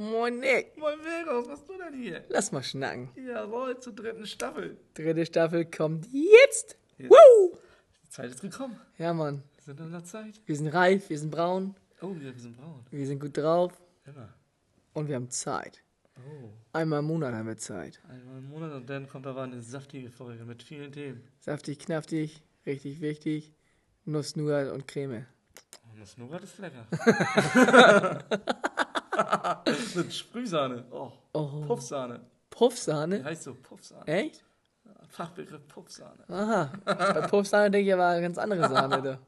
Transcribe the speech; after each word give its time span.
Moin 0.00 0.38
Nick. 0.38 0.76
Moin 0.76 0.98
Vegas, 1.00 1.48
was 1.48 1.58
tust 1.64 1.68
du 1.70 1.76
denn 1.90 2.00
hier? 2.00 2.24
Lass 2.28 2.52
mal 2.52 2.62
schnacken. 2.62 3.10
Jawohl, 3.16 3.80
zur 3.80 3.92
dritten 3.94 4.26
Staffel. 4.26 4.76
Dritte 4.94 5.26
Staffel 5.26 5.64
kommt 5.64 6.06
jetzt. 6.12 6.76
Jetzt. 6.98 7.10
Woo! 7.10 7.58
Die 8.04 8.08
Zeit 8.08 8.30
ist 8.30 8.40
gekommen. 8.40 8.78
Ja, 8.96 9.12
Mann. 9.12 9.42
Wir 9.56 9.62
sind 9.64 9.80
in 9.80 9.90
der 9.90 10.04
Zeit. 10.04 10.40
Wir 10.46 10.56
sind 10.56 10.68
reif, 10.68 11.10
wir 11.10 11.18
sind 11.18 11.30
braun, 11.30 11.74
Oh, 12.00 12.12
ja, 12.14 12.32
wir 12.32 12.40
sind 12.40 12.56
braun. 12.56 12.86
wir 12.90 13.06
sind 13.06 13.18
gut 13.20 13.36
drauf 13.36 13.72
Immer. 14.06 14.32
und 14.92 15.08
wir 15.08 15.16
haben 15.16 15.30
Zeit. 15.30 15.82
Oh, 16.16 16.48
Einmal 16.72 17.00
im 17.00 17.06
Monat 17.06 17.34
haben 17.34 17.48
wir 17.48 17.56
Zeit. 17.56 18.00
einmal 18.08 18.38
im 18.38 18.48
Monat 18.50 18.72
und 18.74 18.88
dann 18.88 19.08
kommt 19.08 19.26
aber 19.26 19.42
eine 19.42 19.60
saftige 19.60 20.10
Folge 20.10 20.44
mit 20.44 20.62
vielen 20.62 20.92
Themen. 20.92 21.22
Saftig, 21.40 21.80
knaftig, 21.80 22.40
richtig 22.66 23.00
wichtig. 23.00 23.52
Nuss, 24.04 24.36
Nougat 24.36 24.70
und 24.72 24.86
Creme. 24.86 25.26
Und 25.92 26.00
das 26.00 26.16
Nougat 26.16 26.44
ist 26.44 26.58
lecker. 26.58 26.86
mit 29.94 30.12
Sprühsahne. 30.14 30.84
Oh, 30.90 31.12
Oh, 31.32 31.60
Puffsahne. 31.66 32.20
Puffsahne? 32.50 33.18
Die 33.18 33.24
heißt 33.24 33.44
so 33.44 33.54
Puffsahne. 33.54 34.06
Echt? 34.06 34.44
Fachbegriff 35.08 35.66
Puffsahne. 35.68 36.28
Aha. 36.28 36.72
Bei 36.84 37.26
Puffsahne 37.28 37.70
denke 37.70 37.88
ich 37.88 37.94
aber 37.94 38.08
eine 38.08 38.22
ganz 38.22 38.38
andere 38.38 38.68
Sahne. 38.68 39.18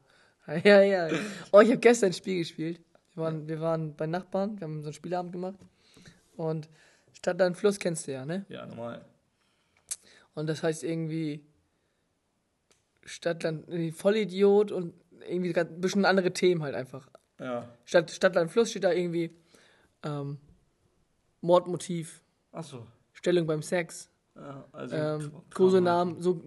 Da. 0.45 0.53
Ja, 0.63 0.81
ja. 0.81 1.07
Oh, 1.51 1.59
ich 1.61 1.69
habe 1.69 1.77
gestern 1.79 2.09
ein 2.09 2.13
Spiel 2.13 2.39
gespielt. 2.39 2.81
Wir 3.13 3.23
waren, 3.23 3.47
wir 3.47 3.61
waren 3.61 3.95
bei 3.95 4.07
Nachbarn, 4.07 4.59
wir 4.59 4.65
haben 4.65 4.81
so 4.81 4.87
einen 4.87 4.93
Spielabend 4.93 5.31
gemacht. 5.31 5.59
Und 6.35 6.69
Stadtland 7.13 7.57
Fluss 7.57 7.79
kennst 7.79 8.07
du 8.07 8.13
ja, 8.13 8.25
ne? 8.25 8.45
Ja, 8.49 8.65
normal. 8.65 9.05
Und 10.33 10.47
das 10.47 10.63
heißt 10.63 10.83
irgendwie 10.83 11.45
Stadtland, 13.03 13.65
Vollidiot 13.95 14.71
und 14.71 14.93
irgendwie 15.27 15.55
ein 15.57 15.81
bisschen 15.81 16.05
andere 16.05 16.31
Themen 16.31 16.63
halt 16.63 16.75
einfach. 16.75 17.09
Ja. 17.39 17.67
Stadt, 17.85 18.11
Stadtland 18.11 18.51
Fluss 18.51 18.69
steht 18.71 18.83
da 18.83 18.91
irgendwie 18.91 19.31
ähm, 20.03 20.37
Mordmotiv, 21.41 22.23
Achso. 22.51 22.85
Stellung 23.13 23.47
beim 23.47 23.61
Sex, 23.61 24.09
Ja, 24.35 24.65
also 24.71 24.95
ähm, 24.95 25.31
Kosenamen, 25.53 26.21
so 26.21 26.41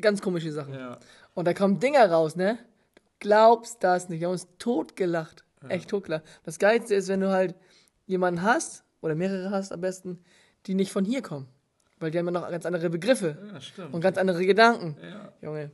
ganz 0.00 0.20
komische 0.20 0.52
Sachen. 0.52 0.74
Ja. 0.74 0.98
Und 1.34 1.46
da 1.46 1.54
kommen 1.54 1.78
Dinger 1.80 2.10
raus, 2.10 2.36
ne? 2.36 2.58
Du 2.94 3.02
glaubst 3.20 3.82
das 3.82 4.08
nicht. 4.08 4.20
Wir 4.20 4.26
haben 4.28 4.32
uns 4.32 4.48
totgelacht. 4.58 5.44
Echt 5.68 5.88
totgelacht. 5.88 6.24
Das 6.44 6.58
Geilste 6.58 6.94
ist, 6.94 7.08
wenn 7.08 7.20
du 7.20 7.30
halt 7.30 7.54
jemanden 8.06 8.42
hast, 8.42 8.84
oder 9.00 9.14
mehrere 9.14 9.50
hast 9.50 9.72
am 9.72 9.80
besten, 9.80 10.18
die 10.66 10.74
nicht 10.74 10.92
von 10.92 11.04
hier 11.04 11.22
kommen. 11.22 11.48
Weil 11.98 12.10
die 12.10 12.18
haben 12.18 12.26
ja 12.26 12.32
noch 12.32 12.48
ganz 12.50 12.66
andere 12.66 12.90
Begriffe 12.90 13.36
ja, 13.76 13.86
und 13.86 14.00
ganz 14.00 14.18
andere 14.18 14.44
Gedanken. 14.44 14.96
ja. 15.02 15.32
Junge. 15.40 15.70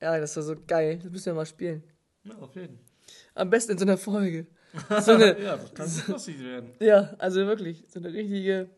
Ja, 0.00 0.18
das 0.18 0.36
war 0.36 0.42
so 0.42 0.56
geil. 0.66 0.98
Das 1.02 1.10
müssen 1.10 1.26
wir 1.26 1.34
mal 1.34 1.46
spielen. 1.46 1.82
ja, 2.24 2.34
auf 2.36 2.54
jeden 2.56 2.78
Am 3.34 3.48
besten 3.48 3.72
in 3.72 3.78
so 3.78 3.84
einer 3.84 3.96
Folge. 3.96 4.46
So 5.00 5.12
eine, 5.12 5.40
Ja, 5.42 5.56
das 5.56 5.74
kann 5.74 5.88
so 5.88 6.12
lustig 6.12 6.40
werden. 6.42 6.72
ja, 6.80 7.14
also 7.18 7.46
wirklich, 7.46 7.84
so 7.88 8.00
eine 8.00 8.12
richtige, 8.12 8.68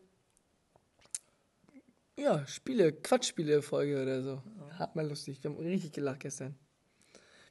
ja, 2.17 2.45
Spiele, 2.47 2.93
Quatschspiele-Folge 2.93 4.01
oder 4.01 4.21
so. 4.21 4.41
Hat 4.79 4.95
mal 4.95 5.07
lustig. 5.07 5.43
Wir 5.43 5.51
haben 5.51 5.57
richtig 5.59 5.91
gelacht 5.93 6.19
gestern. 6.21 6.55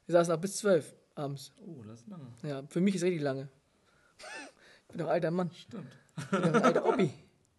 Wir 0.07 0.13
saßen 0.13 0.33
auch 0.35 0.41
bis 0.41 0.57
zwölf 0.59 0.95
abends. 1.15 1.53
Oh, 1.59 1.83
das 1.85 2.01
ist 2.01 2.09
lange. 2.09 2.33
Ja, 2.43 2.63
für 2.69 2.81
mich 2.81 2.95
ist 2.95 3.03
richtig 3.03 3.23
lange. 3.23 3.49
Ich 4.19 4.89
bin 4.89 4.99
doch 4.99 5.09
alter 5.09 5.31
Mann. 5.31 5.51
Stimmt. 5.53 5.91
Ich 6.17 6.25
bin 6.27 6.43
doch 6.43 6.55
ein 6.55 6.63
alter 6.63 6.87
Opi. 6.87 7.11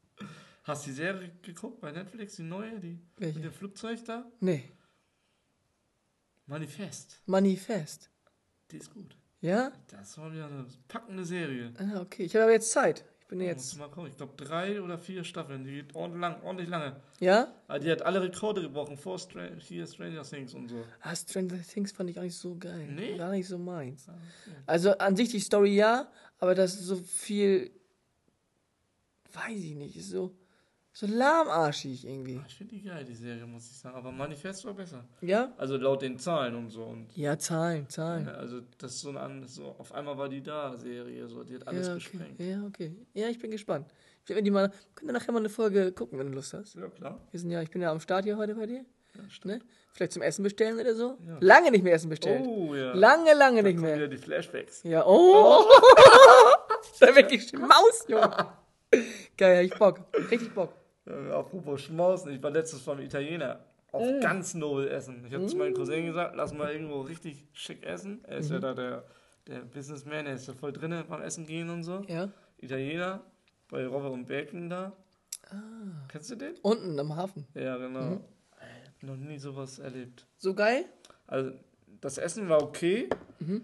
Hast 0.64 0.86
du 0.86 0.90
die 0.90 0.96
Serie 0.96 1.32
geguckt 1.42 1.80
bei 1.80 1.92
Netflix, 1.92 2.36
die 2.38 2.44
neue, 2.44 2.80
die 2.80 3.00
Welche? 3.18 3.36
mit 3.40 3.46
dem 3.46 3.54
Flugzeug 3.54 4.04
da? 4.06 4.26
Nee, 4.42 4.70
Manifest. 6.46 7.22
Manifest. 7.26 8.10
Die 8.72 8.78
ist 8.78 8.94
gut. 8.94 9.18
Ja? 9.42 9.72
Das 9.88 10.18
war 10.18 10.32
wieder 10.32 10.46
eine 10.48 10.66
packende 10.88 11.26
Serie. 11.26 11.72
Ah, 11.78 12.02
okay. 12.02 12.24
Ich 12.24 12.34
habe 12.36 12.44
aber 12.44 12.54
jetzt 12.54 12.72
Zeit. 12.72 13.06
Ich 13.22 13.28
bin 13.28 13.40
Musst 13.40 13.50
jetzt. 13.50 13.78
mal 13.78 13.90
gucken. 13.90 14.10
Ich 14.10 14.18
glaube 14.18 14.34
drei 14.42 14.82
oder 14.82 14.98
vier 14.98 15.24
Staffeln. 15.24 15.64
Die 15.64 15.72
geht 15.72 15.96
ordentlich, 15.96 16.22
lang, 16.22 16.42
ordentlich 16.44 16.70
lange. 16.70 16.96
Ja? 17.20 17.54
Aber 17.68 17.80
die 17.80 17.92
hat 17.92 18.02
alle 18.02 18.22
Rekorde 18.22 18.62
gebrochen 18.62 18.98
vor 18.98 19.20
Str 19.20 19.56
hier 19.60 19.86
Stranger 19.86 20.24
Things 20.24 20.54
und 20.54 20.70
so. 20.70 20.84
Ah, 21.02 21.16
Stranger 21.16 21.62
Things 21.62 21.92
fand 21.92 22.10
ich 22.10 22.18
auch 22.18 22.24
nicht 22.24 22.38
so 22.38 22.56
geil. 22.56 22.88
Nee? 22.90 23.18
Gar 23.18 23.32
nicht 23.32 23.48
so 23.48 23.58
meins. 23.58 24.08
Ah, 24.08 24.14
okay. 24.14 24.56
Also 24.66 24.98
an 24.98 25.16
sich 25.16 25.30
die 25.30 25.40
Story 25.42 25.76
ja, 25.76 26.10
aber 26.40 26.56
das 26.56 26.76
ist 26.76 26.86
so 26.86 26.96
viel. 26.96 27.70
Weiß 29.34 29.60
ich 29.60 29.76
nicht. 29.76 29.98
Ist 29.98 30.10
so. 30.12 30.34
So 31.00 31.06
lahmarschig 31.06 32.08
irgendwie. 32.08 32.42
Ich 32.48 32.56
finde 32.56 32.74
die 32.74 32.82
geil, 32.82 33.06
die 33.06 33.14
Serie, 33.14 33.46
muss 33.46 33.70
ich 33.70 33.78
sagen. 33.78 33.96
Aber 33.96 34.12
Manifest 34.12 34.66
war 34.66 34.74
besser. 34.74 35.06
Ja? 35.22 35.54
Also 35.56 35.78
laut 35.78 36.02
den 36.02 36.18
Zahlen 36.18 36.56
und 36.56 36.72
so. 36.72 36.86
Und 36.86 37.16
Ja, 37.16 37.38
Zahlen, 37.38 37.88
Zahlen. 37.88 38.26
ja, 38.26 38.32
also 38.32 38.62
das 38.80 38.96
ist 38.96 39.02
so 39.02 39.16
eine 39.16 39.46
so 39.46 39.76
auf 39.78 39.92
einmal 39.92 40.18
war 40.18 40.28
die 40.28 40.42
da 40.42 40.76
Serie 40.76 41.28
so, 41.28 41.44
die 41.44 41.54
hat 41.54 41.68
alles 41.68 41.86
ja, 41.86 41.94
okay. 41.94 42.04
gesprengt. 42.04 42.40
Ja, 42.40 42.64
okay. 42.66 42.96
Ja, 43.14 43.28
ich 43.28 43.38
bin 43.38 43.52
gespannt. 43.52 43.86
Ich 44.24 44.30
werde 44.30 44.42
die 44.42 44.50
mal. 44.50 44.72
Können 44.96 45.10
wir 45.10 45.14
nachher 45.14 45.32
mal 45.32 45.38
eine 45.38 45.50
Folge 45.50 45.92
gucken, 45.92 46.18
wenn 46.18 46.32
du 46.32 46.34
Lust 46.34 46.56
hast. 46.56 46.74
Ja, 46.74 46.88
klar. 46.88 47.22
Wir 47.30 47.40
sind 47.40 47.52
ja, 47.52 47.62
ich 47.62 47.70
bin 47.70 47.84
ja 47.84 47.92
am 47.92 48.00
Start 48.00 48.24
hier 48.24 48.36
heute 48.36 48.56
bei 48.56 48.66
dir. 48.66 48.84
Ja. 49.14 49.22
Ne? 49.44 49.62
Vielleicht 49.92 50.14
zum 50.14 50.24
Essen 50.24 50.42
bestellen 50.42 50.80
oder 50.80 50.96
so. 50.96 51.20
Ja. 51.28 51.38
Lange 51.42 51.70
nicht 51.70 51.84
mehr 51.84 51.94
Essen 51.94 52.10
bestellt. 52.10 52.44
Oh 52.44 52.74
ja. 52.74 52.96
Lange, 52.96 53.36
lange 53.36 53.62
Da 53.62 53.70
nicht 53.70 53.80
mehr. 53.80 53.98
wieder 53.98 54.08
die 54.08 54.18
Flashbacks. 54.18 54.82
Ja, 54.82 55.06
oh. 55.06 55.64
da 57.00 57.16
weg 57.16 57.28
die 57.28 57.56
Maus, 57.56 58.04
Junge. 58.08 58.48
Geil, 59.38 59.66
ich 59.66 59.78
Bock. 59.78 60.00
Richtig 60.32 60.52
Bock. 60.56 60.74
Äh, 61.08 61.32
apropos 61.32 61.82
Schmausen, 61.82 62.34
ich 62.34 62.44
war 62.44 62.52
letztes 62.52 62.82
beim 62.82 63.00
Italiener 63.00 63.60
auf 63.92 64.04
Mm. 64.06 64.20
ganz 64.20 64.54
nobel 64.54 64.88
essen. 64.90 65.24
Ich 65.26 65.34
habe 65.34 65.46
zu 65.48 65.56
meinem 65.56 65.74
Cousin 65.74 66.06
gesagt, 66.06 66.36
lass 66.36 66.54
mal 66.54 66.72
irgendwo 66.72 67.02
richtig 67.02 67.48
schick 67.54 67.86
essen. 67.86 68.24
Er 68.26 68.36
Mhm. 68.38 68.42
ist 68.42 68.52
ja 68.52 68.60
da 68.60 68.74
der, 68.74 69.04
der 69.48 69.60
Businessman, 69.62 70.26
er 70.26 70.34
ist 70.36 70.48
ja 70.48 70.54
voll 70.54 70.74
drinne 70.74 71.06
beim 71.08 71.22
Essen 71.22 71.46
gehen 71.46 71.70
und 71.70 71.84
so. 71.84 72.02
Ja. 72.08 72.30
Italiener, 72.58 73.22
bei 73.70 73.88
Robert 73.88 74.12
und 74.12 74.26
Bacon 74.26 74.70
da. 74.70 74.92
Ah. 75.50 75.56
Kennst 76.10 76.30
du 76.32 76.36
den? 76.36 76.56
Unten 76.62 77.00
am 77.00 77.16
Hafen. 77.16 77.48
Ja, 77.54 77.78
genau. 77.78 78.02
Mhm. 78.02 78.20
Ich 78.98 79.04
noch 79.04 79.16
nie 79.16 79.38
sowas 79.38 79.80
erlebt. 79.80 80.26
So 80.38 80.54
geil? 80.54 80.86
Also, 81.28 81.52
das 82.02 82.18
Essen 82.18 82.50
war 82.50 82.62
okay. 82.62 83.08
Mhm. 83.40 83.64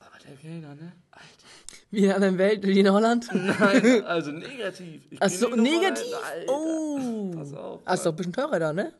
Aber 0.00 0.18
der 0.26 0.36
Kellner, 0.36 0.74
ne? 0.74 0.92
Alter. 1.10 1.46
Wie 1.90 1.98
in 1.98 2.04
einer 2.06 2.14
anderen 2.16 2.38
Welt, 2.38 2.66
wie 2.66 2.78
in 2.80 2.90
Holland. 2.92 3.28
Nein, 3.34 4.04
also 4.04 4.30
negativ. 4.30 5.02
Ich 5.10 5.18
Ach 5.20 5.28
so, 5.28 5.48
negativ? 5.56 6.06
Alter. 6.24 6.52
Oh. 6.52 7.30
Pass 7.34 7.52
auf. 7.54 7.80
Ah, 7.84 7.94
ist 7.94 8.06
doch 8.06 8.12
ein 8.12 8.16
bisschen 8.16 8.32
teurer 8.32 8.58
da, 8.58 8.72
ne? 8.72 8.92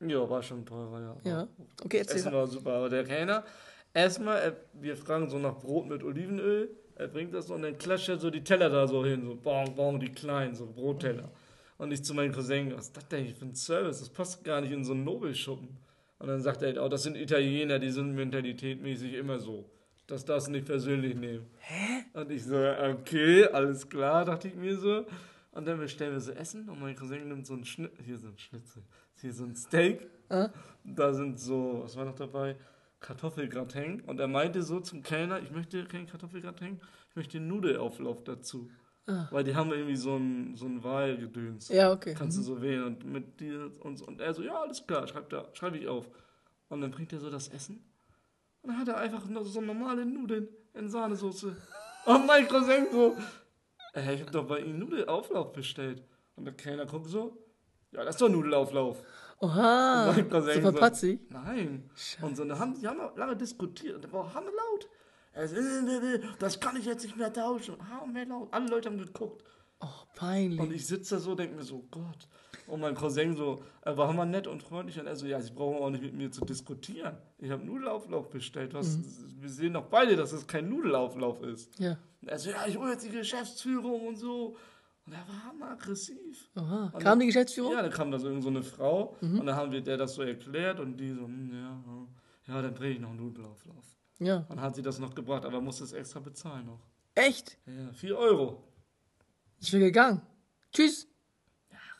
Ja, 0.00 0.28
war 0.28 0.42
schon 0.42 0.64
teurer, 0.64 1.16
ja. 1.24 1.30
Ja. 1.30 1.48
Okay, 1.84 1.98
Das 1.98 2.08
Essen 2.08 2.26
erzähl. 2.26 2.32
war 2.32 2.46
super, 2.46 2.72
aber 2.72 2.88
der 2.88 3.04
Kellner, 3.04 3.44
erstmal, 3.94 4.38
er- 4.38 4.56
wir 4.74 4.96
fragen 4.96 5.28
so 5.28 5.38
nach 5.38 5.56
Brot 5.58 5.86
mit 5.88 6.02
Olivenöl, 6.02 6.70
er 6.96 7.08
bringt 7.08 7.34
das 7.34 7.46
so 7.48 7.54
und 7.54 7.62
dann 7.62 7.76
klatscht 7.76 8.08
er 8.08 8.18
so 8.18 8.30
die 8.30 8.42
Teller 8.44 8.70
da 8.70 8.86
so 8.86 9.04
hin, 9.04 9.22
so 9.26 9.34
bong, 9.34 9.74
bong, 9.74 10.00
die 10.00 10.10
kleinen, 10.10 10.54
so 10.54 10.66
Brotteller. 10.66 11.30
Und 11.78 11.92
ich 11.92 12.02
zu 12.02 12.14
meinem 12.14 12.32
Cousin, 12.32 12.74
was 12.74 12.86
ist 12.86 12.96
das 12.96 13.08
denn 13.08 13.34
für 13.34 13.44
ein 13.44 13.54
Service? 13.54 13.98
Das 14.00 14.08
passt 14.08 14.42
gar 14.44 14.62
nicht 14.62 14.72
in 14.72 14.82
so 14.84 14.92
einen 14.94 15.04
Nobelschuppen. 15.04 15.68
Und 16.18 16.28
dann 16.28 16.40
sagt 16.40 16.62
er, 16.62 16.82
oh, 16.82 16.88
das 16.88 17.02
sind 17.02 17.16
Italiener, 17.16 17.78
die 17.78 17.90
sind 17.90 18.14
mentalitätmäßig 18.14 19.12
immer 19.12 19.38
so. 19.38 19.68
Das 20.06 20.24
darfst 20.24 20.46
du 20.48 20.52
nicht 20.52 20.64
persönlich 20.66 21.14
nehmen. 21.14 21.44
Hä? 21.58 21.95
Und 22.16 22.30
ich 22.30 22.44
so, 22.44 22.56
okay, 22.56 23.44
alles 23.44 23.86
klar, 23.86 24.24
dachte 24.24 24.48
ich 24.48 24.54
mir 24.54 24.74
so. 24.78 25.04
Und 25.52 25.66
dann 25.66 25.78
bestellen 25.78 26.12
wir 26.12 26.20
so 26.20 26.32
Essen 26.32 26.66
und 26.66 26.80
mein 26.80 26.96
Cousin 26.96 27.28
nimmt 27.28 27.46
so 27.46 27.52
einen 27.52 27.66
Schnitt, 27.66 27.92
hier 28.02 28.16
so 28.16 28.28
ein 28.28 28.38
Schnitzel, 28.38 28.82
hier 29.20 29.34
so 29.34 29.44
ein 29.44 29.54
Steak. 29.54 30.08
Da 30.82 31.12
sind 31.12 31.38
so, 31.38 31.82
was 31.84 31.94
war 31.94 32.06
noch 32.06 32.14
dabei? 32.14 32.56
Kartoffelgratin. 33.00 34.00
Und 34.00 34.18
er 34.18 34.28
meinte 34.28 34.62
so 34.62 34.80
zum 34.80 35.02
Kellner, 35.02 35.40
ich 35.40 35.50
möchte 35.50 35.84
kein 35.84 36.06
Kartoffelgratin, 36.06 36.80
ich 37.10 37.16
möchte 37.16 37.38
Nudelauflauf 37.38 38.24
dazu. 38.24 38.70
Ah. 39.06 39.28
Weil 39.30 39.44
die 39.44 39.54
haben 39.54 39.70
irgendwie 39.70 39.96
so 39.96 40.16
ein, 40.16 40.56
so 40.56 40.64
ein 40.64 40.82
Wahlgedöns. 40.82 41.68
Ja, 41.68 41.92
okay. 41.92 42.14
Kannst 42.16 42.38
du 42.38 42.42
so 42.42 42.62
wählen. 42.62 42.82
Und 42.82 43.04
mit 43.04 43.40
dir 43.40 43.70
und, 43.80 44.00
und 44.00 44.22
er 44.22 44.32
so, 44.32 44.42
ja, 44.42 44.62
alles 44.62 44.86
klar, 44.86 45.06
schreib 45.06 45.28
da, 45.28 45.48
schreibe 45.52 45.76
ich 45.76 45.86
auf. 45.86 46.08
Und 46.70 46.80
dann 46.80 46.92
bringt 46.92 47.12
er 47.12 47.20
so 47.20 47.28
das 47.28 47.48
Essen. 47.48 47.84
Und 48.62 48.70
dann 48.70 48.78
hat 48.78 48.88
er 48.88 48.96
einfach 48.96 49.28
nur 49.28 49.44
so 49.44 49.60
normale 49.60 50.06
Nudeln 50.06 50.48
in 50.72 50.88
Sahnesoße. 50.88 51.54
Und 52.06 52.26
mein 52.26 52.46
Cousin 52.48 52.86
so, 52.90 53.16
äh, 53.94 54.14
ich 54.14 54.22
hab 54.22 54.30
doch 54.32 54.46
bei 54.46 54.60
ihm 54.60 54.78
Nudelauflauf 54.78 55.52
bestellt. 55.52 56.02
Und 56.36 56.44
der 56.44 56.54
Kellner 56.54 56.86
guckt 56.86 57.08
so, 57.08 57.36
ja, 57.92 58.04
das 58.04 58.14
ist 58.16 58.20
doch 58.20 58.28
Nudelauflauf. 58.28 58.98
Oha. 59.40 60.12
Mein 60.14 60.28
Cousin 60.30 60.54
So 60.54 60.60
so- 60.60 60.72
verpatzig. 60.72 61.20
Nein. 61.30 61.90
Und 62.22 62.36
so, 62.36 62.44
dann 62.44 62.58
haben, 62.58 62.74
die 62.80 62.86
haben 62.86 63.00
lange 63.16 63.36
diskutiert. 63.36 63.96
Und 63.96 64.04
der 64.04 64.12
war 64.12 64.32
hammerlaut. 64.34 64.88
Das 66.38 66.58
kann 66.60 66.76
ich 66.76 66.86
jetzt 66.86 67.04
nicht 67.04 67.16
mehr 67.16 67.32
tauschen. 67.32 67.76
Hammerlaut. 67.90 68.48
Alle 68.52 68.68
Leute 68.68 68.88
haben 68.88 68.98
geguckt. 68.98 69.44
Oh, 69.80 69.84
Und 69.86 70.14
peinlich. 70.14 70.70
ich 70.70 70.86
sitze 70.86 71.16
da 71.16 71.20
so, 71.20 71.34
denke 71.34 71.56
mir 71.56 71.62
so, 71.62 71.84
Gott. 71.90 72.28
Und 72.66 72.80
mein 72.80 72.94
Cousin 72.94 73.36
so, 73.36 73.62
er 73.82 73.96
war 73.96 74.08
hammer 74.08 74.24
nett 74.24 74.46
und 74.46 74.62
freundlich. 74.62 74.98
Und 74.98 75.06
er 75.06 75.14
so, 75.16 75.26
ja, 75.26 75.40
sie 75.40 75.52
brauchen 75.52 75.76
auch 75.82 75.90
nicht 75.90 76.02
mit 76.02 76.14
mir 76.14 76.30
zu 76.30 76.44
diskutieren. 76.44 77.16
Ich 77.38 77.50
habe 77.50 77.64
Nudelauflauf 77.64 78.28
bestellt. 78.30 78.74
Was, 78.74 78.98
Wir 79.40 79.48
sehen 79.48 79.74
doch 79.74 79.84
beide, 79.86 80.16
dass 80.16 80.32
es 80.32 80.46
kein 80.46 80.68
Nudelauflauf 80.68 81.42
ist. 81.42 81.78
Ja. 81.78 81.96
Und 82.22 82.28
er 82.28 82.38
so, 82.38 82.50
ja, 82.50 82.66
ich 82.66 82.76
hole 82.78 82.92
jetzt 82.92 83.04
die 83.04 83.10
Geschäftsführung 83.10 84.08
und 84.08 84.16
so. 84.16 84.56
Und 85.06 85.12
er 85.12 85.20
war 85.28 85.44
hammer 85.44 85.70
aggressiv. 85.72 86.50
Oha. 86.56 86.90
Und 86.92 87.00
Kam 87.02 87.20
die 87.20 87.26
Geschäftsführung? 87.26 87.70
Ja, 87.72 87.82
da 87.82 87.88
kam 87.88 88.10
da 88.10 88.18
so 88.18 88.26
irgend 88.26 88.42
so 88.42 88.48
eine 88.48 88.64
Frau 88.64 89.16
und 89.20 89.46
dann 89.46 89.54
haben 89.54 89.70
wir 89.70 89.80
der 89.80 89.96
das 89.98 90.14
so 90.14 90.22
erklärt 90.22 90.80
und 90.80 90.96
die 90.96 91.10
so, 91.12 91.22
hm, 91.26 91.52
ja, 91.52 92.52
ja, 92.52 92.62
dann 92.62 92.74
bringe 92.74 92.94
ich 92.94 93.00
noch 93.00 93.10
einen 93.10 93.20
Nudelauflauf. 93.20 93.84
Ja. 94.18 94.40
Dann 94.48 94.60
hat 94.60 94.74
sie 94.74 94.82
das 94.82 94.98
noch 94.98 95.14
gebracht, 95.14 95.44
aber 95.44 95.60
musste 95.60 95.84
es 95.84 95.92
extra 95.92 96.18
bezahlen 96.18 96.66
noch. 96.66 96.80
Echt? 97.14 97.56
Ja, 97.66 97.92
4 97.92 98.18
Euro. 98.18 98.64
Ich 99.60 99.72
wäre 99.72 99.84
gegangen. 99.84 100.22
Tschüss. 100.72 101.06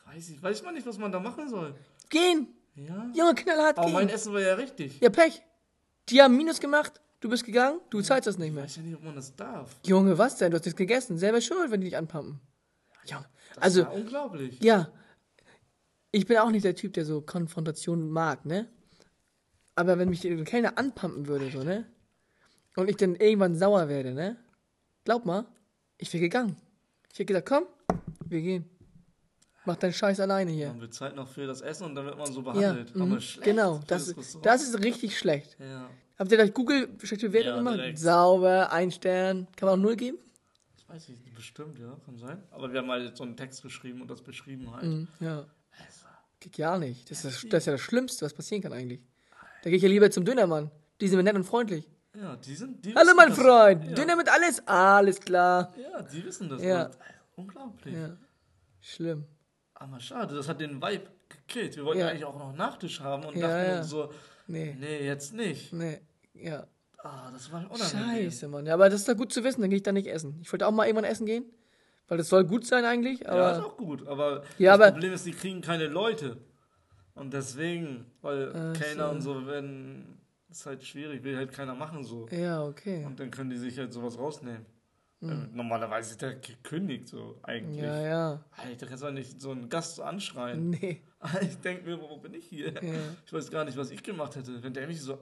Weiß 0.05 0.29
ich, 0.29 0.41
weiß 0.41 0.63
man 0.63 0.73
nicht, 0.73 0.85
was 0.87 0.97
man 0.97 1.11
da 1.11 1.19
machen 1.19 1.49
soll. 1.49 1.75
Gehen. 2.09 2.47
Ja. 2.75 3.09
Junge, 3.13 3.35
knallhart 3.35 3.77
Aber 3.79 3.89
mein. 3.89 4.09
Essen 4.09 4.31
war 4.33 4.39
ja 4.41 4.53
richtig. 4.55 4.99
Ja, 5.01 5.09
Pech. 5.09 5.41
Die 6.09 6.21
haben 6.21 6.37
Minus 6.37 6.59
gemacht. 6.59 7.01
Du 7.19 7.29
bist 7.29 7.43
gegangen. 7.43 7.79
Du 7.89 8.01
zahlst 8.01 8.27
das 8.27 8.37
nicht 8.37 8.49
Ich 8.49 8.53
mehr. 8.53 8.63
weiß 8.63 8.75
ja 8.77 8.81
nicht, 8.83 8.95
ob 8.95 9.03
man 9.03 9.15
das 9.15 9.35
darf. 9.35 9.75
Junge, 9.85 10.17
was 10.17 10.37
denn? 10.37 10.51
Du 10.51 10.57
hast 10.57 10.65
nichts 10.65 10.77
gegessen. 10.77 11.17
Selber 11.17 11.41
schuld, 11.41 11.71
wenn 11.71 11.81
die 11.81 11.87
dich 11.87 11.97
anpumpen. 11.97 12.39
Junge. 13.05 13.25
Das 13.55 13.63
Also, 13.63 13.81
war 13.85 13.93
unglaublich. 13.93 14.61
ja. 14.61 14.91
Ich 16.11 16.25
bin 16.25 16.37
auch 16.37 16.49
nicht 16.51 16.63
der 16.63 16.75
Typ, 16.75 16.93
der 16.93 17.03
so 17.05 17.21
Konfrontation 17.21 18.09
mag, 18.09 18.45
ne? 18.45 18.69
Aber 19.75 19.99
wenn 19.99 20.09
mich 20.09 20.21
der 20.21 20.41
Kellner 20.45 20.77
anpumpen 20.77 21.27
würde, 21.27 21.51
so, 21.51 21.63
ne? 21.63 21.85
Und 22.77 22.89
ich 22.89 22.95
dann 22.95 23.15
irgendwann 23.15 23.55
sauer 23.55 23.89
werde, 23.89 24.13
ne? 24.13 24.37
Glaub 25.03 25.25
mal, 25.25 25.45
ich 25.97 26.11
wäre 26.13 26.21
gegangen. 26.21 26.55
Ich 27.17 27.19
hätte 27.21 27.33
gesagt, 27.33 27.49
komm, 27.49 27.63
wir 28.29 28.41
gehen. 28.41 28.69
Mach 29.65 29.75
deinen 29.77 29.91
Scheiß 29.93 30.19
alleine 30.19 30.51
hier. 30.51 30.67
Man 30.67 30.81
bezahlt 30.81 31.15
noch 31.15 31.27
für 31.27 31.47
das 31.47 31.61
Essen 31.61 31.85
und 31.85 31.95
dann 31.95 32.05
wird 32.05 32.15
man 32.15 32.31
so 32.31 32.41
Ja, 32.43 32.51
behandelt. 32.51 32.95
mhm, 32.95 33.01
Aber 33.01 33.19
schlecht 33.19 33.43
genau. 33.43 33.81
Das, 33.87 34.15
Restaurant. 34.15 34.45
das 34.45 34.61
ist 34.61 34.83
richtig 34.83 35.17
schlecht. 35.17 35.57
Ja, 35.59 35.89
Habt 36.19 36.31
ihr 36.31 36.37
gleich 36.37 36.53
Google 36.53 36.87
schlechte 37.01 37.29
Bewertung 37.29 37.53
Ja, 37.53 37.57
gemacht? 37.57 37.77
direkt. 37.77 37.97
Sauber, 37.97 38.71
ein 38.71 38.91
Stern. 38.91 39.47
Kann 39.55 39.67
man 39.67 39.79
auch 39.79 39.83
null 39.83 39.95
geben? 39.95 40.19
das 40.75 40.87
weiß 40.89 41.09
ich. 41.09 41.33
Bestimmt, 41.33 41.79
ja, 41.79 41.97
kann 42.05 42.19
sein. 42.19 42.43
Aber 42.51 42.71
wir 42.71 42.81
haben 42.81 42.91
halt 42.91 43.17
so 43.17 43.23
einen 43.23 43.35
Text 43.35 43.63
geschrieben 43.63 44.03
und 44.03 44.11
das 44.11 44.21
beschrieben 44.21 44.71
halt. 44.71 44.83
Mhm, 44.83 45.07
ja. 45.19 45.37
Also, 45.39 46.05
Geht 46.39 46.55
gar 46.55 46.77
nicht. 46.77 47.09
Das 47.09 47.25
ist, 47.25 47.45
das, 47.45 47.49
das 47.49 47.63
ist 47.63 47.65
ja 47.65 47.71
das 47.71 47.81
Schlimmste, 47.81 48.25
was 48.25 48.33
passieren 48.35 48.61
kann 48.61 48.73
eigentlich. 48.73 49.01
Da 49.63 49.71
gehe 49.71 49.77
ich 49.77 49.81
ja 49.83 49.89
lieber 49.89 50.11
zum 50.11 50.23
Dönermann. 50.23 50.69
Die 51.01 51.07
sind 51.07 51.17
mir 51.17 51.23
nett 51.23 51.35
und 51.35 51.45
freundlich. 51.45 51.89
Ja, 52.19 52.35
die 52.35 52.55
sind. 52.55 52.83
Die 52.85 52.95
Hallo, 52.95 53.11
mein 53.15 53.29
das. 53.29 53.37
Freund. 53.39 53.85
Ja. 53.85 53.93
Döner 53.93 54.15
mit 54.15 54.29
alles? 54.29 54.65
Alles 54.67 55.19
klar. 55.19 55.73
Ja, 55.81 56.01
die 56.01 56.25
wissen 56.25 56.49
das. 56.49 56.61
Ja. 56.61 56.89
Unglaublich. 57.35 57.93
Ja. 57.95 58.17
Schlimm. 58.81 59.25
Aber 59.75 59.99
schade, 59.99 60.35
das 60.35 60.47
hat 60.49 60.59
den 60.59 60.81
Vibe 60.81 61.07
gekillt. 61.29 61.75
Wir 61.75 61.85
wollten 61.85 61.99
Ja. 61.99 62.07
eigentlich 62.07 62.25
auch 62.25 62.37
noch 62.37 62.53
Nachtisch 62.55 62.99
haben 63.01 63.23
und 63.25 63.35
Ja, 63.35 63.47
dachten 63.47 63.71
ja. 63.71 63.77
uns 63.79 63.89
so, 63.89 64.11
Nee. 64.47 64.75
nee, 64.79 65.05
jetzt 65.05 65.33
nicht. 65.33 65.71
Nee. 65.73 66.01
Ja. 66.33 66.65
Ah, 67.03 67.29
das 67.31 67.51
war 67.51 67.59
unangenehm. 67.69 68.31
Scheiße, 68.31 68.47
Mann. 68.47 68.65
Ja, 68.65 68.73
aber 68.73 68.89
das 68.89 69.01
ist 69.01 69.09
doch 69.09 69.15
gut 69.15 69.31
zu 69.31 69.43
wissen. 69.43 69.61
Dann 69.61 69.69
gehe 69.69 69.77
ich 69.77 69.83
da 69.83 69.91
nicht 69.91 70.07
essen. 70.07 70.39
Ich 70.41 70.51
wollte 70.51 70.65
auch 70.67 70.71
mal 70.71 70.85
irgendwann 70.87 71.09
essen 71.09 71.25
gehen. 71.25 71.45
Weil 72.07 72.17
das 72.17 72.29
soll 72.29 72.45
gut 72.45 72.65
sein 72.65 72.85
eigentlich. 72.85 73.19
ja, 73.19 73.51
ist 73.51 73.57
Aber 73.57 73.67
auch 73.67 73.77
gut, 73.77 74.07
aber 74.07 74.43
Ja, 74.57 74.71
das 74.77 74.81
aber- 74.87 74.91
Problem 74.93 75.13
ist, 75.13 75.25
die 75.25 75.31
kriegen 75.33 75.61
keine 75.61 75.87
Leute. 75.87 76.37
Und 77.15 77.33
deswegen, 77.33 78.05
weil 78.21 78.51
Ach 78.55 78.79
Kellner 78.79 79.11
und 79.11 79.21
so 79.21 79.45
werden, 79.45 80.17
ist 80.49 80.65
halt 80.65 80.83
schwierig, 80.83 81.23
will 81.23 81.35
halt 81.35 81.51
keiner 81.51 81.75
machen 81.75 82.03
so. 82.03 82.27
ja, 82.31 82.63
okay. 82.63 83.03
Und 83.05 83.19
dann 83.19 83.31
können 83.31 83.49
die 83.49 83.57
sich 83.57 83.77
halt 83.77 83.91
sowas 83.93 84.17
rausnehmen. 84.17 84.65
Äh, 85.21 85.25
Normalerweise 85.51 86.11
ist 86.11 86.21
der 86.21 86.35
gekündigt 86.35 87.07
so 87.07 87.39
eigentlich. 87.43 87.81
Ja, 87.83 88.01
ja. 88.01 88.45
Alter, 88.55 88.85
kannst 88.85 89.03
du 89.03 89.11
nicht 89.11 89.41
so 89.41 89.49
einen 89.51 89.67
Gast 89.67 89.95
so 89.95 90.03
anschreien. 90.03 90.69
Nee. 90.69 91.01
Ich 91.41 91.57
denke 91.61 91.83
mir, 91.83 91.99
wo 91.99 92.15
bin 92.17 92.35
ich 92.35 92.45
hier? 92.45 92.71
Ja. 92.73 92.93
Ich 93.25 93.33
weiß 93.33 93.49
gar 93.49 93.65
nicht, 93.65 93.75
was 93.75 93.89
ich 93.89 94.03
gemacht 94.03 94.35
hätte. 94.35 94.61
Wenn 94.61 94.71
der 94.73 94.85
mich 94.85 95.01
so. 95.01 95.17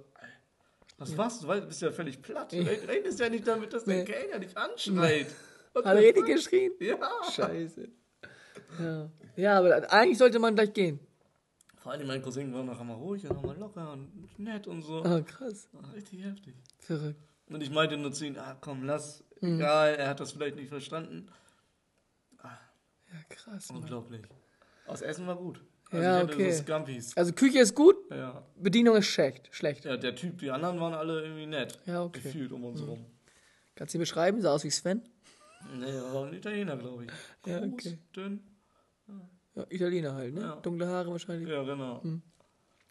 Was 0.98 1.18
warst 1.18 1.42
du? 1.44 1.48
Weil 1.48 1.62
du 1.62 1.68
bist 1.68 1.81
ja 1.81 1.89
völlig 1.92 2.22
platt. 2.22 2.51
Du 2.51 2.57
Ja. 2.57 2.69
redest 2.89 3.18
ja 3.22 3.30
nicht 3.30 3.48
damit, 3.48 3.72
dass 3.72 3.86
der 3.86 4.00
Nee. 4.00 4.04
Kellner 4.04 4.39
dich 4.39 4.57
anschreit. 4.57 5.27
What 5.74 5.86
Hat 5.86 5.98
er 5.98 6.13
fuck? 6.13 6.25
geschrien? 6.25 6.74
Ja. 6.81 6.98
Scheiße. 7.33 7.88
Ja. 8.81 9.10
Ja, 9.38 9.60
aber 9.60 9.92
eigentlich 9.94 10.18
sollte 10.18 10.38
man 10.39 10.54
gleich 10.56 10.74
gehen. 10.74 11.00
Vor 11.86 11.92
allem 11.92 12.08
mein 12.08 12.20
Cousin 12.20 12.52
war 12.52 12.64
noch 12.64 12.80
einmal 12.80 12.96
ruhig 12.98 13.24
und 13.30 13.34
nochmal 13.36 13.56
locker 13.60 13.92
und 13.94 14.40
nett 14.40 14.66
und 14.66 14.82
so. 14.82 15.04
Ah, 15.04 15.22
krass. 15.22 15.70
Ah, 15.72 15.88
Richtig 15.94 16.24
heftig. 16.24 16.56
Verrückt. 16.80 17.22
Und 17.48 17.62
ich 17.62 17.70
meinte 17.70 17.96
nur 17.96 18.12
zu 18.12 18.26
ihm, 18.26 18.36
ah 18.40 18.58
komm, 18.60 18.86
lass. 18.86 19.24
Mhm. 19.40 19.60
Egal, 19.60 19.94
er 19.94 20.10
hat 20.10 20.20
das 20.20 20.32
vielleicht 20.32 20.56
nicht 20.56 20.70
verstanden. 20.70 21.28
Ja, 22.44 22.58
krass. 23.30 23.70
Mann. 23.70 23.84
Unglaublich. 23.84 24.24
Das 24.88 25.04
Essen 25.04 25.28
war 25.28 25.36
gut. 25.36 25.62
Ja, 25.92 26.24
ich 26.24 26.24
hatte 26.24 26.34
okay. 26.34 27.02
so. 27.02 27.14
Also 27.18 27.34
Küche 27.34 27.60
ist 27.60 27.76
gut, 27.76 27.98
Ja. 28.10 28.44
Bedienung 28.56 28.96
ist 28.96 29.06
schlecht. 29.06 29.50
Schlecht. 29.52 29.86
ja, 29.86 29.96
der 29.96 30.16
Typ, 30.16 30.40
die 30.40 30.50
anderen 30.50 30.80
waren 30.80 30.96
alle 30.96 31.22
irgendwie 31.22 31.46
nett. 31.46 31.78
Ja, 31.86 32.02
okay. 32.02 32.18
Mhm. 32.18 32.24
Gefühlt 32.24 32.52
um 32.52 32.66
uns 32.66 32.82
rum. 32.82 33.06
Kannst 33.76 33.94
du 33.94 34.00
ihn 34.00 34.02
beschreiben? 34.02 34.42
Sah 34.42 34.54
aus 34.54 34.64
wie 34.64 34.72
Sven? 34.72 35.04
Nee, 35.78 35.86
war 36.12 36.26
ein 36.26 36.34
Italiener, 36.34 36.78
glaube 36.78 37.06
ich. 37.06 37.12
Ja, 37.46 37.60
Groß, 37.60 37.74
okay. 37.74 38.00
dünn. 38.16 38.40
Ja, 39.56 39.66
Italiener 39.69 40.13
halt, 40.13 40.34
ne? 40.34 40.42
Ja. 40.42 40.56
Dunkle 40.57 40.88
Haare 40.88 41.10
wahrscheinlich. 41.12 41.48
Ja, 41.50 41.63
genau. 41.63 42.02
Mhm. 42.04 42.22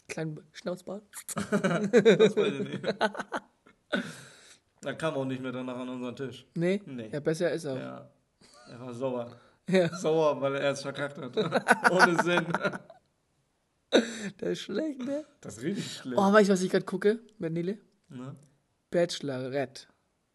Kleinen 0.08 0.40
Schnauzbart. 0.52 1.02
Das 1.34 2.36
weiß 2.36 2.52
ich 2.54 2.68
nicht. 2.68 2.94
Er 4.84 4.94
kam 4.96 5.14
auch 5.14 5.24
nicht 5.24 5.40
mehr 5.40 5.52
danach 5.52 5.76
an 5.78 5.88
unseren 5.88 6.14
Tisch. 6.16 6.46
Nee? 6.54 6.82
Nee. 6.84 7.08
Ja, 7.12 7.20
besser 7.20 7.50
ist 7.52 7.64
er. 7.64 7.76
Ja. 7.76 8.10
Er 8.70 8.80
war 8.80 8.92
sauer. 8.94 9.36
Ja. 9.68 9.88
Sauer, 9.96 10.40
weil 10.42 10.56
er 10.56 10.72
es 10.72 10.82
verkackt 10.82 11.16
hat. 11.18 11.36
Ohne 11.90 12.22
Sinn. 12.22 12.46
Der 14.40 14.50
ist 14.50 14.60
schlecht, 14.60 15.00
ne? 15.04 15.24
Das 15.40 15.56
ist 15.58 15.62
richtig 15.62 15.90
schlimm. 15.96 16.18
Oh, 16.18 16.32
weißt 16.32 16.48
du, 16.48 16.52
was 16.52 16.62
ich 16.62 16.70
gerade 16.70 16.84
gucke 16.84 17.20
mit 17.38 17.52
Nele? 17.52 17.78
Ne? 18.08 18.34
Bachelorette. 18.90 19.86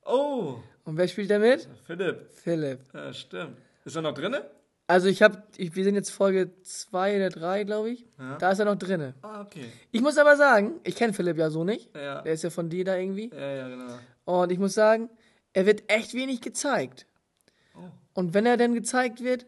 Oh, 0.06 0.58
Und 0.86 0.98
wer 0.98 1.08
spielt 1.08 1.30
da 1.30 1.38
mit? 1.38 1.68
Philipp. 1.86 2.32
Philipp. 2.32 2.80
Ja, 2.94 3.14
stimmt. 3.14 3.58
Ist 3.86 3.96
er 3.96 4.02
noch 4.02 4.14
drinne? 4.14 4.50
Also 4.90 5.08
ich 5.08 5.22
habe, 5.22 5.44
ich, 5.56 5.76
wir 5.76 5.84
sind 5.84 5.94
jetzt 5.94 6.10
Folge 6.10 6.50
2 6.64 7.18
oder 7.18 7.30
3, 7.30 7.64
glaube 7.64 7.92
ich. 7.92 8.08
Ja. 8.18 8.40
Da 8.40 8.52
ist 8.52 8.58
er 8.58 8.66
noch 8.66 8.76
drinne. 8.76 9.14
Ah, 9.22 9.42
okay. 9.42 9.66
Ich 9.92 10.02
muss 10.02 10.18
aber 10.18 10.36
sagen, 10.36 10.80
ich 10.84 10.96
kenne 10.96 11.14
Philipp 11.14 11.38
ja 11.38 11.52
so 11.52 11.64
nicht. 11.64 11.96
Ja. 11.96 12.24
Der 12.24 12.34
ist 12.34 12.44
ja 12.44 12.50
von 12.50 12.72
dir 12.72 12.84
da 12.84 12.98
irgendwie. 12.98 13.30
Ja, 13.32 13.52
ja, 13.54 13.70
genau. 13.70 13.94
Und 14.26 14.52
ich 14.52 14.58
muss 14.58 14.74
sagen, 14.74 15.12
er 15.54 15.68
wird 15.68 15.84
echt 15.92 16.16
wenig 16.16 16.42
gezeigt. 16.42 17.06
Oh, 17.76 17.82
Und 18.16 18.34
wenn 18.34 18.48
er 18.48 18.58
dann 18.58 18.74
gezeigt 18.74 19.24
wird, 19.24 19.46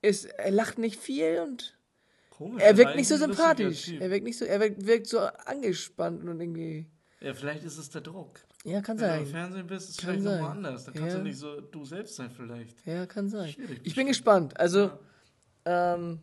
ist, 0.00 0.24
er 0.24 0.50
lacht 0.50 0.78
nicht 0.78 0.98
viel 1.00 1.38
und 1.46 1.78
komisch. 2.30 2.60
er 2.60 2.76
wirkt 2.76 2.96
nicht 2.96 3.06
so 3.06 3.16
sympathisch. 3.16 3.88
Er 4.00 4.10
wirkt 4.10 4.24
nicht 4.24 4.36
so, 4.36 4.44
er 4.44 4.58
wirkt, 4.58 4.84
wirkt 4.84 5.06
so 5.06 5.20
angespannt 5.20 6.24
und 6.24 6.40
irgendwie. 6.40 6.86
Ja, 7.20 7.34
vielleicht 7.34 7.62
ist 7.62 7.78
es 7.78 7.88
der 7.90 8.00
Druck. 8.00 8.40
Ja, 8.64 8.80
kann 8.80 8.98
Wenn 9.00 9.08
du 9.08 9.14
im 9.18 9.24
sein. 9.24 9.32
Fernsehen 9.32 9.66
bist, 9.66 9.88
ist 9.88 9.94
es 9.96 10.00
vielleicht 10.04 10.22
sein. 10.22 10.38
nochmal 10.40 10.56
anders. 10.56 10.84
Da 10.84 10.92
kannst 10.92 11.08
Ja. 11.08 11.18
du 11.18 11.24
nicht 11.24 11.38
so 11.38 11.60
du 11.60 11.84
selbst 11.84 12.14
sein, 12.16 12.30
vielleicht. 12.30 12.86
Ja, 12.86 13.06
kann 13.06 13.28
sein. 13.28 13.48
Schwierig, 13.48 13.80
Ich 13.82 13.94
bin 13.96 14.06
gespannt. 14.06 14.58
Also, 14.58 14.90
ähm, 15.64 16.20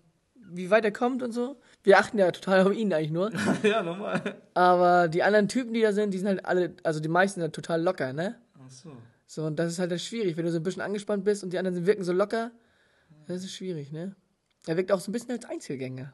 wie 0.52 0.70
weit 0.72 0.86
er 0.86 0.92
kommt 0.92 1.22
und 1.22 1.32
so. 1.34 1.60
Wir 1.84 2.00
achten 2.00 2.18
ja 2.18 2.32
total 2.32 2.66
auf 2.66 2.74
ihn 2.74 2.92
eigentlich 2.94 3.12
nur. 3.12 3.32
ja, 3.64 3.84
nochmal. 3.84 4.42
Aber 4.54 5.08
die 5.10 5.22
anderen 5.24 5.48
Typen, 5.48 5.74
die 5.74 5.82
da 5.82 5.92
sind, 5.94 6.14
die 6.14 6.18
sind 6.18 6.28
halt 6.28 6.46
alle, 6.46 6.76
also 6.84 7.00
die 7.00 7.10
meisten 7.10 7.42
sind 7.42 7.54
total 7.54 7.82
locker, 7.82 8.14
ne? 8.14 8.36
Ach 8.58 8.72
so. 8.72 8.92
So, 9.28 9.46
und 9.46 9.58
das 9.60 9.74
ist 9.74 9.80
halt 9.80 9.92
das 9.92 10.04
schwierig, 10.04 10.38
wenn 10.38 10.46
du 10.46 10.52
so 10.52 10.58
ein 10.58 10.64
bisschen 10.64 10.82
angespannt 10.82 11.24
bist 11.24 11.44
und 11.44 11.52
die 11.54 11.60
anderen 11.60 11.86
wirken 11.86 12.04
so 12.04 12.14
locker. 12.14 12.52
Das 13.28 13.44
ist 13.44 13.52
schwierig, 13.54 13.92
ne? 13.92 14.16
Er 14.66 14.76
wirkt 14.78 14.92
auch 14.92 15.00
so 15.00 15.10
ein 15.10 15.14
bisschen 15.14 15.32
als 15.32 15.46
Einzelgänger. 15.46 16.14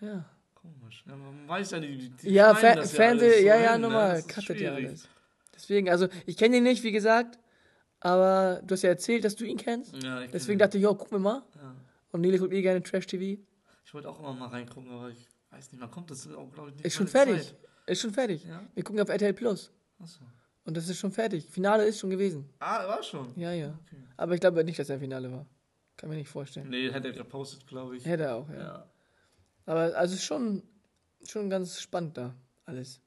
Ja. 0.00 0.26
Komisch. 0.80 1.04
Ja, 1.06 1.16
man 1.16 1.48
weiß 1.48 1.70
ja 1.72 1.80
nicht, 1.80 2.22
die 2.22 2.30
Ja, 2.30 2.54
Fer 2.54 2.76
das 2.76 2.92
Fernseh, 2.92 3.26
alles 3.26 3.38
so 3.40 3.46
ja, 3.46 3.56
ja, 3.56 3.72
hin, 3.72 3.80
ne? 3.82 3.88
normal. 3.88 4.18
Ist 4.18 4.28
Cuttet 4.28 4.60
ja 4.60 4.74
alles. 4.74 5.08
Deswegen, 5.54 5.88
also, 5.90 6.08
ich 6.26 6.36
kenne 6.36 6.58
ihn 6.58 6.62
nicht, 6.64 6.82
wie 6.82 6.92
gesagt, 6.92 7.38
aber 8.00 8.60
du 8.64 8.72
hast 8.74 8.82
ja 8.82 8.90
erzählt, 8.90 9.24
dass 9.24 9.36
du 9.36 9.44
ihn 9.44 9.56
kennst. 9.56 9.94
Ja, 10.02 10.20
ich 10.22 10.30
Deswegen 10.30 10.58
kenn- 10.58 10.64
dachte 10.64 10.78
ich, 10.78 10.84
jo, 10.84 10.94
guck 10.94 11.10
mir 11.12 11.18
mal. 11.18 11.42
ja. 11.56 11.74
Und 12.12 12.20
Nele 12.22 12.38
guckt 12.38 12.52
eh 12.52 12.62
gerne 12.62 12.82
Trash-TV. 12.82 13.40
Ich 13.84 13.94
wollte 13.94 14.08
auch 14.08 14.18
immer 14.20 14.32
mal 14.32 14.48
reingucken, 14.48 14.90
aber 14.90 15.10
ich 15.10 15.26
weiß 15.50 15.72
nicht, 15.72 15.80
man 15.80 15.90
kommt 15.90 16.10
das 16.10 16.26
auch, 16.32 16.50
glaube 16.52 16.70
ich, 16.70 16.76
nicht 16.76 16.84
Ist 16.86 16.94
schon 16.94 17.08
fertig. 17.08 17.42
Zeit. 17.42 17.56
Ist 17.86 18.00
schon 18.00 18.12
fertig. 18.12 18.44
Ja? 18.44 18.62
Wir 18.74 18.82
gucken 18.84 19.00
auf 19.00 19.08
RTL 19.08 19.32
Plus. 19.32 19.70
Achso. 20.00 20.20
Und 20.64 20.76
das 20.76 20.88
ist 20.88 20.98
schon 20.98 21.12
fertig. 21.12 21.46
Finale 21.48 21.84
ist 21.84 22.00
schon 22.00 22.10
gewesen. 22.10 22.48
Ah, 22.58 22.86
war 22.88 23.02
schon. 23.02 23.32
Ja, 23.36 23.52
ja. 23.52 23.78
Okay. 23.86 23.96
Aber 24.16 24.34
ich 24.34 24.40
glaube 24.40 24.64
nicht, 24.64 24.78
dass 24.78 24.88
er 24.90 24.98
Finale 24.98 25.30
war. 25.30 25.46
Kann 25.96 26.08
mir 26.10 26.16
nicht 26.16 26.28
vorstellen. 26.28 26.68
Nee, 26.68 26.90
hat 26.92 27.04
er 27.04 27.12
gepostet, 27.12 27.66
glaube 27.66 27.96
ich. 27.96 28.04
Hätte 28.04 28.24
er 28.24 28.34
auch, 28.36 28.48
ja. 28.50 28.56
Ja. 28.58 28.86
Aber 29.66 29.96
also 29.96 30.14
ist 30.14 30.24
schon, 30.24 30.62
schon 31.24 31.50
ganz 31.50 31.80
spannend 31.80 32.16
da, 32.16 32.34
alles. 32.64 33.00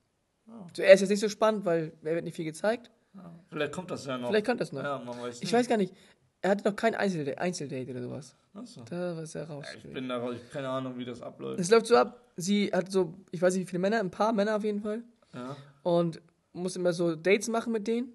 Ja. 0.48 0.68
Zuerst 0.74 1.02
jetzt 1.02 1.10
nicht 1.10 1.20
so 1.20 1.30
spannend, 1.30 1.66
weil 1.66 1.94
er 2.04 2.16
wird 2.16 2.24
nicht 2.24 2.36
viel 2.36 2.46
gezeigt. 2.46 2.92
Ja. 3.14 3.34
Vielleicht 3.50 3.72
kommt 3.72 3.92
das 3.92 4.06
ja 4.06 4.18
noch. 4.18 4.30
Vielleicht 4.30 4.46
kommt 4.46 4.62
das 4.62 4.72
noch. 4.72 4.84
Ja, 4.84 5.06
weiß 5.06 5.42
Ich 5.42 5.52
weiß 5.52 5.68
gar 5.68 5.78
nicht. 5.78 5.94
Er 6.42 6.52
hatte 6.52 6.68
noch 6.70 6.76
kein 6.76 6.96
Einzeldate, 6.96 7.38
Einzeldate 7.40 7.92
oder 7.92 8.02
sowas. 8.02 8.36
Achso. 8.54 8.84
Da 8.90 9.16
war 9.18 9.48
raus. 9.50 9.66
Ja, 9.74 9.78
ich 9.78 9.94
bin 9.94 10.08
da 10.08 10.18
raus, 10.18 10.36
ich 10.44 10.50
keine 10.52 10.70
Ahnung, 10.70 10.98
wie 10.98 11.06
das 11.06 11.22
abläuft. 11.22 11.60
Es 11.60 11.70
läuft 11.70 11.88
so 11.88 11.96
ab, 11.98 12.32
sie 12.36 12.68
hat 12.74 12.92
so, 12.92 13.14
ich 13.32 13.42
weiß 13.42 13.54
nicht 13.56 13.64
wie 13.68 13.70
viele 13.70 13.80
Männer, 13.82 14.00
ein 14.00 14.12
paar 14.12 14.32
Männer 14.34 14.56
auf 14.56 14.64
jeden 14.64 14.82
Fall. 14.82 15.04
Ja. 15.34 15.56
Und 15.84 16.22
muss 16.54 16.76
immer 16.76 16.94
so 16.94 17.16
Dates 17.16 17.48
machen 17.50 17.74
mit 17.74 17.88
denen. 17.88 18.14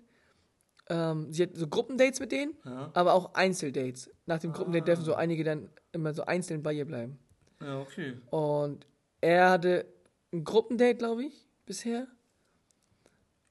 Ähm, 0.89 1.33
sie 1.33 1.45
hat 1.45 1.51
so 1.57 1.67
Gruppendates 1.67 2.21
mit 2.21 2.33
denen, 2.33 2.55
Ja. 2.65 2.91
aber 2.95 3.15
auch 3.15 3.35
Einzeldates. 3.35 4.11
Nach 4.27 4.39
dem 4.39 4.53
Gruppendate 4.53 4.83
Ah. 4.83 4.87
dürfen 4.87 5.05
so 5.05 5.15
einige 5.15 5.45
dann 5.45 5.71
immer 5.93 6.13
so 6.13 6.25
einzeln 6.25 6.63
bei 6.63 6.73
ihr 6.73 6.85
bleiben. 6.85 7.19
Ja, 7.61 7.81
okay. 7.81 8.15
Und 8.31 8.87
er 9.21 9.51
hatte 9.51 9.87
ein 10.33 10.45
Gruppendate, 10.45 10.97
glaube 10.97 11.25
ich, 11.25 11.47
bisher. 11.67 12.07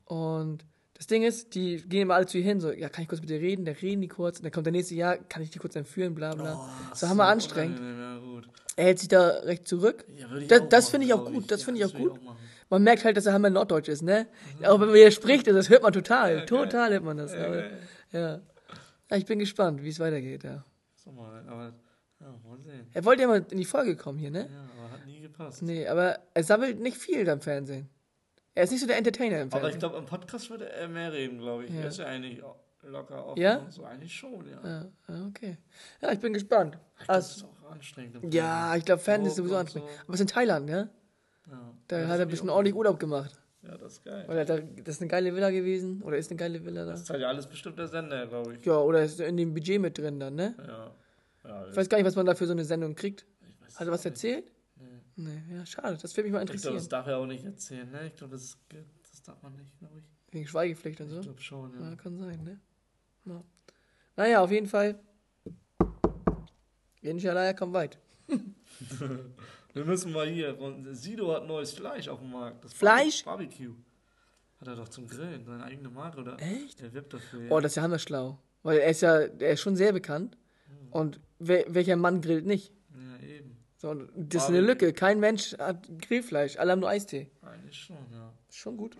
Und 0.05 0.65
das 0.95 1.07
Ding 1.07 1.23
ist, 1.23 1.55
die 1.55 1.77
gehen 1.87 2.03
immer 2.03 2.15
alle 2.15 2.25
zu 2.27 2.37
ihr 2.37 2.43
hin, 2.43 2.59
so, 2.61 2.71
ja, 2.71 2.89
kann 2.89 3.03
ich 3.03 3.09
kurz 3.09 3.21
mit 3.21 3.29
dir 3.29 3.39
reden? 3.39 3.65
Da 3.65 3.71
reden 3.71 4.01
die 4.01 4.07
kurz. 4.07 4.37
Und 4.37 4.43
dann 4.45 4.51
kommt 4.51 4.65
der 4.67 4.71
nächste 4.71 4.95
Jahr, 4.95 5.17
kann 5.17 5.41
ich 5.41 5.49
die 5.49 5.59
kurz 5.59 5.75
entführen, 5.75 6.13
bla 6.13 6.35
bla. 6.35 6.55
Oh, 6.91 6.95
so 6.95 7.07
hammer 7.09 7.25
anstrengend. 7.25 7.79
Ja, 7.79 8.17
gut. 8.19 8.47
Er 8.75 8.85
hält 8.85 8.99
sich 8.99 9.07
da 9.07 9.27
recht 9.39 9.67
zurück. 9.67 10.05
Ja, 10.15 10.27
Das- 10.47 10.61
auch 10.61 10.69
das 10.69 10.89
finde 10.89 11.07
ich 11.07 11.13
auch 11.13 11.25
gut, 11.25 11.49
das 11.51 11.63
finde 11.63 11.79
ich 11.79 11.85
auch 11.85 11.93
gut. 11.93 12.23
machen. 12.23 12.37
Man 12.69 12.83
merkt 12.83 13.05
halt, 13.05 13.17
dass 13.17 13.25
er 13.25 13.33
hammer 13.33 13.49
Norddeutsch 13.49 13.87
ist, 13.89 14.01
ne? 14.01 14.27
Auch 14.63 14.79
wenn 14.79 14.87
man 14.87 14.95
hier 14.95 15.11
spricht, 15.11 15.45
das 15.47 15.69
hört 15.69 15.83
man 15.83 15.93
total. 15.93 16.45
Total 16.45 16.91
hört 16.91 17.03
man 17.03 17.17
das. 17.17 17.33
Ja, 17.33 17.45
aber, 17.45 17.55
ja. 17.63 17.69
ja. 18.11 18.41
Ja, 19.11 19.17
ich 19.17 19.25
bin 19.25 19.37
gespannt, 19.39 19.83
wie 19.83 19.89
es 19.89 19.99
weitergeht, 19.99 20.43
ja. 20.43 20.63
So 20.95 21.11
mal, 21.11 21.47
aber 21.47 21.73
ja, 22.23 22.49
mal 22.49 22.57
sehen. 22.59 22.87
Er 22.93 23.05
wollte 23.05 23.21
ja 23.23 23.27
mal 23.27 23.45
in 23.51 23.57
die 23.57 23.65
Folge 23.65 23.95
kommen 23.95 24.17
hier, 24.17 24.31
ne? 24.31 24.49
Ja, 24.51 24.61
aber 24.79 24.91
hat 24.93 25.05
nie 25.05 25.19
gepasst. 25.19 25.61
Nee, 25.61 25.87
aber 25.87 26.19
er 26.33 26.43
sammelt 26.43 26.79
nicht 26.79 26.97
viel 26.97 27.29
am 27.29 27.41
Fernsehen. 27.41 27.89
Er 28.55 28.63
ist 28.65 28.71
nicht 28.71 28.81
so 28.81 28.87
der 28.87 28.97
Entertainer 28.97 29.41
im 29.41 29.47
Aber 29.47 29.57
ich 29.57 29.61
Fernsehen. 29.61 29.79
glaube, 29.79 29.97
im 29.97 30.05
Podcast 30.05 30.49
würde 30.49 30.69
er 30.69 30.87
mehr 30.87 31.11
reden, 31.11 31.39
glaube 31.39 31.65
ich. 31.65 31.71
Ja. 31.71 31.81
Er 31.81 31.87
ist 31.87 31.97
ja 31.99 32.05
eigentlich 32.05 32.41
locker 32.83 33.25
offen 33.27 33.41
Ja? 33.41 33.57
und 33.57 33.71
so. 33.71 33.83
Eigentlich 33.83 34.13
schon, 34.13 34.45
ja. 34.47 34.85
Ja, 35.07 35.25
okay. 35.27 35.57
Ja, 36.01 36.11
ich 36.11 36.19
bin 36.19 36.33
gespannt. 36.33 36.77
Ich 36.99 37.05
glaub, 37.05 37.07
das 37.07 37.09
Also, 37.15 37.45
ist 37.47 37.51
auch 37.65 37.71
anstrengend. 37.71 38.33
ja, 38.33 38.43
Fernsehen. 38.43 38.79
ich 38.79 38.85
glaube, 38.85 39.01
Fernsehen 39.01 39.27
ist 39.29 39.35
sowieso 39.37 39.55
anstrengend. 39.57 39.89
so. 39.89 40.01
Aber 40.03 40.13
es 40.13 40.19
ist 40.19 40.21
in 40.21 40.27
Thailand, 40.27 40.69
ja? 40.69 40.89
Ja. 41.49 41.73
Da 41.87 41.99
Ja, 41.99 42.07
hat 42.07 42.19
er 42.19 42.25
ein 42.25 42.27
bisschen 42.29 42.49
ordentlich. 42.49 42.75
Urlaub 42.75 42.99
gemacht. 42.99 43.39
Ja, 43.63 43.77
das 43.77 43.93
ist 43.93 44.03
geil. 44.03 44.25
Weil 44.27 44.37
er 44.37 44.45
da, 44.45 44.57
das 44.59 44.95
ist 44.95 45.01
eine 45.01 45.07
geile 45.07 45.33
Villa 45.33 45.49
gewesen. 45.49 46.01
Oder 46.03 46.17
ist 46.17 46.29
eine 46.29 46.37
geile 46.37 46.63
Villa 46.65 46.83
da. 46.85 46.91
Das 46.91 47.05
zahlt 47.05 47.21
ja 47.21 47.29
alles 47.29 47.47
bestimmt 47.47 47.79
der 47.79 47.87
Sender, 47.87 48.27
glaube 48.27 48.55
ich. 48.55 48.65
Ja, 48.65 48.77
oder 48.77 49.01
ist 49.03 49.21
in 49.21 49.37
dem 49.37 49.53
Budget 49.53 49.79
mit 49.81 49.97
drin 49.97 50.19
dann, 50.19 50.35
ne? 50.35 50.53
Ja. 50.67 50.91
Ja 51.43 51.67
Ich 51.69 51.75
weiß 51.75 51.89
gar 51.89 51.97
nicht, 51.97 52.05
was 52.07 52.15
man 52.15 52.25
da 52.25 52.35
für 52.35 52.45
so 52.45 52.53
eine 52.53 52.65
Sendung 52.65 52.95
kriegt. 52.95 53.25
Hat 53.75 53.87
er 53.87 53.91
was 53.91 54.05
erzählt? 54.05 54.51
Nee. 54.75 54.85
Nee, 55.15 55.55
ja, 55.55 55.65
schade. 55.65 55.97
Das 56.01 56.15
würde 56.15 56.29
mich 56.29 56.33
mal 56.33 56.39
Ich 56.43 56.45
glaube, 56.47 56.53
interessieren. 56.53 56.75
das 56.75 56.89
darf 56.89 57.07
er 57.07 57.17
auch 57.17 57.25
nicht 57.25 57.43
erzählen, 57.43 57.89
ne? 57.91 58.07
Ich 58.07 58.15
glaube, 58.15 58.33
das, 58.33 58.57
das 59.11 59.21
darf 59.23 59.41
man 59.41 59.55
nicht, 59.55 59.77
glaube 59.79 59.99
ich. 59.99 60.05
Wegen 60.33 60.47
Schweigepflicht 60.47 61.01
und 61.01 61.09
so. 61.09 61.17
Ich 61.19 61.25
glaube 61.25 61.41
schon, 61.41 61.73
ja. 61.79 61.89
Ja, 61.89 61.95
kann 61.95 62.17
sein, 62.17 62.43
ne? 62.43 62.59
Ja. 63.25 63.43
Naja, 64.15 64.41
auf 64.43 64.51
jeden 64.51 64.67
Fall. 64.67 64.99
Inshallah, 67.01 67.53
kommt 67.53 67.73
weit. 67.73 67.97
Wir 69.73 69.85
müssen 69.85 70.11
mal 70.11 70.27
hier. 70.27 70.55
Sido 70.91 71.33
hat 71.33 71.47
neues 71.47 71.73
Fleisch 71.73 72.07
auf 72.07 72.19
dem 72.19 72.31
Markt. 72.31 72.63
Das 72.63 72.73
Fleisch? 72.73 73.25
Barbecue. 73.25 73.73
Hat 74.59 74.67
er 74.67 74.75
doch 74.75 74.87
zum 74.87 75.07
Grillen, 75.07 75.43
seine 75.43 75.63
eigene 75.63 75.89
Marke, 75.89 76.21
oder? 76.21 76.37
Echt? 76.39 76.79
Der 76.79 76.93
wirbt 76.93 77.13
dafür. 77.13 77.43
Ja. 77.43 77.51
Oh, 77.51 77.59
das 77.59 77.73
ist 77.73 77.75
ja 77.77 77.81
hammerschlau. 77.83 78.39
Weil 78.61 78.77
er 78.79 78.89
ist 78.91 79.01
ja, 79.01 79.17
er 79.17 79.51
ist 79.51 79.61
schon 79.61 79.75
sehr 79.75 79.91
bekannt. 79.91 80.37
Und 80.91 81.19
wer, 81.47 81.65
welcher 81.67 81.95
Mann 81.95 82.21
grillt 82.21 82.45
nicht? 82.45 82.71
ja, 82.95 83.27
eben. 83.27 83.57
So, 83.77 83.93
das 84.15 84.43
ist 84.43 84.49
eine 84.49 84.61
Lücke. 84.61 84.93
Kein 84.93 85.19
Mensch 85.19 85.57
hat 85.57 85.87
Grillfleisch. 85.99 86.57
Alle 86.57 86.71
haben 86.71 86.79
nur 86.79 86.89
Eistee. 86.89 87.29
Eigentlich 87.41 87.77
schon, 87.77 87.97
ja. 88.11 88.33
Ist 88.49 88.57
schon 88.57 88.77
gut. 88.77 88.95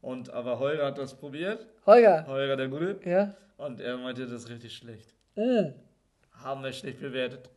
Und 0.00 0.30
aber 0.30 0.58
Holger 0.58 0.86
hat 0.86 0.98
das 0.98 1.16
probiert. 1.16 1.66
Holger. 1.86 2.26
Holger 2.26 2.56
der 2.56 2.68
Gute. 2.68 3.00
Ja? 3.04 3.34
Und 3.56 3.80
er 3.80 3.96
meinte, 3.96 4.26
das 4.26 4.42
ist 4.42 4.50
richtig 4.50 4.74
schlecht. 4.74 5.14
Mm. 5.36 5.72
Haben 6.32 6.62
wir 6.62 6.72
schlecht 6.72 7.00
bewertet. 7.00 7.48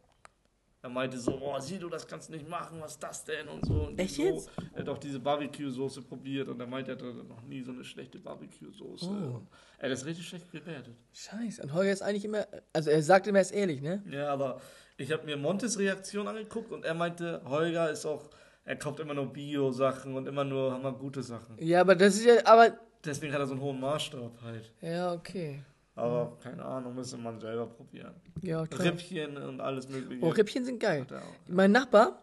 Er 0.84 0.90
meinte 0.90 1.18
so, 1.18 1.40
oh, 1.42 1.60
Sido, 1.60 1.90
das 1.90 2.08
kannst 2.08 2.30
du 2.30 2.34
nicht 2.34 2.48
machen, 2.48 2.80
was 2.80 2.94
ist 2.94 3.04
das 3.04 3.24
denn 3.26 3.48
und 3.48 3.66
so. 3.66 3.74
Und 3.88 4.00
Echt 4.00 4.16
so. 4.16 4.22
jetzt? 4.22 4.50
Er 4.74 4.82
hat 4.82 4.90
auch 4.90 4.98
diese 5.00 5.20
Barbecue-Soße 5.20 6.04
probiert 6.04 6.48
und 6.50 6.60
er 6.60 6.68
meinte, 6.68 6.92
er 6.92 6.98
hatte 6.98 7.14
noch 7.28 7.42
nie 7.42 7.62
so 7.64 7.72
eine 7.72 7.84
schlechte 7.84 8.20
Barbecue-Soße. 8.20 9.10
Oh. 9.10 9.42
Er 9.80 9.86
hat 9.86 9.92
das 9.92 10.06
richtig 10.06 10.28
schlecht 10.28 10.52
bewertet. 10.52 10.96
Scheiße. 11.14 11.64
Und 11.64 11.74
Holger 11.74 11.92
ist 11.92 12.04
eigentlich 12.04 12.26
immer, 12.26 12.46
also 12.74 12.92
er 12.92 13.02
sagt 13.02 13.26
immer, 13.28 13.40
er 13.40 13.42
ist 13.42 13.52
ehrlich, 13.52 13.82
ne? 13.82 14.04
Ja, 14.10 14.32
aber 14.32 14.62
ich 14.98 15.12
habe 15.12 15.26
mir 15.26 15.36
Montes 15.36 15.80
Reaktion 15.80 16.28
angeguckt 16.28 16.72
und 16.72 16.86
er 16.86 16.94
meinte, 16.94 17.42
Holger 17.46 17.90
ist 17.90 18.06
auch, 18.06 18.30
er 18.64 18.76
kauft 18.76 19.00
immer 19.00 19.16
nur 19.16 19.34
Bio-Sachen 19.34 20.16
und 20.16 20.28
immer 20.28 20.44
nur 20.44 20.72
haben 20.74 20.84
wir 20.84 20.94
gute 20.94 21.24
Sachen. 21.24 21.58
Ja, 21.60 21.82
aber 21.82 21.96
das 21.96 22.16
ist 22.16 22.26
ja, 22.26 22.46
aber, 22.46 22.78
Deswegen 23.04 23.34
hat 23.34 23.40
er 23.40 23.48
so 23.48 23.54
einen 23.54 23.62
hohen 23.62 23.80
Maßstab 23.80 24.42
halt. 24.44 24.72
ja, 24.82 25.14
okay. 25.14 25.64
Aber 25.98 26.38
keine 26.44 26.64
Ahnung, 26.64 26.94
müsste 26.96 27.18
man 27.18 27.40
selber 27.40 27.66
probieren. 27.68 28.14
Ja, 28.42 28.66
klar. 28.68 28.88
Rippchen 28.88 29.36
und 29.38 29.60
alles 29.60 29.90
mögliche. 29.90 30.24
Oh, 30.24 30.30
Rippchen 30.30 30.64
sind 30.64 30.80
geil. 30.80 31.06
Auch. 31.12 31.50
Mein 31.50 31.72
Nachbar, 31.72 32.22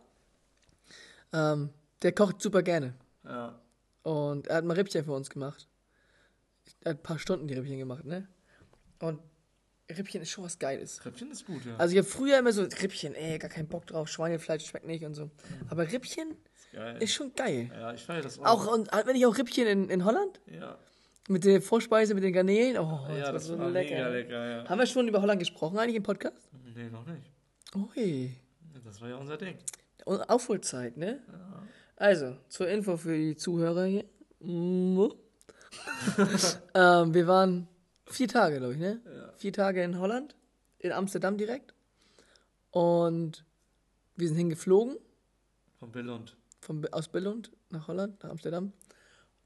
ähm, 1.32 1.70
der 2.02 2.12
kocht 2.12 2.40
super 2.40 2.62
gerne. 2.62 2.94
Ja. 3.24 3.58
Und 4.04 4.46
er 4.46 4.56
hat 4.56 4.64
mal 4.64 4.74
Rippchen 4.74 5.04
für 5.04 5.12
uns 5.12 5.28
gemacht. 5.28 5.68
Er 6.82 6.90
hat 6.90 6.98
ein 6.98 7.02
paar 7.02 7.18
Stunden 7.18 7.48
die 7.48 7.54
Rippchen 7.54 7.78
gemacht, 7.78 8.04
ne? 8.04 8.28
Und 9.00 9.20
Rippchen 9.90 10.22
ist 10.22 10.30
schon 10.30 10.44
was 10.44 10.58
Geiles. 10.58 11.04
Rippchen 11.04 11.30
ist 11.30 11.44
gut, 11.44 11.64
ja. 11.64 11.76
Also 11.76 11.92
ich 11.92 11.98
habe 11.98 12.08
früher 12.08 12.38
immer 12.38 12.52
so 12.52 12.62
Rippchen, 12.62 13.14
ey, 13.14 13.38
gar 13.38 13.50
keinen 13.50 13.68
Bock 13.68 13.86
drauf, 13.86 14.08
Schweinefleisch 14.08 14.64
schmeckt 14.66 14.86
nicht 14.86 15.04
und 15.04 15.14
so. 15.14 15.30
Aber 15.68 15.90
Rippchen 15.90 16.30
ist 16.30 17.02
ist 17.02 17.14
schon 17.14 17.32
geil. 17.34 17.70
ja, 17.72 17.92
ich 17.92 18.04
feiere 18.04 18.22
das 18.22 18.38
auch. 18.38 18.66
Auch, 18.66 18.72
und 18.72 18.88
wenn 19.06 19.16
ich 19.16 19.26
auch 19.26 19.36
Rippchen 19.36 19.66
in, 19.66 19.90
in 19.90 20.04
Holland, 20.04 20.40
Ja, 20.46 20.76
mit 21.28 21.44
der 21.44 21.62
Vorspeise, 21.62 22.14
mit 22.14 22.22
den 22.24 22.32
Garnelen, 22.32 22.78
oh, 22.78 23.06
ja 23.16 23.32
das 23.32 23.46
so 23.46 23.58
war 23.58 23.68
mega 23.70 24.08
lecker, 24.08 24.46
ja. 24.62 24.68
Haben 24.68 24.78
wir 24.78 24.86
schon 24.86 25.08
über 25.08 25.20
Holland 25.22 25.38
gesprochen 25.38 25.78
eigentlich 25.78 25.96
im 25.96 26.02
Podcast? 26.02 26.48
Nee, 26.74 26.90
noch 26.90 27.06
nicht. 27.06 27.30
Ui, 27.74 28.34
Das 28.84 29.00
war 29.00 29.08
ja 29.08 29.16
unser 29.16 29.36
Ding. 29.36 29.56
Und 30.04 30.20
Aufholzeit, 30.28 30.96
ne? 30.96 31.20
Ja. 31.26 31.62
Also, 31.96 32.36
zur 32.48 32.68
Info 32.68 32.96
für 32.96 33.16
die 33.16 33.36
Zuhörer 33.36 33.84
hier. 33.86 34.04
Ähm, 36.74 37.14
wir 37.14 37.26
waren 37.26 37.66
vier 38.06 38.28
Tage, 38.28 38.58
glaube 38.58 38.74
ich, 38.74 38.78
ne? 38.78 39.00
Ja. 39.04 39.32
Vier 39.36 39.52
Tage 39.52 39.82
in 39.82 39.98
Holland, 39.98 40.36
in 40.78 40.92
Amsterdam 40.92 41.36
direkt. 41.36 41.74
Und 42.70 43.44
wir 44.16 44.28
sind 44.28 44.36
hingeflogen 44.36 44.96
Von 45.78 45.90
Billund. 45.90 46.36
von, 46.60 46.86
aus 46.92 47.08
Billund 47.08 47.50
nach 47.70 47.88
Holland, 47.88 48.22
nach 48.22 48.30
Amsterdam. 48.30 48.72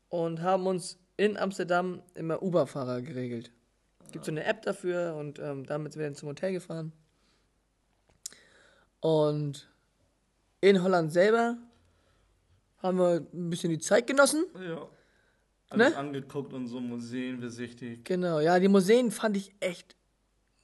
Und 0.08 0.42
haben 0.42 0.66
uns 0.66 0.98
in 1.18 1.36
Amsterdam 1.36 2.00
immer 2.14 2.42
Uber-Fahrer 2.42 3.02
geregelt. 3.02 3.50
Gibt 4.12 4.24
so 4.24 4.30
eine 4.30 4.44
App 4.44 4.62
dafür 4.62 5.14
und 5.16 5.38
ähm, 5.38 5.66
damit 5.66 5.92
sind 5.92 6.00
wir 6.00 6.06
dann 6.08 6.14
zum 6.16 6.30
Hotel 6.30 6.52
gefahren. 6.52 6.92
Und 9.00 9.68
in 10.60 10.82
Holland 10.82 11.12
selber 11.12 11.58
haben 12.82 12.98
wir 12.98 13.26
ein 13.32 13.50
bisschen 13.50 13.70
die 13.70 13.78
Zeit 13.78 14.06
genossen. 14.06 14.46
Ja. 14.58 14.88
Alles 15.70 15.90
Ne? 15.92 15.96
angeguckt 15.98 16.52
und 16.54 16.66
so 16.66 16.80
Museen 16.80 17.40
besichtigt. 17.40 18.04
Genau, 18.06 18.40
ja, 18.40 18.58
die 18.58 18.68
Museen 18.68 19.10
fand 19.10 19.36
ich 19.36 19.52
echt 19.60 19.96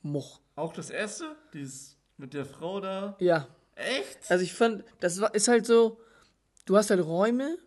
much. 0.01 0.41
Auch 0.57 0.73
das 0.73 0.89
erste? 0.89 1.37
Dieses 1.53 1.99
mit 2.17 2.33
der 2.33 2.47
Frau 2.47 2.81
da. 2.81 3.17
Ja, 3.21 3.47
Echt? 3.75 4.31
also 4.31 4.43
ich 4.45 4.55
fand, 4.55 4.85
das 5.01 5.21
war, 5.21 5.35
ist 5.35 5.49
halt 5.49 5.67
so, 5.67 6.01
du 6.65 6.77
hast 6.77 6.89
halt 6.91 7.05
Räume, 7.05 7.59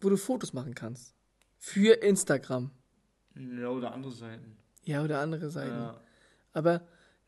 wo 0.00 0.08
du 0.08 0.16
Fotos 0.16 0.52
machen 0.52 0.74
kannst. 0.74 1.14
Für 1.62 1.92
Instagram. 2.02 2.70
Ja, 3.36 3.68
oder 3.68 3.92
andere 3.92 4.12
Seiten. 4.12 4.56
Ja, 4.84 5.04
oder 5.04 5.20
andere 5.20 5.50
Seiten. 5.50 5.70
Ja. 5.76 6.00
Aber 6.54 6.72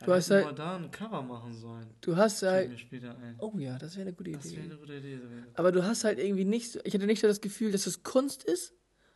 Ja, 0.00 0.06
du 0.06 0.12
hast 0.14 0.30
hätten 0.30 0.46
halt, 0.46 0.58
wir 0.58 0.64
da 0.64 0.76
ein 0.76 0.90
Cover 0.90 1.22
machen 1.22 1.54
sollen. 1.54 1.86
du 2.00 2.16
hast 2.16 2.42
halt, 2.42 2.70
mir 2.70 2.78
später 2.78 3.16
ein. 3.18 3.36
oh 3.38 3.52
ja, 3.58 3.78
das 3.78 3.94
wäre 3.96 4.08
eine 4.08 4.16
gute 4.16 4.32
Das 4.32 4.44
wäre 4.44 4.54
Idee. 4.62 4.70
eine 4.70 4.76
gute 4.80 4.96
Idee. 4.96 5.18
Aber 5.54 5.70
du 5.70 5.84
hast 5.84 6.04
halt 6.04 6.18
irgendwie 6.18 6.44
nicht 6.46 6.72
so, 6.72 6.80
ich 6.82 6.94
hatte 6.94 7.06
nicht 7.06 7.20
so 7.20 7.28
das 7.28 7.40
Gefühl, 7.42 7.70
dass 7.72 7.86
es 7.86 8.02
Kunst 8.02 8.42
ist, 8.42 8.72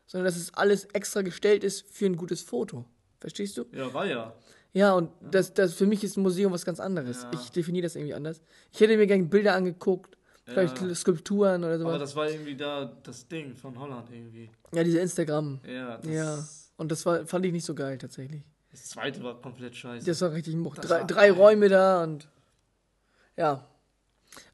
sondern 0.07 0.27
dass 0.27 0.37
es 0.37 0.53
alles 0.55 0.85
extra 0.93 1.23
gestellt 1.23 1.65
ist 1.65 1.89
für 1.91 2.07
ein 2.07 2.17
gutes 2.17 2.43
Foto. 2.43 2.85
Verstehst 3.19 3.57
du? 3.57 3.65
Ja, 3.73 3.93
war 3.95 4.07
ja. 4.07 4.35
Ja, 4.75 4.93
und 4.93 5.11
das, 5.31 5.55
das 5.55 5.73
für 5.73 5.87
mich 5.87 6.05
ist 6.05 6.19
ein 6.19 6.23
Museum 6.23 6.53
was 6.53 6.67
ganz 6.67 6.79
anderes. 6.79 7.23
Ja. 7.23 7.31
Ich 7.33 7.51
definiere 7.51 7.85
das 7.85 7.97
irgendwie 7.97 8.13
anders. 8.15 8.43
Ich 8.73 8.79
hätte 8.81 8.97
mir 8.99 9.07
gerne 9.07 9.25
Bilder 9.25 9.55
angeguckt, 9.55 10.19
vielleicht 10.47 10.81
Ja. 10.81 10.95
Skulpturen 10.95 11.63
oder 11.65 11.75
Aber 11.75 11.79
sowas. 11.85 12.01
das 12.01 12.17
war 12.17 12.31
irgendwie 12.31 12.57
da 12.57 12.85
das 13.03 13.27
Ding 13.29 13.55
von 13.57 13.79
Holland 13.79 14.09
irgendwie. 14.11 14.51
Ja, 14.73 14.83
diese 14.85 15.01
Instagram. 15.01 15.61
Ja, 15.67 15.99
das, 15.99 16.11
Ja. 16.11 16.49
Und 16.79 16.91
das 16.93 17.05
war, 17.07 17.27
fand 17.27 17.45
ich 17.47 17.53
nicht 17.53 17.65
so 17.65 17.75
geil 17.75 17.99
tatsächlich. 17.99 18.43
das 18.71 18.85
zweite 18.91 19.23
war 19.23 19.41
komplett 19.41 19.75
scheiße. 19.75 20.05
Das 20.07 20.21
war 20.21 20.33
richtig. 20.33 20.57
Das 20.77 20.87
Drei, 20.87 21.05
drei. 21.05 21.31
Räume 21.33 21.69
da 21.69 22.03
und 22.03 22.29
ja. 23.37 23.67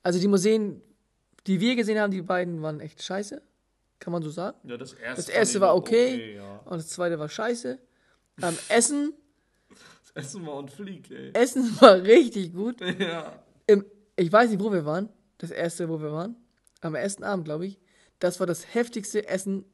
Also 0.03 0.19
die 0.21 0.29
Museen, 0.29 0.81
die 1.47 1.61
wir 1.61 1.75
gesehen 1.77 1.99
haben, 1.99 2.11
die 2.13 2.23
beiden 2.23 2.63
waren 2.63 2.81
echt 2.81 3.03
scheiße. 3.03 3.43
Kann 3.99 4.13
man 4.13 4.23
so 4.23 4.31
sagen. 4.31 4.57
ja, 4.69 4.77
das 4.77 4.93
erste, 4.95 5.17
Das 5.27 5.29
erste 5.29 5.61
war 5.61 5.75
okay. 5.77 6.37
ja. 6.37 6.59
Und 6.65 6.79
das 6.79 6.89
zweite 6.89 7.19
war 7.19 7.29
scheiße. 7.29 7.79
Ähm, 8.43 8.59
Essen, 8.69 9.13
Das 10.15 10.25
Essen 10.27 10.47
war 10.47 10.55
und 10.57 10.71
Flieg, 10.71 11.11
ey. 11.11 11.31
Essen 11.35 11.81
war 11.81 11.95
richtig 12.03 12.53
gut. 12.53 12.81
Ja. 12.99 13.43
Im, 13.67 13.85
ich 14.17 14.33
weiß 14.33 14.51
nicht, 14.51 14.61
wo 14.63 14.73
wir 14.73 14.85
waren. 14.85 15.09
Das 15.43 15.51
erste, 15.51 15.89
wo 15.89 16.01
wir 16.01 16.13
waren. 16.13 16.37
Am 16.81 16.95
ersten 16.95 17.25
Abend, 17.25 17.45
glaube 17.45 17.67
ich. 17.67 17.79
Das 18.21 18.39
war 18.41 18.47
das 18.47 18.75
heftigste 18.75 19.29
Essen. 19.29 19.65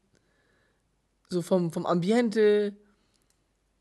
So 1.29 1.43
vom, 1.43 1.71
vom 1.71 1.85
Ambiente. 1.87 2.75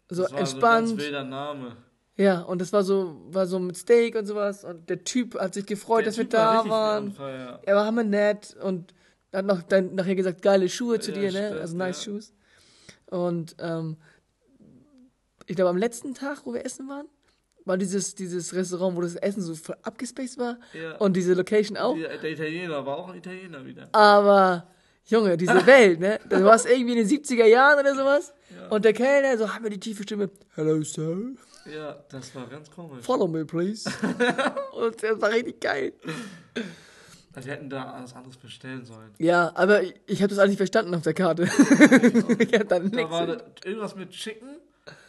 So 0.09 0.23
das 0.23 0.31
war 0.33 0.39
entspannt. 0.39 0.87
So 0.89 0.93
ein 0.93 0.97
ganz 0.97 1.05
wilder 1.07 1.23
Name. 1.23 1.77
ja, 2.17 2.41
und 2.41 2.59
das 2.61 2.73
war 2.73 2.83
so, 2.83 3.21
war 3.29 3.45
so 3.47 3.57
mit 3.59 3.77
Steak 3.77 4.15
und 4.15 4.25
sowas. 4.25 4.63
Und 4.65 4.89
der 4.89 5.03
Typ 5.05 5.35
hat 5.39 5.53
sich 5.53 5.65
gefreut, 5.65 5.99
Der 6.01 6.05
dass 6.07 6.17
wir 6.17 6.25
Typ 6.25 6.33
war 6.33 6.45
da 6.45 6.51
richtig 6.59 6.71
waren. 6.71 7.03
on 7.05 7.11
fire. 7.13 7.59
Er 7.65 7.75
war 7.75 7.85
hammer 7.85 8.03
nett 8.03 8.55
und 8.61 8.93
hat 9.33 9.45
noch 9.45 9.61
dann 9.63 9.95
nachher 9.95 10.15
gesagt, 10.15 10.41
geile 10.41 10.67
Schuhe 10.67 10.99
zu 10.99 11.11
Ja, 11.11 11.17
dir, 11.21 11.31
ne? 11.31 11.47
stimmt, 11.47 11.61
Also 11.61 11.77
nice 11.77 12.05
ja. 12.05 12.11
Shoes. 12.11 12.33
Und 13.09 13.55
ähm, 13.59 13.95
ich 15.45 15.55
glaube, 15.55 15.69
am 15.69 15.77
letzten 15.77 16.13
Tag, 16.13 16.45
wo 16.45 16.53
wir 16.53 16.65
essen 16.65 16.89
waren, 16.89 17.07
war 17.67 17.77
dieses, 17.77 18.15
dieses 18.15 18.53
Restaurant, 18.53 18.95
wo 18.97 19.01
das 19.01 19.15
Essen 19.15 19.41
so 19.41 19.53
voll 19.55 19.75
abgespaced 19.83 20.37
war. 20.37 20.57
Ja. 20.73 20.95
Und 20.97 21.13
diese 21.17 21.33
Location 21.33 21.77
auch. 21.77 21.95
Der, 21.95 22.17
der 22.17 22.31
Italiener 22.31 22.85
war 22.85 22.97
auch 22.97 23.09
ein 23.09 23.17
Italiener 23.17 23.65
wieder. 23.65 23.89
Aber, 23.91 24.67
Junge, 25.05 25.37
diese 25.37 25.65
Welt, 25.65 25.99
ne? 25.99 26.19
Du 26.29 26.43
warst 26.43 26.65
irgendwie 26.69 26.97
in 26.99 27.07
den 27.07 27.07
70er 27.07 27.45
Jahren 27.45 27.79
oder 27.79 27.93
sowas. 27.95 28.33
Ja. 28.55 28.67
Und 28.69 28.85
der 28.85 28.93
Kellner, 28.93 29.37
so 29.37 29.53
haben 29.53 29.63
wir 29.63 29.69
die 29.71 29.79
tiefe 29.79 30.03
Stimme. 30.03 30.29
Hello, 30.55 30.81
sir. 30.81 31.17
Ja, 31.71 31.97
das 32.09 32.33
war 32.33 32.47
ganz 32.47 32.71
komisch. 32.71 33.03
Follow 33.05 33.27
me, 33.27 33.43
please. 33.45 33.89
und 34.73 35.03
das 35.03 35.19
war 35.21 35.29
richtig 35.31 35.59
geil. 35.59 35.91
Also, 37.33 37.47
wir 37.47 37.53
hätten 37.55 37.69
da 37.69 37.91
alles 37.91 38.15
anderes 38.15 38.37
bestellen 38.37 38.85
sollen. 38.85 39.11
Ja, 39.19 39.51
aber 39.53 39.83
ich, 39.83 39.93
ich 40.07 40.19
habe 40.21 40.29
das 40.29 40.39
alles 40.39 40.51
nicht 40.51 40.57
verstanden 40.57 40.95
auf 40.95 41.01
der 41.03 41.13
Karte. 41.13 41.43
ich 42.39 42.53
hab 42.57 42.69
dann 42.69 42.89
Da 42.89 42.97
nichts. 42.97 43.11
war 43.11 43.27
da 43.27 43.37
irgendwas 43.65 43.95
mit 43.95 44.09
Chicken, 44.11 44.55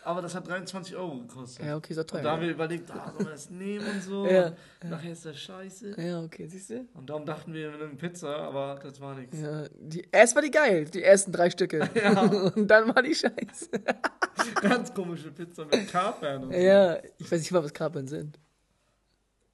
Aber 0.09 0.23
das 0.23 0.35
hat 0.35 0.49
23 0.49 0.97
Euro 0.97 1.19
gekostet. 1.19 1.67
Ja, 1.67 1.77
okay, 1.77 1.91
ist 1.91 1.99
doch 1.99 2.05
teuer. 2.05 2.21
Und 2.21 2.25
da 2.25 2.31
haben 2.33 2.41
wir 2.41 2.49
überlegt, 2.49 2.91
ah, 2.91 3.13
sollen 3.13 3.27
wir 3.27 3.33
das 3.33 3.51
nehmen 3.51 3.87
und 3.87 4.03
so. 4.03 4.27
Ja, 4.31 4.55
und 4.83 4.89
Nachher 4.89 5.13
ist 5.13 5.27
das 5.27 5.39
scheiße. 5.39 6.01
ja, 6.01 6.23
okay, 6.23 6.47
siehst 6.47 6.71
du? 6.71 6.89
Und 6.95 7.11
darum 7.11 7.27
dachten 7.27 7.53
wir, 7.53 7.73
wir 7.73 7.79
nehmen 7.79 7.99
Pizza, 7.99 8.35
aber 8.39 8.81
das 8.83 8.99
war 9.03 9.15
nichts. 9.17 9.39
Ja, 9.39 9.67
die, 9.79 10.09
erst 10.11 10.35
war 10.35 10.41
die 10.41 10.51
geil, 10.51 10.87
die 10.87 11.03
ersten 11.03 11.31
drei 11.31 11.51
Stücke. 11.51 11.83
Und 12.57 12.69
dann 12.69 12.89
war 12.95 13.03
die 13.03 13.15
scheiße. 13.15 13.69
Ganz 14.63 14.95
komische 14.95 15.31
Pizza 15.31 15.67
mit 15.67 15.89
Kapern 15.89 16.45
und 16.45 16.53
so. 16.55 16.59
Ja, 16.59 16.97
ich 17.19 17.31
weiß 17.31 17.41
nicht 17.41 17.53
mal, 17.53 17.63
was 17.63 17.75
Kapern 17.75 18.07
sind. 18.07 18.39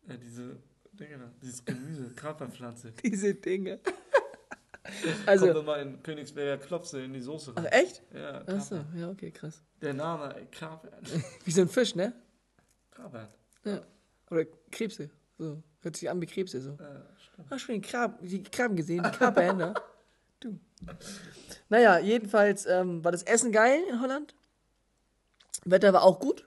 Ja, 0.06 0.16
diese 0.16 0.56
Dinge 0.92 1.18
da, 1.18 1.32
dieses 1.42 1.64
Gemüse, 1.64 2.12
Kapernpflanze. 2.14 2.92
Diese 3.02 3.34
Dinge. 3.34 3.80
Also, 5.26 5.48
immer 5.50 5.78
in 5.78 6.02
Königsberger 6.02 6.58
Klopse 6.64 7.02
in 7.02 7.12
die 7.12 7.20
Soße 7.20 7.52
ach 7.54 7.64
rein. 7.64 7.72
echt? 7.72 8.02
Ja, 8.14 8.46
Achso, 8.46 8.84
ja, 8.96 9.10
okay, 9.10 9.30
krass. 9.30 9.62
Der 9.80 9.94
Name, 9.94 10.34
Kapern. 10.50 10.92
Wie 11.44 11.50
so 11.50 11.62
ein 11.62 11.68
Fisch, 11.68 11.94
ne? 11.94 12.12
Kapern. 12.90 13.28
Ja. 13.64 13.80
Oder 14.30 14.44
Krebse. 14.70 15.10
So. 15.38 15.62
Hört 15.80 15.96
sich 15.96 16.08
an 16.08 16.20
wie 16.20 16.26
Krebse 16.26 16.60
so. 16.60 16.76
Ja, 16.80 17.02
stimmt. 17.16 17.50
Hast 17.50 17.68
du 17.68 17.72
den 17.72 17.82
Krab, 17.82 18.18
die 18.22 18.42
Krabben 18.42 18.76
gesehen? 18.76 19.02
Die 19.02 19.10
Krabben, 19.10 19.56
ne? 19.56 19.74
Du. 20.40 20.58
Naja, 21.70 21.98
jedenfalls 21.98 22.66
ähm, 22.66 23.02
war 23.02 23.12
das 23.12 23.22
Essen 23.22 23.50
geil 23.52 23.80
in 23.88 24.00
Holland. 24.00 24.34
Wetter 25.64 25.92
war 25.94 26.02
auch 26.02 26.20
gut. 26.20 26.46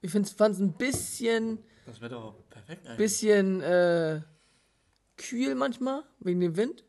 Ich 0.00 0.10
fand 0.10 0.26
es 0.26 0.58
ein 0.58 0.72
bisschen, 0.72 1.58
Das 1.86 2.00
wäre 2.00 2.10
doch 2.14 2.34
perfekt 2.50 2.84
eigentlich. 2.86 2.96
bisschen 2.96 3.60
äh, 3.60 4.20
kühl 5.16 5.54
manchmal, 5.54 6.02
wegen 6.18 6.40
dem 6.40 6.56
Wind. 6.56 6.84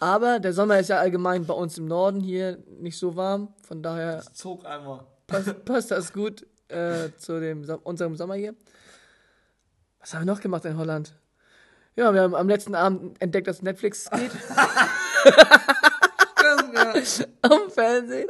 Aber 0.00 0.38
der 0.40 0.52
Sommer 0.52 0.78
ist 0.78 0.88
ja 0.88 0.98
allgemein 0.98 1.44
bei 1.46 1.54
uns 1.54 1.76
im 1.78 1.86
Norden 1.86 2.20
hier 2.20 2.58
nicht 2.80 2.96
so 2.98 3.16
warm. 3.16 3.52
Von 3.66 3.82
daher 3.82 4.16
Das 4.16 4.32
zog 4.34 4.64
einmal. 4.64 5.04
passt, 5.26 5.64
passt 5.64 5.90
das 5.90 6.12
gut 6.12 6.46
äh, 6.68 7.10
zu 7.18 7.38
dem, 7.40 7.64
unserem 7.84 8.16
Sommer 8.16 8.34
hier. 8.34 8.54
Was 10.00 10.14
haben 10.14 10.22
wir 10.26 10.32
noch 10.32 10.40
gemacht 10.40 10.64
in 10.64 10.76
Holland? 10.78 11.12
Ja, 11.96 12.14
wir 12.14 12.22
haben 12.22 12.34
am 12.34 12.48
letzten 12.48 12.74
Abend 12.74 13.20
entdeckt, 13.20 13.46
dass 13.48 13.60
Netflix 13.62 14.08
geht. 14.10 14.30
am 17.42 17.70
Fernsehen. 17.70 18.28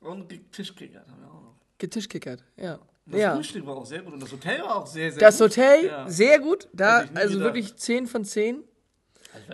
Und 0.00 0.28
Tischkicker 0.52 1.00
haben 1.00 1.20
wir 1.20 1.28
auch 1.28 1.42
noch. 1.42 1.54
Getischkickert, 1.78 2.42
ja. 2.56 2.78
Das 3.06 3.20
ja. 3.20 3.34
Frühstück 3.34 3.66
war 3.66 3.76
auch 3.76 3.86
sehr 3.86 4.02
gut 4.02 4.12
und 4.14 4.20
das 4.22 4.30
Hotel 4.32 4.60
war 4.62 4.76
auch 4.76 4.86
sehr, 4.86 5.10
sehr 5.10 5.20
Das 5.20 5.38
gut. 5.38 5.50
Hotel, 5.50 5.86
Ja. 5.86 6.08
sehr 6.08 6.38
gut. 6.40 6.68
Da, 6.72 6.98
also 7.14 7.34
gedacht. 7.34 7.40
wirklich 7.40 7.76
10 7.76 8.06
von 8.06 8.24
10. 8.24 8.62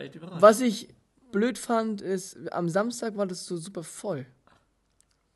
Ich 0.05 0.15
überrascht. 0.15 0.43
Was 0.43 0.61
ich 0.61 0.89
blöd 1.33 1.59
fand, 1.59 2.01
ist, 2.01 2.53
am 2.53 2.69
Samstag 2.69 3.17
war 3.17 3.27
das 3.27 3.45
so 3.47 3.57
super 3.57 3.83
voll. 3.83 4.27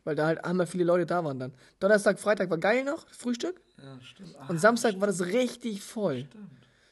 Weil 0.04 0.14
da 0.14 0.26
halt 0.26 0.44
einmal 0.44 0.66
viele 0.66 0.84
Leute 0.84 1.06
da 1.06 1.24
waren 1.24 1.38
dann. 1.38 1.52
Donnerstag, 1.80 2.18
Freitag 2.18 2.48
war 2.50 2.58
geil 2.58 2.84
noch, 2.84 3.06
Frühstück. 3.10 3.60
Ja, 3.82 4.00
stimmt. 4.00 4.34
Ah, 4.38 4.46
Und 4.48 4.58
Samstag 4.60 4.98
war 5.00 5.06
das 5.06 5.24
richtig 5.26 5.82
voll. 5.82 6.20
stimmt. 6.28 6.50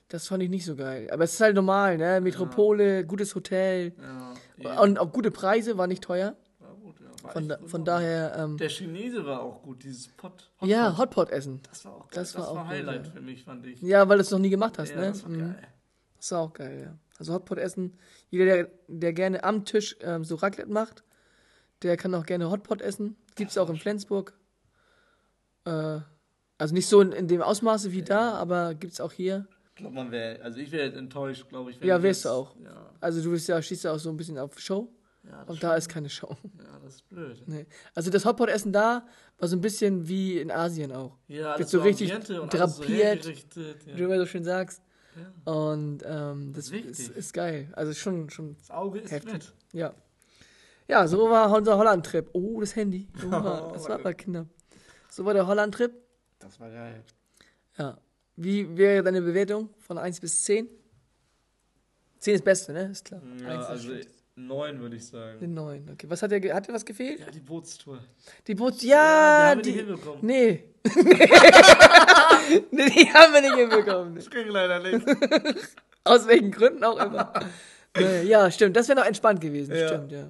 Das 0.08 0.28
fand 0.28 0.42
ich 0.42 0.50
nicht 0.50 0.64
so 0.64 0.76
geil. 0.76 1.08
Aber 1.10 1.24
es 1.24 1.34
ist 1.34 1.40
halt 1.40 1.54
normal, 1.56 1.98
ne? 1.98 2.20
Metropole, 2.20 3.04
gutes 3.04 3.34
Hotel. 3.34 3.92
Ja, 4.00 4.34
ja, 4.58 4.80
Und 4.80 4.98
auch 4.98 5.10
gute 5.12 5.30
Preise, 5.32 5.78
war 5.78 5.86
nicht 5.88 6.02
teuer. 6.04 6.36
war 6.60 6.74
gut, 6.74 7.00
ja. 7.00 7.06
War 7.24 7.32
Von, 7.32 7.48
da, 7.48 7.56
gut. 7.56 7.70
von 7.70 7.84
daher, 7.84 8.36
ähm, 8.38 8.56
Der 8.56 8.68
Chinese 8.68 9.24
war 9.26 9.40
auch 9.40 9.62
gut, 9.62 9.82
dieses 9.82 10.08
Pot. 10.08 10.50
ja, 10.62 10.90
Hotpot. 10.96 10.98
Hotpot 11.26 11.30
essen. 11.30 11.60
Das 11.68 11.84
war 11.86 11.92
auch 11.94 12.00
geil. 12.08 12.22
das 12.22 12.32
Das, 12.32 12.40
war 12.42 12.48
auch 12.50 12.58
gut, 12.58 12.66
Highlight 12.68 13.06
ja. 13.06 13.12
für 13.12 13.20
mich, 13.20 13.42
fand 13.44 13.66
ich. 13.66 13.80
Ja, 13.82 14.08
weil 14.08 14.18
du 14.18 14.22
es 14.22 14.30
noch 14.30 14.38
nie 14.38 14.50
gemacht 14.50 14.78
hast, 14.78 14.90
Ja, 14.90 14.96
ne? 14.96 15.06
das 15.08 15.22
war 15.24 15.30
Mhm. 15.30 15.54
Das 16.18 16.30
war 16.32 16.40
auch 16.40 16.52
geil, 16.52 16.82
ja. 16.84 16.98
Also 17.18 17.32
Hotpot 17.32 17.58
essen. 17.58 17.96
Jeder, 18.30 18.44
der, 18.44 18.70
der 18.88 19.12
gerne 19.12 19.42
am 19.44 19.64
Tisch 19.64 19.96
ähm, 20.00 20.25
so 20.25 20.35
Raclette 20.37 20.70
macht, 20.70 21.02
der 21.82 21.96
kann 21.96 22.14
auch 22.14 22.26
gerne 22.26 22.50
Hotpot 22.50 22.82
essen. 22.82 23.16
Gibt's 23.37 23.56
auch 23.58 23.70
in 23.70 23.76
Flensburg. 23.76 24.35
Äh, 25.64 26.00
also 26.58 26.75
nicht 26.75 26.87
so 26.88 27.00
in, 27.00 27.12
in 27.12 27.28
dem 27.28 27.42
Ausmaße 27.42 27.92
wie 27.92 28.02
da, 28.02 28.32
aber 28.32 28.75
gibt's 28.75 29.00
auch 29.00 29.12
hier. 29.12 29.46
Ich 29.70 29.76
glaube, 29.76 29.94
man 29.94 30.11
wäre, 30.11 30.40
also 30.42 30.59
ich 30.59 30.70
wäre 30.72 30.92
enttäuscht, 30.96 31.48
glaube 31.48 31.70
ich. 31.70 31.81
Ja, 31.83 32.02
wärst 32.02 32.24
du 32.24 32.31
auch. 32.31 32.57
Ja, 32.64 32.90
Also 33.00 33.22
du 33.22 33.31
bist 33.31 33.46
ja, 33.48 33.61
schießt 33.61 33.85
ja 33.85 33.92
auch 33.92 33.98
so 33.98 34.09
ein 34.09 34.16
bisschen 34.16 34.38
auf 34.38 34.59
Show. 34.59 34.90
ja, 35.22 35.40
das 35.44 35.50
Und 35.50 35.62
da 35.62 35.74
ist 35.74 35.88
keine 35.90 36.09
Show. 36.09 36.35
Ja, 36.59 36.79
das 36.83 36.94
ist 36.96 37.09
blöd. 37.11 37.42
Nee. 37.46 37.66
Also 37.94 38.11
das 38.11 38.24
Hotpot-Essen 38.24 38.72
da 38.72 39.07
war 39.38 39.48
so 39.48 39.57
ein 39.57 39.61
bisschen 39.61 40.09
wie 40.09 40.38
in 40.38 40.50
Asien 40.50 40.92
auch. 40.92 41.18
Ja, 41.29 41.59
Wird 41.59 41.68
so 41.68 41.83
richtig 41.83 42.11
so 42.24 42.46
drapiert. 42.46 42.88
hergerichtet, 42.88 43.87
Wie 43.87 43.92
du 43.92 43.98
Ja. 43.98 44.05
immer 44.07 44.18
so 44.18 44.24
schön 44.26 44.44
sagst. 44.44 44.81
Ja. 45.16 45.52
Und 45.52 46.02
ähm, 46.05 46.52
das 46.55 46.70
Wichtig. 46.70 46.90
ist, 46.90 47.09
ist 47.09 47.33
geil. 47.33 47.68
Also 47.72 47.92
schon, 47.94 48.29
schon 48.31 48.57
Das 48.59 48.70
Auge 48.70 49.00
ist 49.00 49.11
Heftig. 49.11 49.33
nett. 49.33 49.52
Ja. 49.72 49.94
Ja, 50.88 51.09
so 51.09 51.29
war 51.31 51.50
unser 51.50 51.76
Holland-Trip. 51.79 52.31
Oh, 52.33 52.61
das 52.61 52.76
Handy. 52.76 53.09
Oha, 53.26 53.70
das 53.74 53.88
war 53.88 53.96
aber 53.98 54.14
knapp. 54.14 54.46
So 55.11 55.24
war 55.24 55.35
der 55.35 55.46
Holland-Trip. 55.46 55.92
Das 56.38 56.61
war 56.61 56.70
geil. 56.70 57.02
Ja. 57.79 57.98
Wie 58.37 58.76
wäre 58.76 59.02
deine 59.02 59.22
Bewertung 59.22 59.70
von 59.81 59.98
1 59.98 60.20
bis 60.20 60.42
10? 60.42 60.68
10 62.18 62.35
ist 62.35 62.44
Beste, 62.44 62.72
ne? 62.72 62.90
Ist 62.90 63.05
klar. 63.07 63.22
Ja, 63.40 63.61
ist 63.62 63.66
also. 63.68 63.92
Neun 64.37 64.81
würde 64.81 64.96
ich 64.96 65.07
sagen. 65.07 65.38
Den 65.40 65.55
9. 65.55 65.88
Okay. 65.92 66.07
Was 66.09 66.22
hat 66.22 66.31
dir, 66.31 66.40
ge- 66.40 66.53
hat 66.53 66.68
dir 66.68 66.72
was 66.75 66.85
gefehlt? 66.85 67.20
Ja, 67.20 67.27
die 67.31 67.40
Bootstour. 67.40 67.99
Die 68.46 68.55
Boots. 68.55 68.83
Ja, 68.83 69.49
Ja, 69.49 69.55
die 69.55 69.57
haben 69.57 69.57
wir 69.57 69.62
die. 69.62 69.70
nicht 69.72 69.87
hinbekommen. 69.87 70.18
nee. 70.22 70.64
nee, 72.70 72.90
die 72.90 73.12
haben 73.12 73.33
wir 73.35 73.40
nicht 73.40 73.55
hinbekommen. 73.57 74.14
Das 74.14 74.31
ging 74.31 74.49
leider 74.49 74.79
nicht. 74.81 75.07
Aus 76.05 76.27
welchen 76.29 76.51
Gründen 76.53 76.85
auch 76.85 76.99
immer. 76.99 77.33
Ja, 78.25 78.51
stimmt. 78.51 78.77
Das 78.77 78.88
wäre 78.88 79.01
noch 79.01 79.07
entspannt 79.07 79.40
gewesen. 79.40 79.75
Ja. 79.75 79.88
Stimmt, 79.88 80.12
ja. 80.12 80.29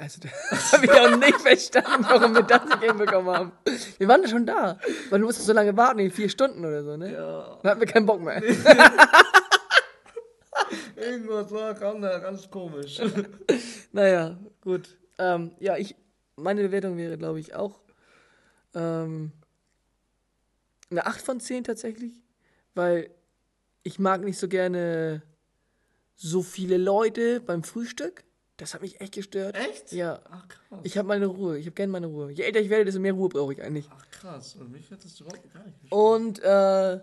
Also, 0.00 0.22
das 0.22 0.72
habe 0.72 0.86
ich 0.86 0.90
auch 0.90 1.14
nicht 1.18 1.38
verstanden, 1.38 2.06
warum 2.08 2.34
wir 2.34 2.44
das 2.44 2.64
nicht 2.64 2.82
hinbekommen 2.82 3.36
haben. 3.36 3.52
Wir 3.98 4.08
waren 4.08 4.22
ja 4.22 4.28
schon 4.30 4.46
da. 4.46 4.78
Weil 5.10 5.18
du 5.20 5.26
musstest 5.26 5.48
so 5.48 5.52
lange 5.52 5.76
warten, 5.76 6.10
vier 6.10 6.30
Stunden 6.30 6.64
oder 6.64 6.82
so, 6.82 6.96
ne? 6.96 7.12
Ja, 7.12 7.58
Dann 7.62 7.70
hatten 7.72 7.80
wir 7.80 7.86
keinen 7.86 8.06
Bock 8.06 8.22
mehr. 8.22 8.40
Irgendwas 11.06 11.50
war 11.50 11.74
kam 11.74 12.02
da 12.02 12.18
ganz 12.18 12.50
komisch. 12.50 13.00
naja, 13.92 14.38
gut. 14.60 14.96
Ähm, 15.18 15.52
ja, 15.60 15.76
ich, 15.76 15.96
meine 16.36 16.62
Bewertung 16.62 16.96
wäre, 16.96 17.16
glaube 17.16 17.40
ich, 17.40 17.54
auch 17.54 17.80
ähm, 18.74 19.32
eine 20.90 21.06
8 21.06 21.20
von 21.20 21.40
10 21.40 21.64
tatsächlich. 21.64 22.20
Weil 22.74 23.10
ich 23.82 23.98
mag 23.98 24.22
nicht 24.22 24.38
so 24.38 24.48
gerne 24.48 25.22
so 26.14 26.42
viele 26.42 26.76
Leute 26.76 27.40
beim 27.40 27.62
Frühstück. 27.62 28.24
Das 28.56 28.72
hat 28.72 28.80
mich 28.80 29.00
echt 29.00 29.14
gestört. 29.14 29.54
Echt? 29.56 29.92
Ja. 29.92 30.20
Ach 30.30 30.48
krass. 30.48 30.80
Ich 30.82 30.96
habe 30.96 31.08
meine 31.08 31.26
Ruhe. 31.26 31.58
Ich 31.58 31.66
habe 31.66 31.74
gerne 31.74 31.92
meine 31.92 32.06
Ruhe. 32.06 32.30
Je 32.30 32.42
älter 32.42 32.60
ich 32.60 32.70
werde, 32.70 32.86
desto 32.86 33.00
mehr 33.00 33.12
Ruhe 33.12 33.28
brauche 33.28 33.52
ich 33.52 33.62
eigentlich. 33.62 33.88
Ach 33.90 34.10
krass. 34.10 34.56
Und 34.56 34.72
mich 34.72 34.90
hättest 34.90 35.20
du 35.20 35.24
überhaupt 35.24 35.52
gar 35.52 35.64
nicht 35.64 35.80
gestört. 35.80 35.92
Und 35.92 36.38
äh, 36.42 37.00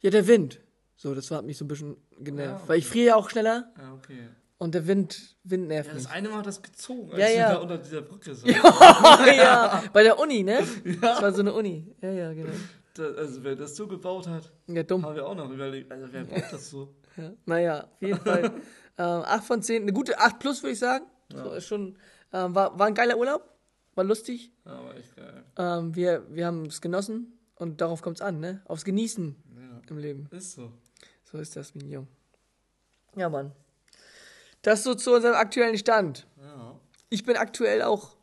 ja, 0.00 0.10
der 0.10 0.26
Wind. 0.26 0.60
So, 1.02 1.16
das 1.16 1.28
hat 1.32 1.44
mich 1.44 1.58
so 1.58 1.64
ein 1.64 1.68
bisschen 1.68 1.96
genervt. 2.20 2.60
Ja, 2.62 2.68
Weil 2.68 2.78
ich 2.78 2.86
friere 2.86 3.06
ja 3.06 3.16
auch 3.16 3.28
schneller 3.28 3.72
Ja, 3.76 3.92
okay. 3.94 4.28
und 4.58 4.72
der 4.72 4.86
Wind, 4.86 5.36
Wind 5.42 5.66
nervt 5.66 5.88
Ja, 5.88 5.94
mich. 5.94 6.04
das 6.04 6.12
eine 6.12 6.28
Mal 6.28 6.38
hat 6.38 6.46
das 6.46 6.62
gezogen, 6.62 7.10
als 7.10 7.20
Ja, 7.20 7.26
wir 7.26 7.34
ja. 7.34 7.52
da 7.54 7.56
unter 7.58 7.78
dieser 7.78 8.02
Brücke 8.02 8.32
saßen. 8.36 8.48
ja, 9.36 9.82
bei 9.92 10.04
der 10.04 10.16
Uni, 10.20 10.44
ne? 10.44 10.60
Das 11.00 11.20
war 11.20 11.32
so 11.32 11.40
eine 11.40 11.52
Uni. 11.52 11.92
Ja, 12.00 12.12
ja, 12.12 12.32
genau. 12.32 12.52
Da, 12.94 13.02
also 13.04 13.42
wer 13.42 13.56
das 13.56 13.74
so 13.74 13.88
gebaut 13.88 14.28
hat, 14.28 14.52
Ja, 14.68 14.84
dumm. 14.84 15.04
haben 15.04 15.16
wir 15.16 15.26
auch 15.26 15.34
noch 15.34 15.50
überlegt. 15.50 15.90
Also 15.90 16.06
wer 16.12 16.24
baut 16.24 16.44
das 16.52 16.70
so? 16.70 16.94
Ja. 17.16 17.30
Naja, 17.46 17.80
auf 17.92 18.00
jeden 18.00 18.20
Fall. 18.20 18.44
ähm, 18.44 18.52
8 19.26 19.44
von 19.44 19.60
10, 19.60 19.82
eine 19.82 19.92
gute 19.92 20.18
8 20.20 20.38
plus, 20.38 20.62
würde 20.62 20.72
ich 20.74 20.78
sagen. 20.78 21.04
So, 21.32 21.38
Ja. 21.50 21.54
ist 21.56 21.66
schon, 21.66 21.98
ähm, 22.32 22.54
war, 22.54 22.78
war 22.78 22.86
ein 22.86 22.94
geiler 22.94 23.18
Urlaub. 23.18 23.42
War 23.96 24.04
lustig. 24.04 24.52
Ja, 24.64 24.82
war 24.84 24.96
echt 24.96 25.14
geil. 25.16 25.42
Ähm, 25.58 25.94
wir 25.96 26.22
wir 26.30 26.46
haben 26.46 26.64
es 26.66 26.80
genossen 26.80 27.32
und 27.56 27.80
darauf 27.82 28.00
kommt 28.02 28.16
es 28.18 28.22
an, 28.22 28.40
ne? 28.40 28.62
Aufs 28.66 28.84
Genießen 28.84 29.36
Ja, 29.56 29.80
im 29.90 29.98
Leben. 29.98 30.26
ist 30.30 30.52
so. 30.52 30.72
So 31.32 31.38
ist 31.38 31.56
das, 31.56 31.74
Mignon. 31.74 32.06
Ja, 33.16 33.28
Mann. 33.28 33.52
Das 34.62 34.84
so 34.84 34.94
zu 34.94 35.12
unserem 35.14 35.34
aktuellen 35.34 35.76
Stand. 35.78 36.26
Ja, 36.40 36.78
Ich 37.08 37.24
bin 37.24 37.36
aktuell 37.36 37.82
auch 37.82 38.16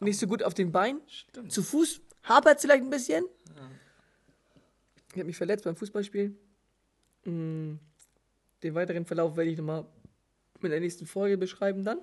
nicht 0.00 0.18
so 0.18 0.26
gut 0.26 0.42
auf 0.42 0.54
den 0.54 0.72
Beinen. 0.72 1.00
stimmt. 1.08 1.52
Zu 1.52 1.62
Fuß 1.62 2.00
hapert 2.24 2.60
vielleicht 2.60 2.82
ein 2.84 2.90
bisschen. 2.90 3.24
Ja. 3.56 3.70
Ich 5.10 5.14
habe 5.14 5.24
mich 5.24 5.36
verletzt 5.36 5.64
beim 5.64 5.74
Fußballspielen. 5.76 6.36
Mm, 7.24 7.74
Den 8.62 8.74
weiteren 8.74 9.06
Verlauf 9.06 9.36
werde 9.36 9.50
ich 9.50 9.56
nochmal 9.58 9.86
in 10.62 10.70
der 10.70 10.80
nächsten 10.80 11.06
Folge 11.06 11.38
beschreiben 11.38 11.84
dann. 11.84 11.98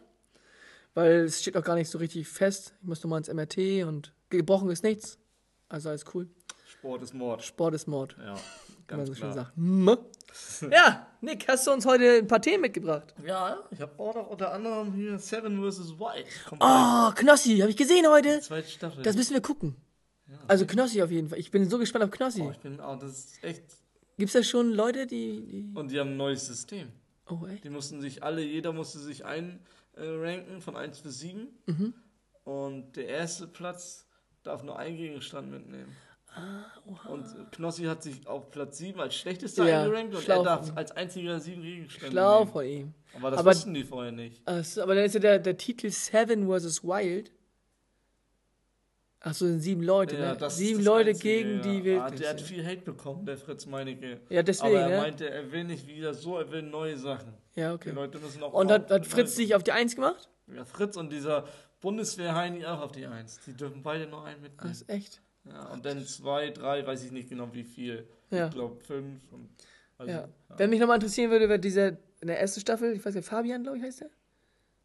Weil 0.93 1.25
es 1.25 1.41
steht 1.41 1.55
noch 1.55 1.63
gar 1.63 1.75
nicht 1.75 1.89
so 1.89 1.97
richtig 1.97 2.27
fest. 2.27 2.73
Ich 2.81 2.87
muss 2.87 3.03
nochmal 3.03 3.19
ins 3.19 3.31
MRT 3.31 3.83
und 3.85 4.13
gebrochen 4.29 4.69
ist 4.69 4.83
nichts. 4.83 5.17
Also 5.69 5.89
alles 5.89 6.05
cool. 6.13 6.27
Sport 6.67 7.03
ist 7.03 7.13
Mord. 7.13 7.43
Sport 7.43 7.75
ist 7.75 7.87
Mord, 7.87 8.15
Ja, 8.19 8.35
wie 8.87 8.95
man 8.95 9.05
so 9.05 9.15
schön 9.15 9.33
sagt. 9.33 9.57
M 9.57 9.97
ja, 10.71 11.07
Nick, 11.21 11.47
hast 11.47 11.65
du 11.65 11.71
uns 11.71 11.85
heute 11.85 12.17
ein 12.17 12.27
paar 12.27 12.41
Themen 12.41 12.61
mitgebracht? 12.61 13.13
Ja, 13.25 13.59
ich 13.71 13.79
habe 13.81 13.97
auch 13.97 14.15
noch 14.15 14.27
unter 14.27 14.51
anderem 14.51 14.93
hier 14.93 15.17
Seven 15.17 15.61
vs. 15.61 15.97
White. 15.97 16.27
Kommt 16.49 16.61
Oh, 16.63 17.11
Knossi, 17.15 17.57
habe 17.59 17.71
ich 17.71 17.77
gesehen 17.77 18.05
heute. 18.07 18.41
Zweite 18.41 18.67
Staffel. 18.67 19.03
Das 19.03 19.15
müssen 19.15 19.33
wir 19.33 19.41
gucken. 19.41 19.75
Also 20.47 20.65
Knossi 20.65 21.01
auf 21.01 21.11
jeden 21.11 21.29
Fall. 21.29 21.39
Ich 21.39 21.51
bin 21.51 21.69
so 21.69 21.77
gespannt 21.77 22.03
auf 22.03 22.11
oh, 22.11 22.17
Knossi. 22.17 22.49
ich 22.51 22.59
bin, 22.59 22.79
oh, 22.79 22.95
das 22.99 23.11
ist 23.11 23.43
echt. 23.43 23.63
Gibt 24.17 24.29
es 24.29 24.33
da 24.33 24.43
schon 24.43 24.71
Leute, 24.71 25.07
die... 25.07 25.45
die 25.45 25.71
Und 25.73 25.91
die 25.91 25.99
haben 25.99 26.11
ein 26.11 26.17
neues 26.17 26.45
System. 26.45 26.91
oh, 27.27 27.45
echt? 27.47 27.63
Die 27.63 27.69
mussten 27.69 28.01
sich 28.01 28.23
alle, 28.23 28.41
jeder 28.41 28.71
musste 28.71 28.99
sich 28.99 29.25
ein 29.25 29.59
äh, 29.93 30.05
ranken 30.05 30.61
von 30.61 30.75
1 30.75 31.01
bis 31.01 31.19
7. 31.19 31.47
Mhm. 31.65 31.93
Und 32.43 32.95
der 32.95 33.07
erste 33.07 33.47
Platz 33.47 34.07
darf 34.43 34.63
nur 34.63 34.77
einen 34.77 34.97
Gegenstand 34.97 35.51
mitnehmen. 35.51 35.95
Ah. 36.35 36.65
Und 37.09 37.25
Knossi 37.51 37.83
hat 37.85 38.03
sich 38.03 38.27
auf 38.27 38.51
Platz 38.51 38.77
7 38.77 38.99
als 38.99 39.15
schlechtester 39.15 39.67
Ja, 39.67 39.83
eingerankt 39.83 40.15
und 40.15 40.27
er 40.27 40.43
darf 40.43 40.71
als 40.75 40.91
einziger 40.91 41.39
7 41.39 41.61
Gegenstände 41.61 42.11
Schlau 42.11 42.39
nehmen. 42.39 42.51
von 42.51 42.65
ihm. 42.65 42.93
Aber 43.15 43.31
das 43.31 43.39
Aber- 43.39 43.51
wussten 43.51 43.73
die 43.73 43.83
vorher 43.85 44.11
nicht. 44.11 44.45
Achso, 44.47 44.81
aber 44.81 44.95
dann 44.95 45.05
ist 45.05 45.13
ja 45.13 45.21
der, 45.21 45.39
der 45.39 45.57
Titel 45.57 45.89
Seven 45.89 46.47
vs. 46.47 46.83
Wild. 46.83 47.31
Achso, 49.21 49.45
sind 49.47 49.61
sieben 49.61 49.81
Leute, 49.81 50.15
ne? 50.17 50.35
das 50.39 50.53
ist 50.53 50.59
Sieben 50.59 50.79
das 50.79 50.85
Leute 50.85 51.09
Einzige, 51.11 51.29
gegen 51.43 51.55
ja. 51.55 51.61
die 51.63 51.79
Ah, 51.79 51.83
Wildnis. 52.03 52.19
der 52.21 52.29
hat 52.29 52.41
viel 52.41 52.63
Hate 52.65 52.81
bekommen, 52.81 53.25
der 53.25 53.37
Fritz 53.37 53.65
Meinecke. 53.65 54.19
ja, 54.29 54.43
deswegen, 54.43 54.75
Aber 54.75 54.81
er 54.85 54.89
ne? 54.89 54.97
meinte, 55.01 55.29
er 55.29 55.51
will 55.51 55.63
nicht 55.63 55.87
wieder 55.87 56.13
so, 56.13 56.37
er 56.37 56.51
will 56.51 56.61
neue 56.61 56.95
Sachen. 56.97 57.33
ja, 57.55 57.69
Die 57.69 57.73
okay. 57.75 57.91
Leute 57.91 58.19
müssen 58.19 58.43
auch 58.43 58.53
Und 58.53 58.69
hat, 58.69 58.91
hat 58.91 59.07
Fritz 59.07 59.35
sich 59.35 59.55
auf 59.55 59.63
die 59.63 59.71
Eins 59.71 59.95
gemacht? 59.95 60.29
Ja, 60.53 60.63
Fritz 60.63 60.95
und 60.95 61.11
dieser 61.11 61.45
Bundeswehr-Heini 61.81 62.65
auch 62.67 62.81
auf 62.81 62.91
die 62.91 63.07
Eins. 63.07 63.39
Die 63.47 63.53
dürfen 63.53 63.81
beide 63.81 64.05
nur 64.05 64.23
einen 64.25 64.43
Das 64.43 64.51
mitnehmen. 64.51 64.71
ist 64.73 64.89
echt. 64.89 65.21
Ja, 65.45 65.65
und 65.69 65.85
dann 65.85 66.03
zwei, 66.05 66.49
drei, 66.49 66.85
weiß 66.85 67.03
ich 67.03 67.11
nicht 67.11 67.29
genau 67.29 67.49
wie 67.53 67.63
viel. 67.63 68.07
Ja. 68.31 68.47
Ich 68.47 68.53
glaube 68.53 68.79
fünf. 68.83 69.21
Und, 69.31 69.49
also, 69.97 70.11
Ja. 70.11 70.27
Wenn 70.57 70.69
mich 70.69 70.79
nochmal 70.79 70.95
interessieren 70.97 71.29
würde, 71.31 71.47
wer 71.49 71.57
dieser 71.57 71.89
in 72.21 72.27
der 72.27 72.39
ersten 72.39 72.59
Staffel, 72.61 72.93
ich 72.93 73.05
weiß 73.05 73.13
nicht, 73.15 73.27
Fabian, 73.27 73.63
glaube 73.63 73.77
ich, 73.77 73.83
heißt 73.83 74.01
der? 74.01 74.09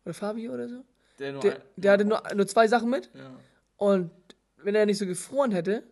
Oder 0.04 0.14
Fabio 0.14 0.52
oder 0.52 0.68
so? 0.68 0.84
Der, 1.18 1.32
nur 1.32 1.40
Der, 1.42 1.54
ein, 1.56 1.60
der 1.76 1.92
hatte 1.92 2.04
nur, 2.04 2.22
nur 2.34 2.46
zwei 2.46 2.66
Sachen 2.68 2.90
mit. 2.90 3.10
ja. 3.14 3.30
Und 3.76 4.10
wenn 4.62 4.74
er 4.74 4.84
nicht 4.84 4.98
so 4.98 5.06
gefroren 5.06 5.52
hätte, 5.52 5.82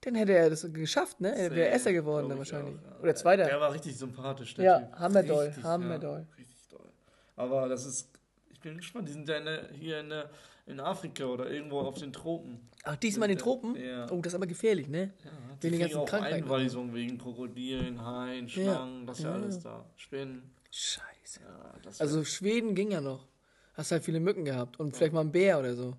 dann 0.00 0.16
hätte 0.16 0.32
er 0.32 0.50
das 0.50 0.66
geschafft, 0.72 1.20
ne? 1.20 1.32
Er 1.36 1.54
wäre 1.54 1.68
Erster 1.70 1.92
geworden 1.92 2.28
dann 2.28 2.38
wahrscheinlich. 2.38 2.76
auch, 2.80 2.90
ja. 2.96 3.00
Oder 3.02 3.14
Zweiter. 3.14 3.44
Der 3.44 3.60
war 3.60 3.72
richtig 3.72 3.96
sympathisch, 3.96 4.54
der 4.54 4.64
Ja, 4.64 4.78
Typ. 4.80 4.98
hammerdoll, 4.98 5.44
Richtig, 5.46 5.64
hammerdoll. 5.64 6.26
Ja, 6.28 6.36
richtig 6.36 6.56
doll. 6.70 6.88
Aber 7.36 7.68
das 7.68 7.86
ist, 7.86 8.08
ich 8.50 8.60
bin 8.60 8.76
gespannt, 8.76 9.06
die 9.08 9.12
sind 9.12 9.28
ja 9.28 9.36
in 9.36 9.44
der, 9.44 9.68
hier 9.72 10.00
in, 10.00 10.08
der, 10.10 10.30
in 10.66 10.80
Afrika 10.80 11.24
oder 11.26 11.50
irgendwo 11.50 11.80
auf 11.80 11.98
den 11.98 12.12
Tropen. 12.12 12.68
Ach, 12.84 12.96
diesmal 12.96 13.30
in 13.30 13.36
den 13.36 13.42
Tropen? 13.42 13.76
Ja. 13.76 14.10
Oh, 14.10 14.16
das 14.20 14.32
ist 14.32 14.34
aber 14.34 14.46
gefährlich, 14.46 14.88
ne? 14.88 15.12
Ja, 15.24 15.30
Wegen 15.60 15.72
den 15.72 15.80
ganzen 15.80 15.96
auch 15.98 16.08
Krankheiten. 16.08 16.44
Einweisungen 16.44 16.94
wegen 16.94 17.18
Krokodilen, 17.18 18.04
Haien, 18.04 18.48
Schlangen, 18.48 19.06
das 19.06 19.18
ist 19.18 19.24
ja, 19.24 19.30
Ja, 19.30 19.36
alles 19.36 19.56
ja. 19.56 19.60
da. 19.70 19.84
Spinnen. 19.96 20.42
Scheiße. 20.70 21.40
Ja, 21.40 21.74
das 21.82 22.00
Also 22.00 22.24
Schweden 22.24 22.74
ging 22.74 22.90
ja 22.90 23.00
noch. 23.00 23.26
Hast 23.74 23.92
halt 23.92 24.04
viele 24.04 24.20
Mücken 24.20 24.44
gehabt 24.44 24.78
und 24.80 24.96
vielleicht 24.96 25.12
mal 25.12 25.20
einen 25.20 25.32
Bär 25.32 25.58
oder 25.58 25.74
so. 25.74 25.96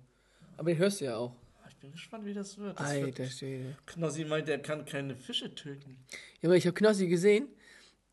Aber 0.56 0.70
den 0.70 0.78
hörst 0.78 1.00
du 1.00 1.06
ja 1.06 1.16
auch. 1.16 1.32
ich 1.68 1.76
bin 1.76 1.92
gespannt, 1.92 2.24
wie 2.24 2.34
das 2.34 2.58
wird. 2.58 2.78
Das 2.78 2.88
Alter 2.88 3.24
Schwede. 3.26 3.76
Knossi 3.86 4.24
meint, 4.24 4.48
er 4.48 4.58
kann 4.58 4.84
keine 4.84 5.14
Fische 5.16 5.54
töten. 5.54 5.96
Ja, 6.40 6.48
aber 6.48 6.56
ich 6.56 6.66
habe 6.66 6.74
Knossi 6.74 7.06
gesehen. 7.08 7.48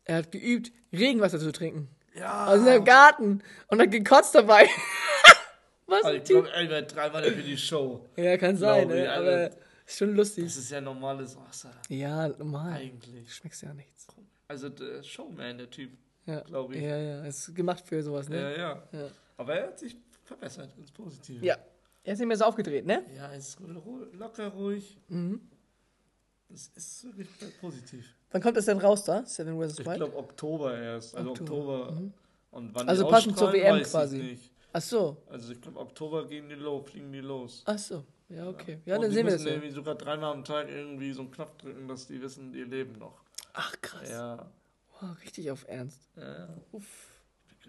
Er 0.04 0.16
hat 0.18 0.30
geübt, 0.32 0.72
Regenwasser 0.92 1.38
zu 1.40 1.50
trinken. 1.52 1.88
Ja. 2.14 2.46
Aus 2.46 2.62
seinem 2.64 2.84
Garten. 2.84 3.42
Und 3.68 3.80
hat 3.80 3.90
gekotzt 3.90 4.34
dabei. 4.34 4.68
Was 5.86 6.04
Also 6.04 6.08
ein 6.08 6.16
ich 6.16 6.22
Typ. 6.24 6.42
glaube, 6.44 6.50
er 6.52 6.68
wird 6.68 6.94
dreimal 6.94 7.24
für 7.24 7.42
die 7.42 7.56
Show. 7.56 8.04
Ja, 8.16 8.36
kann 8.36 8.56
sein, 8.56 8.88
Glaube 8.88 8.98
ich, 9.00 9.04
ne? 9.06 9.12
aber 9.12 9.50
ist 9.86 9.98
schon 9.98 10.14
lustig. 10.16 10.44
Das 10.44 10.56
ist 10.56 10.70
ja 10.70 10.80
normales 10.80 11.36
Wasser. 11.36 11.70
Ja, 11.88 12.28
normal. 12.28 12.72
Eigentlich. 12.72 13.32
Schmeckst 13.34 13.62
ja 13.62 13.72
nichts. 13.72 14.06
Also 14.48 14.68
der 14.68 15.02
Showman, 15.02 15.58
der 15.58 15.70
Typ. 15.70 15.92
Ja. 16.26 16.40
Glaub 16.40 16.72
ich. 16.72 16.82
Ja, 16.82 16.96
ja. 16.96 17.24
Ist 17.24 17.54
gemacht 17.54 17.84
für 17.86 18.02
sowas, 18.02 18.28
ne? 18.28 18.40
Ja, 18.40 18.50
ja. 18.50 18.82
Ja. 18.92 19.08
Aber 19.36 19.54
er 19.54 19.68
hat 19.68 19.78
sich 19.78 19.96
verbessert 20.24 20.70
ins 20.76 20.90
Positive. 20.90 21.44
Ja. 21.44 21.56
Er 22.02 22.12
ist 22.12 22.18
nicht 22.18 22.28
mehr 22.28 22.36
so 22.36 22.44
aufgedreht, 22.44 22.84
ne? 22.86 23.04
Ja, 23.16 23.28
er 23.28 23.36
ist 23.36 23.58
locker 24.12 24.48
ruhig. 24.48 24.98
Mhm. 25.08 25.40
Das 26.48 26.68
ist 26.74 27.04
wirklich 27.16 27.58
positiv. 27.60 28.06
Wann 28.30 28.42
kommt 28.42 28.56
das 28.56 28.66
denn 28.66 28.78
raus 28.78 29.04
da? 29.04 29.24
Seven 29.24 29.60
vs. 29.60 29.78
Ich 29.80 29.86
Wild? 29.86 29.96
glaube 29.96 30.16
Oktober 30.16 30.78
erst. 30.78 31.16
Also 31.16 31.30
Oktober, 31.30 31.80
Oktober. 31.88 32.12
Und 32.52 32.74
wann 32.74 32.88
Also 32.88 33.08
passend 33.08 33.36
zur 33.38 33.52
WM 33.52 33.76
ich 33.76 33.84
quasi. 33.84 34.38
Ach 34.76 34.82
so. 34.82 35.16
Also 35.30 35.52
ich 35.52 35.60
glaube 35.60 35.78
Oktober 35.80 36.26
gehen 36.26 36.48
die 36.50 36.54
los, 36.54 36.90
fliegen 36.90 37.10
die 37.10 37.20
los. 37.20 37.62
Ach 37.64 37.78
so. 37.78 38.04
Ja, 38.28 38.46
okay. 38.48 38.80
Ja, 38.84 38.96
Und 38.96 39.02
dann 39.02 39.10
die 39.10 39.16
sehen 39.16 39.26
wir 39.26 39.32
das 39.32 39.40
müssen 39.40 39.46
ja. 39.48 39.54
irgendwie 39.54 39.70
sogar 39.74 39.94
dreimal 39.94 40.32
am 40.34 40.44
Tag 40.44 40.68
irgendwie 40.68 41.12
so 41.12 41.22
einen 41.22 41.30
Knopf 41.30 41.56
drücken, 41.56 41.88
dass 41.88 42.06
die 42.06 42.20
wissen, 42.20 42.52
die 42.52 42.64
leben 42.64 42.98
noch. 42.98 43.22
Ach, 43.54 43.74
krass. 43.80 44.10
Ja. 44.10 44.50
Wow, 45.00 45.16
richtig 45.22 45.50
auf 45.50 45.64
Ernst. 45.66 46.10
ja. 46.16 46.40
ja. 46.40 46.48
Uff. 46.72 47.08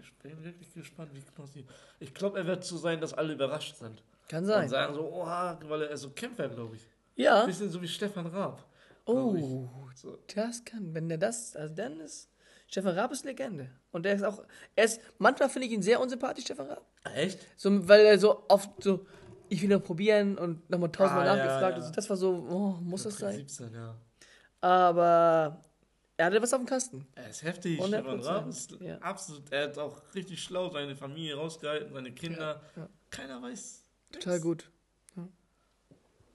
Ich 0.00 0.12
bin 0.18 0.44
wirklich 0.44 0.72
gespannt, 0.74 1.10
wie 1.14 1.20
Knossi. 1.34 1.64
Ich 1.98 2.12
glaube, 2.14 2.38
er 2.38 2.46
wird 2.46 2.62
so 2.64 2.76
sein, 2.76 3.00
dass 3.00 3.14
alle 3.14 3.32
überrascht 3.32 3.76
sind. 3.76 4.02
Kann 4.28 4.44
Und 4.44 4.50
sein. 4.50 4.68
sagen 4.68 4.94
so, 4.94 5.10
oha, 5.12 5.58
weil 5.64 5.82
er 5.82 5.90
ist 5.90 6.02
so 6.02 6.10
Kämpfer, 6.10 6.48
glaube 6.48 6.76
ich. 6.76 6.86
Ja. 7.16 7.46
Bisschen 7.46 7.70
so 7.70 7.80
wie 7.82 7.88
Stefan 7.88 8.26
Raab. 8.26 8.64
Oh, 9.06 9.34
So. 9.94 10.18
das 10.34 10.64
kann. 10.64 10.94
Wenn 10.94 11.08
der 11.08 11.18
das, 11.18 11.56
also 11.56 11.74
dann 11.74 11.98
ist 12.00 12.28
Stefan 12.70 12.94
Raab 12.98 13.10
ist 13.12 13.24
Legende. 13.24 13.70
Und 13.92 14.04
der 14.04 14.14
ist 14.14 14.22
auch, 14.22 14.44
er 14.76 14.84
ist, 14.84 15.00
manchmal 15.18 15.48
finde 15.48 15.66
ich 15.66 15.72
ihn 15.72 15.82
sehr 15.82 16.00
unsympathisch, 16.00 16.44
Stefan 16.44 16.66
Raab. 16.66 16.84
Echt? 17.14 17.46
So, 17.56 17.88
weil 17.88 18.00
er 18.04 18.18
so 18.18 18.44
oft 18.48 18.70
so, 18.82 19.06
ich 19.48 19.62
will 19.62 19.70
noch 19.70 19.82
probieren 19.82 20.36
und 20.36 20.68
nochmal 20.68 20.92
tausendmal 20.92 21.26
Ah, 21.28 21.36
ja, 21.36 21.44
nachgefragt. 21.44 21.72
ja. 21.72 21.76
und 21.78 21.82
so. 21.88 21.92
Das 21.92 22.10
war 22.10 22.16
so, 22.18 22.30
oh, 22.50 22.70
muss 22.82 23.04
das 23.04 23.16
sein? 23.18 23.34
17, 23.36 23.72
ja. 23.74 23.96
Aber 24.60 25.62
er 26.18 26.26
hatte 26.26 26.42
was 26.42 26.52
auf 26.52 26.60
dem 26.60 26.66
Kasten. 26.66 27.06
Er 27.14 27.30
ist 27.30 27.42
heftig. 27.42 27.80
100%, 27.80 27.86
Stefan 27.88 28.20
Raab 28.20 28.48
ist 28.48 28.70
ja. 28.80 28.98
absolut. 28.98 29.50
Er 29.50 29.64
hat 29.64 29.78
auch 29.78 30.02
richtig 30.14 30.42
schlau 30.42 30.68
seine 30.70 30.94
Familie 30.94 31.36
rausgehalten, 31.36 31.92
seine 31.94 32.12
Kinder. 32.12 32.60
Ja, 32.76 32.82
ja. 32.82 32.88
Keiner 33.10 33.40
weiß. 33.40 33.82
Total 34.12 34.34
nix. 34.34 34.42
gut. 34.44 34.70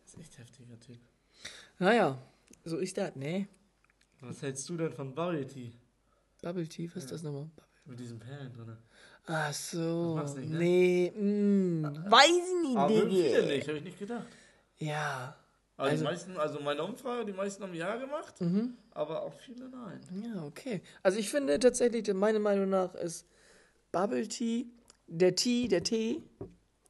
Ist 0.05 0.17
echt 0.19 0.37
heftiger 0.37 0.79
Typ. 0.79 0.99
Naja, 1.79 2.17
so 2.65 2.77
ist 2.77 2.97
das, 2.97 3.15
ne? 3.15 3.47
Was 4.21 4.41
hältst 4.41 4.67
du 4.69 4.77
denn 4.77 4.91
von 4.93 5.15
Variety? 5.15 5.73
Bubble 6.43 6.67
Tea, 6.67 6.89
was 6.93 7.03
ist 7.05 7.11
das 7.11 7.23
nochmal? 7.23 7.49
Mit 7.85 7.99
diesen 7.99 8.19
Perlen 8.19 8.53
drin. 8.53 8.77
Ach 9.25 9.53
so. 9.53 10.17
Das 10.19 10.35
nicht, 10.35 10.49
ne? 10.51 10.57
Nee, 10.59 11.11
mh, 11.15 12.11
weiß 12.11 12.27
ich 12.29 12.67
nicht, 12.67 12.77
Aber 12.77 12.89
viele 12.89 13.05
Digga. 13.09 13.41
nicht, 13.45 13.67
habe 13.67 13.77
ich 13.77 13.83
nicht 13.83 13.99
gedacht. 13.99 14.27
Ja. 14.77 15.35
Aber 15.77 15.89
Also- 15.89 16.03
die 16.03 16.09
meisten, 16.11 16.37
also 16.37 16.59
meine 16.59 16.83
Umfrage, 16.83 17.25
die 17.25 17.33
meisten 17.33 17.63
haben 17.63 17.73
ja 17.73 17.95
gemacht, 17.95 18.39
Mhm. 18.41 18.77
aber 18.91 19.23
auch 19.23 19.33
viele 19.39 19.69
nein. 19.69 19.99
Ja, 20.23 20.43
okay. 20.43 20.81
Also 21.01 21.17
ich 21.17 21.29
finde 21.29 21.57
tatsächlich, 21.59 22.13
meine 22.13 22.39
Meinung 22.39 22.69
nach 22.69 22.93
ist 22.95 23.25
Bubble 23.91 24.27
Tea, 24.27 24.67
der 25.07 25.35
Tee, 25.35 25.67
der 25.67 25.83
Tee, 25.83 26.21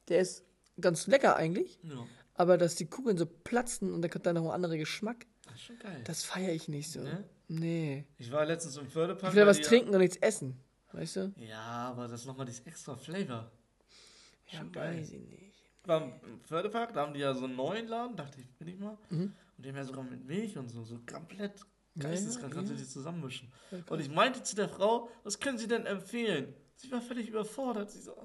der 0.08 0.20
ist 0.20 0.44
ganz 0.80 1.06
lecker 1.06 1.36
eigentlich, 1.36 1.78
Ja, 1.82 2.04
aber 2.34 2.58
dass 2.58 2.74
die 2.74 2.86
Kugeln 2.86 3.16
so 3.16 3.26
platzen 3.26 3.92
und 3.92 4.02
da 4.02 4.08
kommt 4.08 4.26
dann 4.26 4.34
noch 4.34 4.44
ein 4.46 4.50
anderer 4.50 4.76
Geschmack, 4.76 5.26
das 5.46 5.54
ist 5.54 5.62
schon 5.62 5.78
geil. 5.78 6.00
das 6.04 6.24
feiere 6.24 6.52
ich 6.52 6.68
nicht 6.68 6.90
so. 6.90 7.00
Ne? 7.00 7.24
Nee. 7.48 8.06
Ich 8.18 8.30
war 8.32 8.44
letztens 8.44 8.76
im 8.76 8.86
Förderpark. 8.86 9.32
Ich 9.32 9.36
will 9.36 9.46
was 9.46 9.60
trinken 9.60 9.90
und 9.94 10.00
nichts 10.00 10.16
essen. 10.16 10.58
Weißt 10.92 11.16
du? 11.16 11.32
Ja, 11.36 11.88
aber 11.90 12.08
das 12.08 12.20
ist 12.20 12.26
nochmal 12.26 12.46
dieses 12.46 12.64
extra 12.66 12.96
Flavor. 12.96 13.50
Ja, 14.50 14.58
Schon 14.58 14.72
geil. 14.72 15.00
weiß 15.00 15.12
ich 15.12 15.20
nicht. 15.20 15.42
Ich 15.82 15.88
war 15.88 16.02
im 16.02 16.40
Förderpark, 16.44 16.94
da 16.94 17.02
haben 17.02 17.14
die 17.14 17.20
ja 17.20 17.34
so 17.34 17.44
einen 17.44 17.56
neuen 17.56 17.88
Laden, 17.88 18.16
dachte 18.16 18.40
ich, 18.40 18.48
bin 18.54 18.68
ich 18.68 18.78
mal. 18.78 18.96
Mhm. 19.10 19.32
Und 19.56 19.64
die 19.64 19.68
haben 19.68 19.76
ja 19.76 19.84
sogar 19.84 20.04
mit 20.04 20.24
Milch 20.24 20.56
und 20.56 20.68
so, 20.68 20.82
so 20.84 20.98
komplett 21.10 21.60
geisteskrank, 21.98 22.52
ja, 22.52 22.56
kannst 22.56 22.70
ja. 22.70 22.76
du 22.76 22.82
die 22.82 22.88
zusammenmischen. 22.88 23.52
Ja, 23.70 23.78
Und 23.88 24.00
ich 24.00 24.08
meinte 24.10 24.42
zu 24.42 24.56
der 24.56 24.68
Frau, 24.68 25.10
was 25.22 25.38
können 25.38 25.58
Sie 25.58 25.68
denn 25.68 25.84
empfehlen? 25.86 26.54
Sie 26.76 26.90
war 26.90 27.00
völlig 27.00 27.28
überfordert. 27.28 27.90
Sie 27.90 28.00
so, 28.00 28.16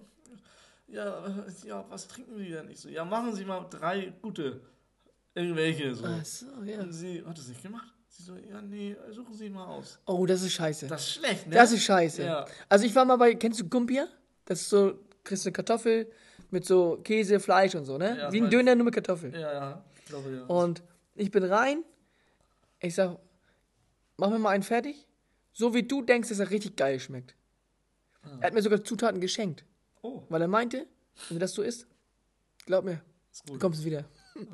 ja, 0.88 1.46
ja, 1.66 1.86
was 1.90 2.08
trinken 2.08 2.38
Sie 2.38 2.50
denn? 2.50 2.70
Ich 2.70 2.80
so, 2.80 2.90
ja, 2.90 3.04
machen 3.04 3.36
Sie 3.36 3.46
mal 3.46 3.66
drei 3.70 4.14
gute. 4.22 4.62
Irgendwelche 5.36 5.94
so. 5.96 6.06
Ach 6.06 6.26
so, 6.26 6.64
ja. 6.64 6.82
Und 6.82 6.92
sie 6.92 7.24
hat 7.24 7.38
es 7.38 7.48
nicht 7.48 7.62
gemacht. 7.62 7.94
Sie 8.20 8.26
so, 8.26 8.36
ja, 8.36 8.62
nee, 8.62 8.98
suchen 9.12 9.34
Sie 9.34 9.50
mal 9.50 9.66
aus. 9.66 9.98
Oh, 10.06 10.26
das 10.26 10.42
ist 10.42 10.52
scheiße. 10.52 10.88
Das 10.88 11.02
ist 11.02 11.14
schlecht, 11.14 11.48
ne? 11.48 11.56
Das 11.56 11.72
ist 11.72 11.84
scheiße. 11.84 12.24
Ja. 12.24 12.46
Also 12.68 12.86
ich 12.86 12.94
war 12.94 13.06
mal 13.06 13.16
bei, 13.16 13.34
kennst 13.36 13.62
du 13.62 13.70
Gumpia? 13.70 14.08
Das 14.44 14.60
ist 14.62 14.70
so, 14.70 15.00
kriegst 15.24 15.46
du 15.46 15.50
eine 15.50 15.54
Kartoffel 15.54 16.12
mit 16.52 16.66
so 16.66 17.00
Käse, 17.02 17.40
Fleisch 17.40 17.76
und 17.76 17.86
so, 17.86 17.98
ne? 17.98 18.18
Ja, 18.18 18.32
Wie 18.34 18.42
ein. 18.42 18.50
Döner, 18.50 18.76
nur 18.76 18.86
mit 18.86 18.94
Kartoffel. 18.94 19.34
Ja, 19.34 19.54
ja, 19.54 19.86
ich 19.96 20.06
glaube 20.06 20.36
ja. 20.36 20.44
Und 20.48 20.84
ich 21.16 21.32
bin 21.32 21.46
rein, 21.46 21.86
ich 22.82 22.94
sag, 22.96 23.18
mach 24.18 24.30
mir 24.30 24.40
mal 24.40 24.50
einen 24.50 24.64
fertig, 24.64 25.08
so 25.54 25.74
wie 25.74 25.84
du 25.84 26.02
denkst, 26.02 26.28
dass 26.28 26.40
er 26.40 26.50
richtig 26.50 26.76
geil 26.76 27.00
schmeckt. 27.00 27.36
Er 28.42 28.48
hat 28.48 28.54
mir 28.54 28.62
sogar 28.62 28.84
Zutaten 28.84 29.22
geschenkt, 29.22 29.64
oh, 30.02 30.24
weil 30.28 30.42
er 30.42 30.50
meinte, 30.50 30.88
wenn 31.30 31.40
das 31.40 31.54
so 31.54 31.62
ist, 31.62 31.88
glaub 32.66 32.84
mir, 32.84 33.02
du 33.46 33.58
kommst 33.58 33.86
wieder. 33.86 34.04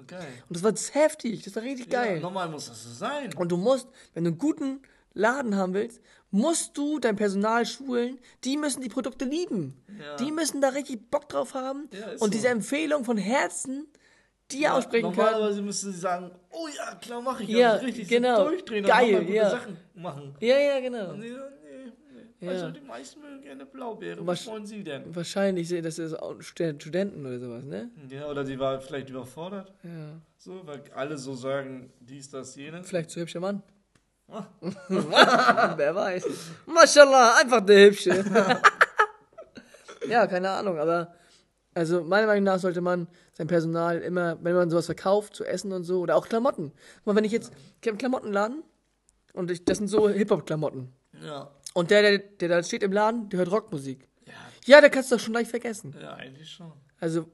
Geil. 0.07 0.27
Und 0.49 0.55
das 0.55 0.63
war 0.63 0.73
heftig, 1.01 1.43
das 1.43 1.55
war 1.55 1.63
richtig 1.63 1.89
geil. 1.89 2.15
Ja, 2.15 2.21
normal 2.21 2.49
muss 2.49 2.67
das 2.67 2.83
so 2.83 2.89
sein. 2.89 3.33
Und 3.35 3.51
du 3.51 3.57
musst, 3.57 3.87
wenn 4.13 4.23
du 4.23 4.31
einen 4.31 4.37
guten 4.37 4.81
Laden 5.13 5.55
haben 5.55 5.73
willst, 5.73 6.01
musst 6.31 6.77
du 6.77 6.99
dein 6.99 7.15
Personal 7.15 7.65
schulen. 7.65 8.19
Die 8.43 8.57
müssen 8.57 8.81
die 8.81 8.89
Produkte 8.89 9.25
lieben. 9.25 9.81
Ja. 9.99 10.15
Die 10.17 10.31
müssen 10.31 10.61
da 10.61 10.69
richtig 10.69 11.09
Bock 11.09 11.29
drauf 11.29 11.53
haben 11.53 11.89
Ja, 11.91 12.11
und 12.11 12.19
so. 12.19 12.27
diese 12.27 12.49
Empfehlung 12.49 13.05
von 13.05 13.17
Herzen, 13.17 13.87
die 14.51 14.61
ja, 14.61 14.73
aussprechen 14.73 15.13
können. 15.13 15.17
Normalerweise 15.17 15.61
müsste 15.61 15.91
sie 15.91 15.99
sagen, 15.99 16.31
oh 16.51 16.67
ja, 16.75 16.95
klar 16.95 17.21
mache 17.21 17.43
ich. 17.43 17.49
Ja, 17.49 17.73
also 17.73 17.85
richtig 17.85 18.07
genau. 18.09 18.43
durchdrehen 18.43 18.85
Geil, 18.85 19.05
und 19.05 19.11
nochmal 19.11 19.25
gute 19.25 19.37
ja. 19.37 19.49
Sachen 19.49 19.77
machen. 19.95 20.35
Ja, 20.39 20.57
ja, 20.59 20.79
genau. 20.81 21.11
Und 21.11 21.19
nee, 21.19 21.29
nee. 21.29 21.35
Ja. 22.41 22.51
Also 22.51 22.69
die 22.71 22.81
meisten 22.81 23.21
mögen 23.21 23.41
gerne 23.41 23.65
Blaubeere. 23.65 24.25
Was- 24.27 24.45
wollen 24.47 24.65
sie 24.65 24.83
denn? 24.83 25.15
Wahrscheinlich 25.15 25.69
das 25.81 25.97
ist 25.99 26.13
auch 26.13 26.41
Stud- 26.41 26.81
Studenten 26.81 27.25
oder 27.25 27.39
sowas, 27.39 27.63
ne? 27.63 27.89
Ja, 28.09 28.27
oder 28.27 28.45
sie 28.45 28.59
war 28.59 28.79
vielleicht 28.81 29.09
überfordert. 29.09 29.73
Ja. 29.83 30.19
So, 30.37 30.61
weil 30.65 30.81
alle 30.93 31.17
so 31.17 31.33
sagen, 31.33 31.91
dies, 32.01 32.29
das, 32.29 32.55
jenes. 32.55 32.87
Vielleicht 32.87 33.09
zu 33.09 33.21
hübscher 33.21 33.39
Mann. 33.39 33.63
Ah. 34.27 34.45
Wer 35.77 35.95
weiß. 35.95 36.25
Mashallah, 36.65 37.37
einfach 37.41 37.61
der 37.65 37.87
Hübsche. 37.87 38.23
Ja, 40.07 40.27
keine 40.27 40.51
Ahnung, 40.51 40.77
aber 40.77 41.15
also 41.73 42.03
meiner 42.03 42.27
Meinung 42.27 42.43
nach 42.43 42.59
sollte 42.59 42.79
man 42.81 43.07
sein 43.33 43.47
Personal 43.47 43.99
immer, 44.01 44.37
wenn 44.43 44.53
man 44.55 44.69
sowas 44.69 44.85
verkauft, 44.85 45.35
zu 45.35 45.43
essen 45.45 45.71
und 45.71 45.83
so, 45.83 45.99
oder 46.01 46.15
auch 46.15 46.27
Klamotten. 46.29 46.71
Guck 46.97 47.05
mal, 47.07 47.15
wenn 47.15 47.23
ich 47.23 47.31
jetzt, 47.31 47.51
ich 47.81 47.87
habe 47.87 47.89
einen 47.89 47.97
Klamottenladen 47.97 48.63
und 49.33 49.49
ich, 49.49 49.65
das 49.65 49.79
sind 49.79 49.87
so 49.87 50.07
Hip-Hop-Klamotten. 50.07 50.93
Ja. 51.23 51.49
Und 51.75 51.91
der, 51.91 52.01
der, 52.01 52.17
der 52.19 52.47
da 52.49 52.63
steht 52.63 52.83
im 52.83 52.91
Laden, 52.93 53.27
der 53.29 53.39
hört 53.39 53.51
Rockmusik. 53.51 54.07
Ja, 54.25 54.33
Ja, 54.65 54.81
der 54.81 54.89
kannst 54.89 55.11
du 55.11 55.15
doch 55.17 55.21
schon 55.23 55.33
gleich 55.33 55.47
vergessen. 55.49 55.93
ja 56.01 56.13
eigentlich 56.13 56.49
schon. 56.49 56.71
Also, 57.01 57.27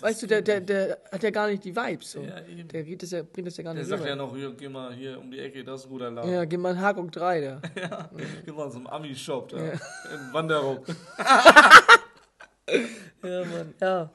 weißt 0.00 0.22
du, 0.22 0.26
der, 0.26 0.42
der, 0.42 0.60
der 0.60 0.98
hat 1.10 1.22
ja 1.22 1.30
gar 1.30 1.48
nicht 1.48 1.64
die 1.64 1.74
Vibes. 1.74 2.12
So. 2.12 2.20
Ja, 2.20 2.40
eben. 2.46 2.68
Der 2.68 2.82
geht 2.84 3.02
das 3.02 3.10
ja, 3.12 3.22
bringt 3.22 3.48
das 3.48 3.56
ja 3.56 3.64
gar 3.64 3.72
Der 3.72 3.82
nicht 3.82 3.88
sagt 3.88 4.02
rüber. 4.02 4.10
ja 4.10 4.16
noch, 4.16 4.36
hier, 4.36 4.52
geh 4.52 4.68
mal 4.68 4.92
hier 4.92 5.18
um 5.18 5.30
die 5.30 5.38
Ecke, 5.38 5.64
das 5.64 5.80
ist 5.80 5.86
ein 5.86 5.90
guter 5.90 6.10
Laden. 6.10 6.30
Ja, 6.30 6.44
geh 6.44 6.58
mal 6.58 6.72
in 6.74 6.80
Hakung 6.80 7.10
3 7.10 7.40
da. 7.40 7.62
Ja, 7.80 8.10
geh 8.44 8.52
mal 8.52 8.70
zum 8.70 8.86
Ami-Shop 8.86 9.48
da. 9.48 9.56
In 9.56 10.32
Wanderung. 10.32 10.84
Ja, 13.22 13.44
Mann. 13.44 13.74
Ja, 13.80 14.10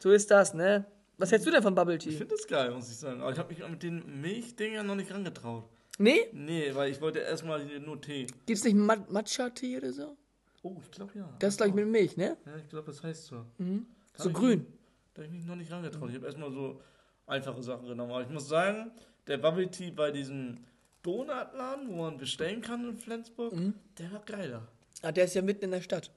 so 0.00 0.10
ist 0.10 0.30
das, 0.30 0.54
ne? 0.54 0.84
Was 1.18 1.30
hältst 1.32 1.46
du 1.46 1.50
denn 1.50 1.62
von 1.62 1.74
Bubble 1.74 1.96
Ich 1.96 2.04
Tea? 2.04 2.12
finde 2.12 2.34
das 2.34 2.46
geil, 2.46 2.70
muss 2.70 2.90
ich 2.90 2.96
sagen. 2.96 3.20
Aber 3.22 3.30
ich 3.32 3.38
habe 3.38 3.52
mich 3.52 3.66
mit 3.68 3.82
den 3.82 4.20
Milchdingern 4.20 4.86
noch 4.86 4.94
nicht 4.94 5.12
rangetraut. 5.12 5.64
Nee? 6.00 6.28
Nee, 6.32 6.74
weil 6.74 6.90
ich 6.90 7.00
wollte 7.02 7.18
erstmal 7.18 7.62
hier 7.62 7.78
nur 7.78 8.00
Tee. 8.00 8.26
Gibt's 8.46 8.64
nicht 8.64 8.74
Ma 8.74 8.96
Matcha-Tee 9.10 9.76
oder 9.76 9.92
so? 9.92 10.16
Oh, 10.62 10.76
ich 10.82 10.90
glaube 10.90 11.12
ja. 11.18 11.28
Das 11.38 11.54
ist 11.54 11.56
gleich 11.58 11.74
mit 11.74 11.86
Milch, 11.86 12.16
ne? 12.16 12.36
Ja, 12.46 12.56
ich 12.56 12.68
glaube, 12.68 12.86
das 12.86 13.02
heißt 13.02 13.26
so. 13.26 13.44
Mhm. 13.58 13.86
So 14.16 14.30
ich 14.30 14.34
grün. 14.34 14.66
Da 15.12 15.22
habe 15.22 15.26
ich 15.26 15.32
mich 15.38 15.44
noch 15.46 15.56
nicht 15.56 15.70
rangetraut. 15.70 16.08
Ich 16.08 16.16
habe 16.16 16.24
erstmal 16.26 16.50
so 16.52 16.80
einfache 17.26 17.62
Sachen 17.62 17.86
genommen. 17.86 18.10
Aber 18.12 18.22
ich 18.22 18.30
muss 18.30 18.48
sagen, 18.48 18.90
der 19.26 19.36
Bubble 19.38 19.70
Tea 19.70 19.90
bei 19.90 20.10
diesem 20.10 20.56
Donutladen, 21.02 21.88
wo 21.88 21.96
man 22.02 22.16
bestellen 22.16 22.62
kann 22.62 22.88
in 22.88 22.96
Flensburg, 22.96 23.52
Mhm. 23.54 23.74
der 23.98 24.10
war 24.12 24.20
geiler. 24.24 24.66
Ah, 25.02 25.12
der 25.12 25.24
ist 25.26 25.34
ja 25.34 25.42
mitten 25.42 25.64
in 25.64 25.70
der 25.70 25.82
Stadt. 25.82 26.10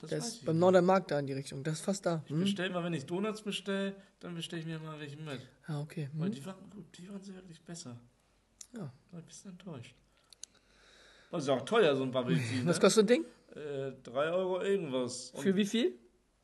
Das 0.00 0.10
Der 0.10 0.18
ist 0.18 0.44
beim. 0.44 0.58
Nordermarkt 0.58 1.10
da 1.10 1.18
in 1.18 1.26
die 1.26 1.32
Richtung. 1.32 1.62
Das 1.64 1.74
ist 1.74 1.80
fast 1.84 2.04
da. 2.04 2.22
Ich 2.26 2.32
Hm? 2.32 2.40
bestell 2.40 2.68
mal, 2.70 2.84
wenn 2.84 2.92
ich 2.92 3.06
Donuts 3.06 3.40
bestelle, 3.40 3.94
dann 4.20 4.34
bestelle 4.34 4.60
ich 4.60 4.66
mir 4.66 4.78
mal 4.78 4.98
welche 5.00 5.16
mit. 5.16 5.40
Ah, 5.66 5.80
okay. 5.80 6.10
Weil 6.14 6.28
Hm? 6.28 6.34
die 6.34 6.44
waren 6.44 6.70
gut, 6.70 6.84
die 6.98 7.08
waren 7.08 7.22
sehr 7.22 7.34
wirklich 7.36 7.60
besser. 7.62 7.98
Ja. 8.74 8.92
War 9.10 9.20
ein 9.20 9.26
bisschen 9.26 9.52
enttäuscht. 9.52 9.94
Das 11.30 11.42
ist 11.44 11.48
auch 11.48 11.62
teuer, 11.62 11.96
so 11.96 12.02
ein 12.04 12.10
Bubble 12.12 12.36
Tea. 12.36 12.42
Was 12.66 12.76
ne? 12.76 12.80
kostet 12.80 12.92
so 12.92 13.00
ein 13.00 13.06
Ding? 13.06 13.24
Äh, 13.54 13.92
3 14.02 14.30
Euro 14.32 14.60
irgendwas. 14.62 15.30
Und 15.30 15.42
Für 15.42 15.56
wie 15.56 15.64
viel? 15.66 15.98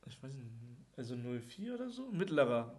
ich 0.07 0.23
weiß 0.23 0.33
nicht, 0.35 0.51
also 0.97 1.15
0,4 1.15 1.75
oder 1.75 1.89
so? 1.91 2.11
Mittlerer. 2.11 2.75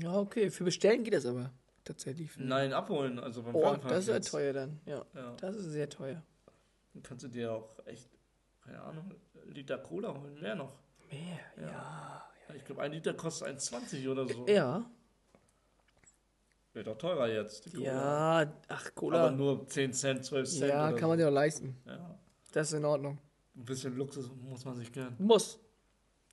Ja, 0.00 0.14
okay. 0.16 0.50
Für 0.50 0.64
bestellen 0.64 1.04
geht 1.04 1.14
das 1.14 1.26
aber. 1.26 1.52
Tatsächlich. 1.84 2.30
Nein, 2.38 2.72
abholen, 2.72 3.18
also 3.18 3.42
beim 3.42 3.54
Oh, 3.54 3.76
das 3.76 4.00
ist 4.00 4.08
ja 4.08 4.20
teuer 4.20 4.52
dann. 4.54 4.80
Ja, 4.86 5.04
Ja. 5.14 5.34
das 5.40 5.56
ist 5.56 5.66
sehr 5.72 5.88
teuer. 5.88 6.22
Dann 6.94 7.02
kannst 7.02 7.24
du 7.24 7.28
dir 7.28 7.52
auch 7.52 7.78
echt, 7.86 8.08
keine 8.64 8.80
Ahnung, 8.80 9.12
Liter 9.46 9.78
Cola 9.78 10.18
holen, 10.18 10.40
mehr 10.40 10.54
noch. 10.54 10.72
Mehr, 11.10 11.38
Ja. 11.60 11.62
ja. 11.70 12.28
Ja, 12.48 12.54
Ich 12.54 12.64
glaube, 12.64 12.82
ein 12.82 12.92
Liter 12.92 13.12
kostet 13.14 13.48
1,20 13.48 14.08
oder 14.08 14.26
so. 14.26 14.46
Ja. 14.48 14.90
Wird 16.74 16.86
doch 16.88 16.98
teurer 16.98 17.28
jetzt. 17.28 17.72
Ja, 17.74 18.52
ach, 18.68 18.80
Aber 18.86 18.90
Cola. 18.94 19.30
nur 19.30 19.66
10 19.66 19.92
Cent, 19.92 20.24
12 20.24 20.48
Cent. 20.50 20.68
Ja, 20.70 20.92
kann 20.92 21.08
man 21.08 21.16
dir 21.18 21.28
auch 21.28 21.32
leisten. 21.32 21.76
Ja. 21.86 22.18
Das 22.52 22.68
ist 22.68 22.74
in 22.74 22.84
Ordnung. 22.84 23.18
Ein 23.56 23.64
bisschen 23.64 23.96
Luxus 23.96 24.28
muss 24.42 24.64
man 24.64 24.76
sich 24.76 24.92
gönnen. 24.92 25.14
Muss. 25.18 25.58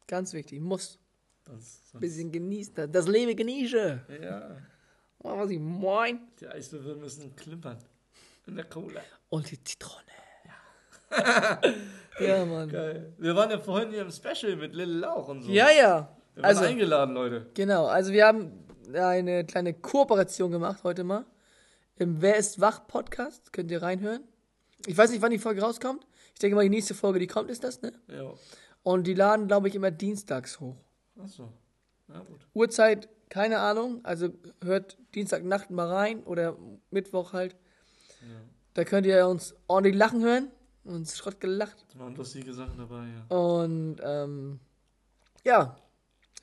Ganz 0.08 0.34
wichtig, 0.34 0.60
muss. 0.60 1.00
Das, 1.46 1.82
Ein 1.94 2.00
bisschen 2.00 2.32
genießen. 2.32 2.74
Das- 2.76 2.92
Das 2.92 3.08
Leben 3.08 3.36
genieße. 3.36 4.02
ja, 4.22 4.58
Oh, 5.24 5.38
was 5.38 5.52
ich 5.52 5.60
moin. 5.60 6.20
die 6.40 6.48
Eiswürfel 6.48 6.96
müssen 6.96 7.36
klimpern. 7.36 7.78
In 8.48 8.56
der 8.56 8.66
Cola. 8.66 9.02
Und 9.30 9.50
die 9.52 9.64
Zitrone. 9.64 10.02
Ja, 12.20 12.46
Mann. 12.46 12.70
Geil. 12.70 13.14
Wir 13.18 13.36
waren 13.36 13.50
ja 13.50 13.60
vorhin 13.60 13.90
hier 13.90 14.02
im 14.02 14.12
Special 14.12 14.56
mit 14.56 14.74
Lil 14.76 15.00
Lauch 15.00 15.28
und 15.30 15.42
so. 15.44 15.52
Ja, 15.52 15.70
ja. 15.72 16.16
Wir 16.36 16.44
waren 16.44 16.50
Also, 16.50 16.66
eingeladen, 16.66 17.14
Leute. 17.16 17.50
genau. 17.54 17.86
Also, 17.88 18.12
wir 18.12 18.26
haben 18.28 18.61
eine 18.96 19.46
kleine 19.46 19.74
Kooperation 19.74 20.52
gemacht 20.52 20.84
heute 20.84 21.04
mal. 21.04 21.26
Im 21.98 22.22
Wer 22.22 22.38
ist 22.38 22.60
wach 22.60 22.88
Podcast. 22.88 23.54
Könnt 23.54 23.72
ihr 23.72 23.82
reinhören. 23.82 24.24
Ich 24.86 24.98
weiß 24.98 25.12
nicht, 25.12 25.22
wann 25.22 25.32
die 25.32 25.40
Folge 25.40 25.62
rauskommt. 25.62 26.06
Ich 26.34 26.40
denke 26.40 26.56
mal, 26.56 26.64
die 26.64 26.70
nächste 26.70 26.96
Folge, 26.96 27.20
die 27.20 27.28
kommt, 27.28 27.50
ist 27.50 27.64
das, 27.64 27.82
ne? 27.82 27.94
Ja. 28.08 28.34
Und 28.84 29.06
die 29.06 29.14
laden, 29.14 29.48
glaube 29.48 29.68
ich, 29.68 29.76
immer 29.76 29.92
dienstags 29.92 30.60
hoch. 30.60 30.78
Achso. 31.22 31.52
Na 32.08 32.20
gut. 32.20 32.48
Uhrzeit, 32.54 33.10
keine 33.30 33.60
Ahnung. 33.60 34.04
Also 34.04 34.30
hört 34.64 34.98
Dienstagnacht 35.14 35.70
mal 35.70 35.88
rein 35.88 36.24
oder 36.24 36.58
Mittwoch 36.90 37.34
halt. 37.34 37.56
Da 38.74 38.84
könnt 38.84 39.06
ihr 39.06 39.28
uns 39.28 39.56
ordentlich 39.68 39.96
lachen 39.96 40.24
hören. 40.24 40.48
Uns 40.84 41.18
Schrott 41.18 41.40
gelacht. 41.40 41.86
Da 41.94 42.00
waren 42.00 42.16
lustige 42.16 42.54
Sachen 42.54 42.78
dabei, 42.78 43.06
ja. 43.08 43.36
Und 43.36 43.98
ähm, 44.04 44.60
ja, 45.44 45.78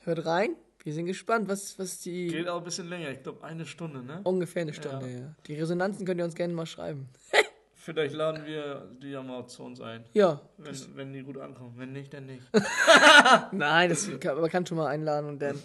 hört 0.03 0.25
rein. 0.25 0.55
Wir 0.83 0.93
sind 0.93 1.07
gespannt, 1.07 1.49
was, 1.49 1.77
was 1.77 1.99
die. 1.99 2.27
Geht 2.27 2.47
auch 2.47 2.59
ein 2.59 2.63
bisschen 2.63 2.87
länger. 2.87 3.11
Ich 3.11 3.21
glaube, 3.21 3.43
eine 3.43 3.65
Stunde, 3.65 4.01
ne? 4.01 4.21
Ungefähr 4.23 4.61
eine 4.61 4.73
Stunde, 4.73 5.09
ja. 5.09 5.35
Die 5.45 5.55
Resonanzen 5.55 6.05
könnt 6.05 6.19
ihr 6.19 6.25
uns 6.25 6.35
gerne 6.35 6.53
mal 6.53 6.65
schreiben. 6.65 7.09
Vielleicht 7.73 8.13
laden 8.13 8.45
wir 8.45 8.89
die 9.01 9.09
ja 9.09 9.23
mal 9.23 9.47
zu 9.47 9.63
uns 9.63 9.81
ein. 9.81 10.03
Ja. 10.13 10.41
Wenn, 10.57 10.75
wenn 10.95 11.13
die 11.13 11.21
gut 11.21 11.37
ankommen. 11.37 11.73
Wenn 11.77 11.91
nicht, 11.91 12.13
dann 12.13 12.25
nicht. 12.25 12.43
Nein, 13.51 13.89
das 13.89 14.09
kann, 14.19 14.39
man 14.39 14.49
kann 14.49 14.65
schon 14.65 14.77
mal 14.77 14.87
einladen 14.87 15.27
und 15.27 15.41
dann 15.41 15.59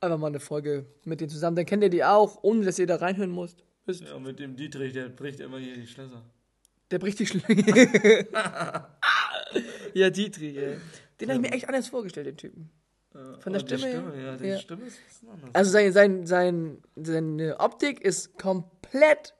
einfach 0.00 0.18
mal 0.18 0.26
eine 0.26 0.40
Folge 0.40 0.86
mit 1.04 1.20
denen 1.20 1.30
zusammen. 1.30 1.56
Dann 1.56 1.66
kennt 1.66 1.82
ihr 1.82 1.88
die 1.88 2.04
auch, 2.04 2.42
ohne 2.42 2.64
dass 2.64 2.78
ihr 2.78 2.86
da 2.86 2.96
reinhören 2.96 3.34
müsst. 3.34 3.64
Wisst. 3.86 4.02
Ja, 4.02 4.18
mit 4.18 4.38
dem 4.38 4.56
Dietrich, 4.56 4.92
der 4.92 5.08
bricht 5.08 5.40
immer 5.40 5.58
hier 5.58 5.74
die 5.74 5.86
Schlösser. 5.86 6.22
Der 6.90 6.98
bricht 6.98 7.18
die 7.18 7.26
Schlinge. 7.26 8.26
ja, 9.94 10.10
Dietrich, 10.10 10.56
ey. 10.56 10.76
Den 11.20 11.30
habe 11.30 11.40
ich 11.40 11.50
mir 11.50 11.56
echt 11.56 11.68
anders 11.68 11.88
vorgestellt, 11.88 12.26
den 12.26 12.36
Typen. 12.36 12.70
Ja, 13.14 13.38
Von 13.40 13.52
der 13.52 13.60
aber 13.60 13.68
die 13.68 13.78
Stimme, 13.78 13.92
Stimme, 13.92 14.24
ja, 14.24 14.36
die 14.36 14.46
ja. 14.46 14.58
Stimme 14.58 14.84
ist 14.86 14.98
ein 15.22 15.28
anders. 15.30 15.50
Also 15.52 15.70
sein, 15.70 15.92
sein, 15.92 16.26
sein, 16.26 16.82
seine 16.96 17.60
Optik 17.60 18.00
ist 18.00 18.38
komplett 18.38 19.34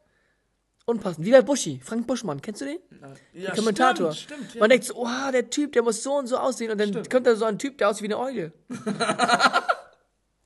unpassend. 0.84 1.24
Wie 1.26 1.30
bei 1.30 1.42
Buschi, 1.42 1.80
Frank 1.82 2.06
Buschmann, 2.06 2.42
kennst 2.42 2.60
du 2.60 2.66
den? 2.66 2.78
ja, 3.32 3.46
Der 3.46 3.54
Kommentator. 3.56 4.12
Stimmt, 4.12 4.38
stimmt, 4.40 4.54
ja. 4.54 4.60
Man 4.60 4.70
denkt 4.70 4.84
so, 4.84 4.94
oh, 4.96 5.30
der 5.32 5.48
Typ, 5.48 5.72
der 5.72 5.82
muss 5.82 6.02
so 6.02 6.14
und 6.18 6.26
so 6.26 6.36
aussehen 6.36 6.70
und 6.70 6.78
dann 6.78 6.88
Stimmt. 6.88 7.10
kommt 7.10 7.26
da 7.26 7.34
so 7.34 7.44
ein 7.46 7.58
Typ, 7.58 7.78
der 7.78 7.88
aussieht 7.90 8.02
wie 8.02 8.14
eine 8.14 8.18
Eule. 8.22 8.52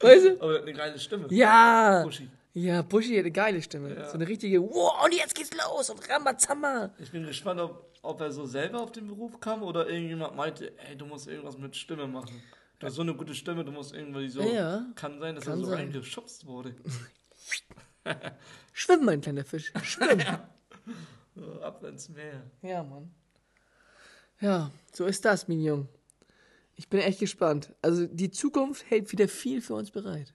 weißt 0.01 0.25
du? 0.27 0.41
Aber 0.41 0.53
der 0.55 0.62
eine 0.62 0.73
geile 0.73 0.99
Stimme. 0.99 1.27
Ja. 1.31 2.03
Buschi. 2.05 2.29
Ja, 2.53 2.83
Buschi 2.83 3.15
hat 3.15 3.21
eine 3.21 3.33
geile 3.33 3.61
Stimme. 3.62 3.95
Ja. 3.95 4.09
So 4.09 4.15
eine 4.15 4.27
richtige, 4.27 4.62
wow, 4.62 5.05
und 5.05 5.15
jetzt 5.15 5.35
geht's 5.35 5.51
los 5.53 5.91
und 5.91 6.09
Rambazamba. 6.09 6.91
Ich 6.99 7.11
bin 7.11 7.27
gespannt, 7.27 7.61
ob, 7.61 7.91
ob 8.03 8.21
er 8.21 8.31
so 8.31 8.47
selber 8.47 8.81
auf 8.81 8.93
den 8.93 9.09
Beruf 9.09 9.41
kam 9.41 9.62
oder 9.62 9.89
irgendjemand 9.89 10.37
meinte, 10.37 10.73
ey, 10.79 10.97
du 10.97 11.05
musst 11.07 11.29
irgendwas 11.29 11.59
mit 11.59 11.77
Stimme 11.77 12.07
machen. 12.07 12.43
Du 12.79 12.87
hast 12.87 12.95
so 12.95 13.03
eine 13.03 13.15
gute 13.15 13.35
Stimme, 13.35 13.65
du 13.65 13.73
musst 13.73 13.95
irgendwie 13.95 14.29
so. 14.29 14.43
Ja. 14.43 14.87
Kann 14.95 15.19
sein, 15.19 15.35
dass 15.35 15.45
Kann 15.45 15.55
er 15.55 15.59
so 15.59 15.65
sein. 15.67 15.79
reingeschubst 15.79 16.47
wurde. 16.47 16.75
Schwimm, 18.73 19.05
mein 19.05 19.21
kleiner 19.21 19.45
Fisch. 19.45 19.73
Schwimm. 19.83 20.21
So, 21.39 21.61
ab 21.61 21.85
ins 21.85 22.09
Meer. 22.09 22.51
ja, 22.62 22.83
Mann. 22.83 23.11
Ja, 24.41 24.71
so 24.91 25.05
ist 25.05 25.23
das, 25.27 25.49
mein 25.49 25.61
Junge. 25.61 25.87
Ich 26.77 26.89
bin 26.89 27.01
echt 27.01 27.19
gespannt. 27.21 27.75
Also 27.83 28.07
die 28.07 28.31
Zukunft 28.31 28.89
hält 28.91 29.12
wieder 29.12 29.29
viel 29.29 29.61
für 29.61 29.75
uns 29.75 29.91
bereit. 29.91 30.33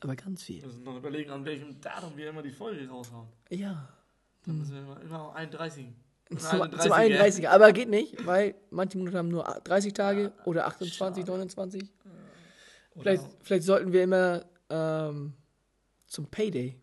Aber 0.00 0.16
ganz 0.16 0.42
viel. 0.42 0.62
Wir 0.62 0.66
müssen 0.66 0.82
noch 0.82 0.96
überlegen, 0.96 1.30
an 1.30 1.44
welchem 1.44 1.80
Datum 1.80 2.16
wir 2.16 2.28
immer 2.30 2.42
die 2.42 2.50
Folge 2.50 2.88
raushauen. 2.88 3.28
Ja. 3.50 3.88
Dann 4.44 4.58
müssen 4.58 4.74
wir 4.74 4.80
immer, 4.82 5.00
immer 5.00 5.22
auf 5.28 5.36
31. 5.36 5.86
Zum, 6.28 6.38
zum 6.38 6.92
31er. 6.92 7.48
Aber 7.48 7.72
geht 7.72 7.88
nicht, 7.88 8.26
weil 8.26 8.54
manche 8.70 8.98
Monate 8.98 9.18
haben 9.18 9.28
nur 9.28 9.44
30 9.44 9.92
Tage 9.92 10.32
oder 10.44 10.66
28, 10.66 11.24
schade. 11.24 11.30
29. 11.30 11.82
Oder 11.82 13.02
Vielleicht, 13.02 13.24
vielleicht 13.42 13.62
sollten 13.64 13.92
wir 13.92 14.02
immer 14.02 14.44
ähm, 14.68 15.34
zum 16.06 16.26
Payday. 16.26 16.80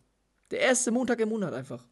Der 0.51 0.59
erste 0.59 0.91
Montag 0.91 1.19
im 1.19 1.29
Monat 1.29 1.53
einfach. 1.53 1.85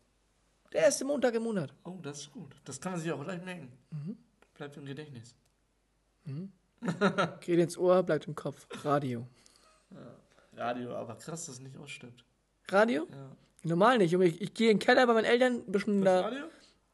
Der 0.72 0.84
erste 0.84 1.04
Montag 1.04 1.34
im 1.36 1.44
Monat. 1.44 1.74
Oh, 1.84 1.98
das 2.02 2.22
ist 2.22 2.32
gut. 2.32 2.56
Das 2.64 2.80
kann 2.80 2.94
man 2.94 3.02
sich 3.02 3.12
auch 3.12 3.24
gleich 3.24 3.44
merken. 3.44 3.72
Mhm. 3.90 4.18
Bleibt 4.54 4.78
im 4.78 4.86
Gedächtnis. 4.86 5.36
Geht 7.42 7.60
ins 7.60 7.78
Ohr, 7.78 8.04
bleibt 8.04 8.28
im 8.28 8.36
Kopf. 8.36 8.68
Radio. 8.84 9.28
Radio, 10.54 10.96
aber 10.96 11.16
krass, 11.16 11.46
dass 11.48 11.56
es 11.56 11.60
nicht 11.60 11.78
ausstirbt. 11.78 12.24
Radio? 12.70 13.08
Ja. 13.10 13.36
Normal 13.64 13.98
nicht. 13.98 14.14
Ich, 14.14 14.42
ich 14.42 14.54
gehe 14.54 14.72
in 14.72 14.78
den 14.78 14.86
Keller 14.86 15.06
bei 15.06 15.14
meinen 15.14 15.26
Eltern, 15.26 15.64
ein 15.68 15.72
bisschen 15.72 16.02
Das 16.04 16.22
da 16.22 16.28
Radio? 16.28 16.46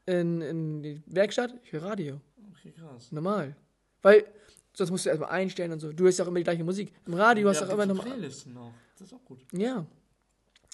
In, 0.08 0.40
in 0.40 0.82
die 0.82 1.02
Werkstatt. 1.06 1.54
Ich 1.62 1.72
höre 1.72 1.82
Radio. 1.84 2.20
Okay, 2.52 2.72
krass. 2.72 3.12
Normal. 3.12 3.54
Weil 4.02 4.24
sonst 4.72 4.90
musst 4.90 5.04
du 5.06 5.10
erstmal 5.10 5.30
einstellen 5.30 5.72
und 5.72 5.80
so. 5.80 5.92
Du 5.92 6.04
hörst 6.04 6.18
ja 6.18 6.24
auch 6.24 6.28
immer 6.28 6.38
die 6.38 6.44
gleiche 6.44 6.64
Musik. 6.64 6.92
Im 7.06 7.14
Radio 7.14 7.48
hast 7.48 7.60
du 7.60 7.64
Ja, 7.64 7.70
auch 7.70 7.74
immer 7.74 7.86
nochmal. 7.86 8.06
Playlisten 8.06 8.56
auch. 8.56 8.72
Das 8.98 9.08
ist 9.08 9.12
auch 9.14 9.24
gut. 9.24 9.40
Ja. 9.52 9.84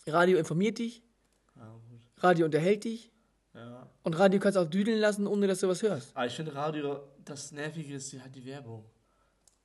Radio 0.07 0.39
informiert 0.39 0.79
dich, 0.79 1.03
Ja, 1.57 1.67
gut. 1.91 2.01
Radio 2.23 2.45
unterhält 2.47 2.85
dich 2.85 3.11
Ja. 3.55 3.89
und 4.03 4.19
Radio 4.19 4.39
kannst 4.41 4.57
du 4.57 4.61
auch 4.61 4.69
düdeln 4.69 4.99
lassen, 4.99 5.27
ohne 5.27 5.47
dass 5.47 5.61
du 5.61 5.69
was 5.69 5.83
hörst. 5.83 6.15
Aber 6.15 6.27
ich 6.27 6.35
finde 6.35 6.55
Radio, 6.55 7.01
das 7.25 7.53
Nervige 7.53 7.95
ist 7.95 8.13
die, 8.13 8.21
halt 8.21 8.35
die 8.35 8.45
Werbung. 8.45 8.85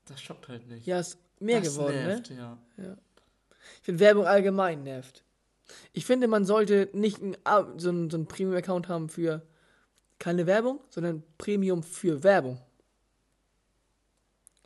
Das 0.06 0.22
schockt 0.22 0.48
halt 0.48 0.68
nicht. 0.68 0.86
Ja, 0.88 1.00
ist 1.00 1.18
mehr 1.40 1.60
das 1.60 1.74
geworden, 1.76 1.96
ne? 1.96 2.08
nervt, 2.08 2.30
ja. 2.30 2.58
Ich 2.78 3.84
finde 3.84 4.00
Werbung 4.00 4.26
allgemein 4.26 4.84
nervt. 4.84 5.24
Ich 5.94 6.06
finde, 6.06 6.28
man 6.28 6.46
sollte 6.46 6.90
nicht 6.94 7.22
ein, 7.22 7.36
so 7.78 7.90
einen, 7.90 8.10
so 8.10 8.18
einen 8.18 8.28
Premium-Account 8.28 8.88
haben 8.88 9.10
für 9.10 9.46
keine 10.20 10.46
Werbung, 10.46 10.82
sondern 10.90 11.24
Premium 11.38 11.82
für 11.82 12.24
Werbung. 12.24 12.62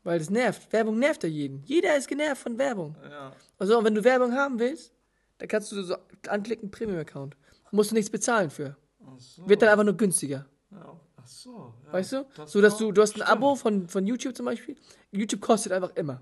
Weil 0.03 0.19
das 0.19 0.29
nervt. 0.29 0.71
Werbung 0.73 0.99
nervt 0.99 1.23
ja 1.23 1.29
jeden. 1.29 1.63
Jeder 1.63 1.95
ist 1.95 2.07
genervt 2.07 2.41
von 2.41 2.57
Werbung. 2.57 2.95
Ja. 3.09 3.33
Also, 3.57 3.77
und 3.77 3.85
wenn 3.85 3.95
du 3.95 4.03
Werbung 4.03 4.33
haben 4.33 4.59
willst, 4.59 4.91
dann 5.37 5.47
kannst 5.47 5.71
du 5.71 5.81
so 5.81 5.95
anklicken, 6.27 6.69
Premium-Account. 6.69 7.37
Musst 7.71 7.91
du 7.91 7.95
nichts 7.95 8.11
bezahlen 8.11 8.49
für. 8.49 8.75
So. 9.17 9.47
Wird 9.47 9.61
dann 9.61 9.69
einfach 9.69 9.85
nur 9.85 9.95
günstiger. 9.95 10.45
ja. 10.71 10.99
Ach 11.15 11.27
so. 11.27 11.73
Ja. 11.85 11.93
Weißt 11.93 12.11
du? 12.11 12.25
Das 12.35 12.51
so, 12.51 12.59
dass 12.61 12.77
du, 12.77 12.91
du 12.91 13.01
hast 13.01 13.11
ein 13.11 13.21
stimmt. 13.21 13.29
Abo 13.29 13.55
von, 13.55 13.87
von 13.87 14.05
YouTube 14.05 14.35
zum 14.35 14.45
Beispiel. 14.45 14.75
YouTube 15.11 15.39
kostet 15.39 15.71
einfach 15.71 15.95
immer. 15.95 16.21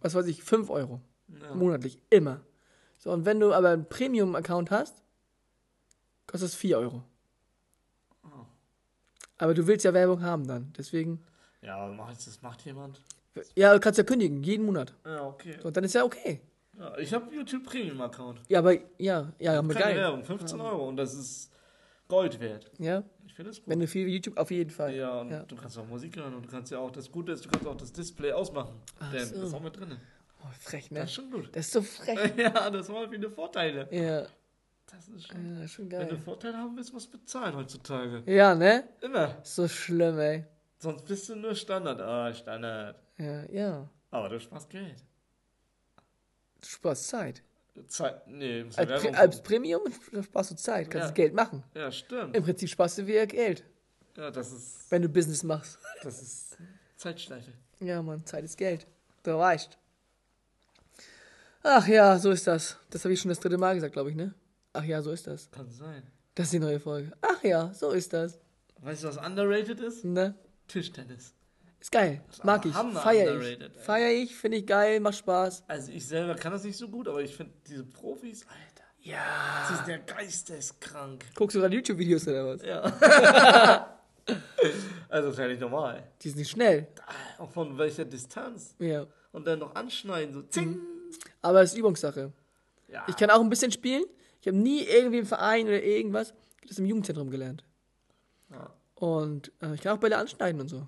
Was 0.00 0.14
weiß 0.14 0.26
ich, 0.26 0.42
5 0.44 0.68
Euro. 0.68 1.00
Ja. 1.28 1.54
Monatlich. 1.54 1.98
Immer. 2.10 2.42
So, 2.98 3.10
und 3.10 3.24
wenn 3.24 3.40
du 3.40 3.52
aber 3.54 3.70
einen 3.70 3.88
Premium-Account 3.88 4.70
hast, 4.70 5.02
kostet 6.26 6.50
es 6.50 6.54
4 6.54 6.78
Euro. 6.78 7.02
Aber 9.38 9.54
du 9.54 9.66
willst 9.66 9.84
ja 9.84 9.92
Werbung 9.92 10.22
haben 10.22 10.46
dann. 10.46 10.72
Deswegen, 10.76 11.22
Ja, 11.62 11.76
aber 11.76 11.92
macht, 11.92 12.26
das 12.26 12.40
macht 12.42 12.64
jemand? 12.64 13.02
ja, 13.54 13.72
du 13.74 13.80
kannst 13.80 13.98
ja 13.98 14.04
kündigen, 14.04 14.42
jeden 14.42 14.64
Monat. 14.66 14.94
Ja, 15.04 15.26
okay. 15.26 15.56
So, 15.60 15.68
und 15.68 15.76
dann 15.76 15.84
ist 15.84 15.94
ja 15.94 16.04
okay. 16.04 16.40
Ja, 16.78 16.96
ich 16.98 17.12
habe 17.12 17.34
YouTube 17.34 17.64
Premium 17.64 18.00
Account. 18.02 18.40
Ja, 18.48 18.58
aber, 18.60 18.74
ja, 18.98 19.32
ja, 19.38 19.58
aber 19.58 19.72
Keine 19.74 19.84
geil. 19.86 19.96
Werbung, 19.96 20.24
15 20.24 20.60
Euro 20.60 20.88
und 20.88 20.96
das 20.96 21.14
ist 21.14 21.50
Gold 22.08 22.38
wert. 22.40 22.70
Ja, 22.78 23.02
Ich 23.26 23.34
finde 23.34 23.50
es 23.50 23.58
gut. 23.58 23.68
wenn 23.68 23.80
du 23.80 23.86
viel 23.86 24.08
YouTube, 24.08 24.36
auf 24.38 24.50
jeden 24.50 24.70
Fall. 24.70 24.94
ja, 24.94 25.20
und 25.20 25.30
ja. 25.30 25.42
du 25.42 25.56
kannst 25.56 25.76
auch 25.78 25.86
Musik 25.86 26.16
hören 26.16 26.34
und 26.34 26.44
du 26.46 26.50
kannst 26.50 26.70
ja 26.72 26.78
auch, 26.78 26.90
das 26.90 27.10
Gute 27.10 27.32
ist, 27.32 27.44
du 27.44 27.48
kannst 27.48 27.66
auch 27.66 27.76
das 27.76 27.92
Display 27.92 28.32
ausmachen. 28.32 28.74
Ach 29.00 29.10
denn 29.10 29.24
so. 29.24 29.34
das 29.36 29.48
ist 29.48 29.54
auch 29.54 29.60
mit 29.62 29.78
drin. 29.78 29.96
Oh, 30.42 30.46
frech, 30.60 30.84
Das 30.84 30.90
ne? 30.92 31.02
ist 31.04 31.12
schon 31.14 31.30
gut. 31.30 31.48
Das 31.52 31.66
ist 31.66 31.72
so 31.72 31.82
frech. 31.82 32.18
Ja, 32.36 32.70
das 32.70 32.88
haben 32.88 33.10
viele 33.10 33.30
Vorteile. 33.30 33.88
Ja, 33.90 34.26
Das 34.90 35.08
ist 35.08 35.26
schon. 35.28 35.60
ja 35.60 35.66
schon 35.68 35.90
Wenn 35.90 36.00
du 36.08 36.14
geil. 36.14 36.18
Vorteile 36.24 36.56
haben 36.58 36.76
willst, 36.76 36.92
musst 36.92 37.12
du 37.12 37.18
bezahlen 37.18 37.56
heutzutage. 37.56 38.22
Ja, 38.26 38.54
ne? 38.54 38.84
Immer. 39.00 39.36
So 39.42 39.66
schlimm, 39.66 40.18
ey. 40.18 40.44
Sonst 40.78 41.04
bist 41.06 41.28
du 41.28 41.34
nur 41.36 41.54
Standard. 41.54 42.00
Ah, 42.00 42.32
Standard. 42.32 42.96
Ja, 43.18 43.44
ja. 43.50 43.88
Aber 44.10 44.28
du 44.28 44.38
sparst 44.38 44.70
Geld. 44.70 45.02
Du 46.60 46.68
sparst 46.68 47.08
Zeit. 47.08 47.42
Zeit. 47.88 48.26
Nee, 48.28 48.62
Als, 48.62 48.76
Pre 48.76 48.88
Werbung 48.88 49.14
als. 49.16 49.42
Premium 49.42 49.82
sparst 50.22 50.50
du 50.52 50.56
Zeit, 50.56 50.90
kannst 50.90 51.08
Ja. 51.08 51.14
Geld 51.14 51.34
machen. 51.34 51.62
Ja, 51.74 51.90
stimmt. 51.92 52.34
Im 52.36 52.42
Prinzip 52.44 52.68
sparst 52.70 52.98
du 52.98 53.06
wieder 53.06 53.26
Geld, 53.26 53.64
Ja, 54.16 54.30
das 54.30 54.52
ist. 54.52 54.90
wenn 54.90 55.02
du 55.02 55.08
Business 55.08 55.42
machst. 55.42 55.78
Das 56.02 56.22
ist 56.22 56.56
Zeitschleife. 56.96 57.52
Ja, 57.80 58.00
Mann, 58.02 58.24
Zeit 58.24 58.44
ist 58.44 58.56
Geld. 58.56 58.86
Du 59.24 59.36
weißt. 59.36 59.76
Ach 61.62 61.86
ja, 61.88 62.18
so 62.18 62.30
ist 62.30 62.46
das. 62.46 62.78
Das 62.90 63.04
habe 63.04 63.12
ich 63.12 63.20
schon 63.20 63.28
das 63.28 63.40
dritte 63.40 63.58
Mal 63.58 63.74
gesagt, 63.74 63.92
glaube 63.92 64.10
ich, 64.10 64.16
ne? 64.16 64.32
Ach 64.78 64.84
ja, 64.84 65.00
so 65.00 65.10
ist 65.10 65.26
das. 65.26 65.50
Kann 65.50 65.70
sein. 65.70 66.02
Das 66.34 66.46
ist 66.46 66.52
die 66.52 66.58
neue 66.58 66.78
Folge. 66.78 67.12
Ach 67.22 67.42
ja, 67.42 67.72
so 67.72 67.90
ist 67.92 68.12
das. 68.12 68.38
Weißt 68.82 69.04
du, 69.04 69.08
was 69.08 69.16
underrated 69.16 69.80
ist? 69.80 70.04
Ne? 70.04 70.34
Tischtennis. 70.68 71.32
Ist 71.80 71.90
geil. 71.90 72.20
Mag 72.42 72.66
ich. 72.66 72.74
Feier 72.74 73.40
ich. 73.40 73.58
ey. 73.60 73.70
Feier 73.70 74.10
ich, 74.10 74.36
finde 74.36 74.58
ich 74.58 74.66
geil, 74.66 75.00
macht 75.00 75.16
Spaß. 75.16 75.64
Also 75.66 75.92
ich 75.92 76.06
selber 76.06 76.34
kann 76.34 76.52
das 76.52 76.64
nicht 76.64 76.76
so 76.76 76.88
gut, 76.88 77.08
aber 77.08 77.22
ich 77.22 77.34
finde 77.34 77.54
diese 77.66 77.84
Profis, 77.84 78.44
Alter, 78.46 78.84
Ja. 79.00 79.66
das 79.70 79.78
ist 79.80 79.86
der 79.88 79.98
geisteskrank. 80.00 81.24
Guckst 81.36 81.56
du 81.56 81.60
gerade 81.60 81.74
YouTube-Videos 81.74 82.28
oder 82.28 82.46
was? 82.48 82.62
Ja. 82.62 82.82
also 85.08 85.28
das 85.28 85.38
wäre 85.38 85.48
nicht 85.48 85.60
normal. 85.62 86.02
Die 86.20 86.28
sind 86.28 86.38
nicht 86.38 86.50
schnell. 86.50 86.88
Auch 87.38 87.50
von 87.50 87.78
welcher 87.78 88.04
Distanz. 88.04 88.74
Ja. 88.78 89.06
Und 89.32 89.46
dann 89.46 89.58
noch 89.58 89.74
anschneiden, 89.74 90.34
so 90.34 90.42
zing. 90.42 90.78
Aber 91.40 91.62
es 91.62 91.72
ist 91.72 91.78
Übungssache. 91.78 92.30
Ja. 92.88 93.04
Ich 93.08 93.16
kann 93.16 93.30
auch 93.30 93.40
ein 93.40 93.48
bisschen 93.48 93.72
spielen. 93.72 94.04
Ich 94.46 94.48
habe 94.52 94.58
nie 94.62 94.84
irgendwie 94.84 95.18
im 95.18 95.26
Verein 95.26 95.66
oder 95.66 95.82
irgendwas. 95.82 96.32
Das 96.68 96.78
im 96.78 96.86
Jugendzentrum 96.86 97.30
gelernt. 97.30 97.64
Ja. 98.52 98.72
Und 98.94 99.50
äh, 99.60 99.74
ich 99.74 99.80
kann 99.80 99.96
auch 99.96 100.00
Bälle 100.00 100.18
anschneiden 100.18 100.60
und 100.60 100.68
so. 100.68 100.86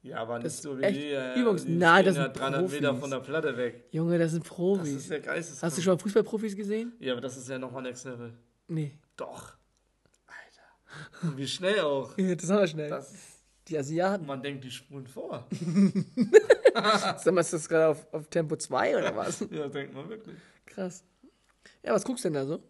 Ja, 0.00 0.20
aber 0.22 0.36
nicht 0.38 0.46
Das 0.46 0.62
so 0.62 0.78
wie 0.78 0.82
echt 0.84 0.96
die, 0.96 1.10
äh, 1.10 1.34
Übungs- 1.38 1.66
die 1.66 1.76
Nein, 1.76 2.02
das 2.06 2.16
ja 2.16 2.22
sind 2.24 2.36
300 2.38 2.62
Meter 2.70 2.88
Profis. 2.88 3.00
von 3.02 3.10
der 3.10 3.20
Platte 3.20 3.56
weg. 3.58 3.84
Junge, 3.90 4.18
das 4.18 4.30
sind 4.30 4.42
Das 4.44 4.48
Profis. 4.54 4.94
ist 4.94 5.10
der 5.10 5.20
geisteskrank. 5.20 5.62
Hast 5.70 5.76
du 5.76 5.82
schon 5.82 5.92
mal 5.94 5.98
Fußballprofis 5.98 6.56
gesehen? 6.56 6.94
Ja, 6.98 7.12
aber 7.12 7.20
das 7.20 7.36
ist 7.36 7.46
ja 7.46 7.58
nochmal 7.58 7.82
Next 7.82 8.06
Level. 8.06 8.32
Nee. 8.68 8.98
Doch. 9.18 9.54
Alter. 10.26 11.28
Und 11.28 11.36
wie 11.36 11.46
schnell 11.46 11.80
auch. 11.80 12.16
Ja, 12.16 12.34
das 12.34 12.48
haben 12.48 12.60
wir 12.60 12.68
schnell. 12.68 12.88
Das 12.88 13.12
Die 13.68 13.76
Asiaten. 13.76 14.24
man 14.24 14.42
denkt, 14.42 14.64
die 14.64 14.70
spulen 14.70 15.06
vor. 15.06 15.46
Sag 17.18 17.32
mal, 17.34 17.42
ist 17.42 17.52
das 17.52 17.68
gerade 17.68 17.88
auf, 17.88 18.06
auf 18.14 18.28
Tempo 18.28 18.56
2 18.56 18.96
oder 18.96 19.14
was? 19.14 19.40
Ja, 19.50 19.68
denkt 19.68 19.92
man 19.94 20.08
wirklich. 20.08 20.36
Krass. 20.64 21.04
Ja, 21.82 21.92
was 21.92 22.02
guckst 22.04 22.24
du 22.24 22.28
denn 22.30 22.34
da 22.34 22.46
so? 22.46 22.62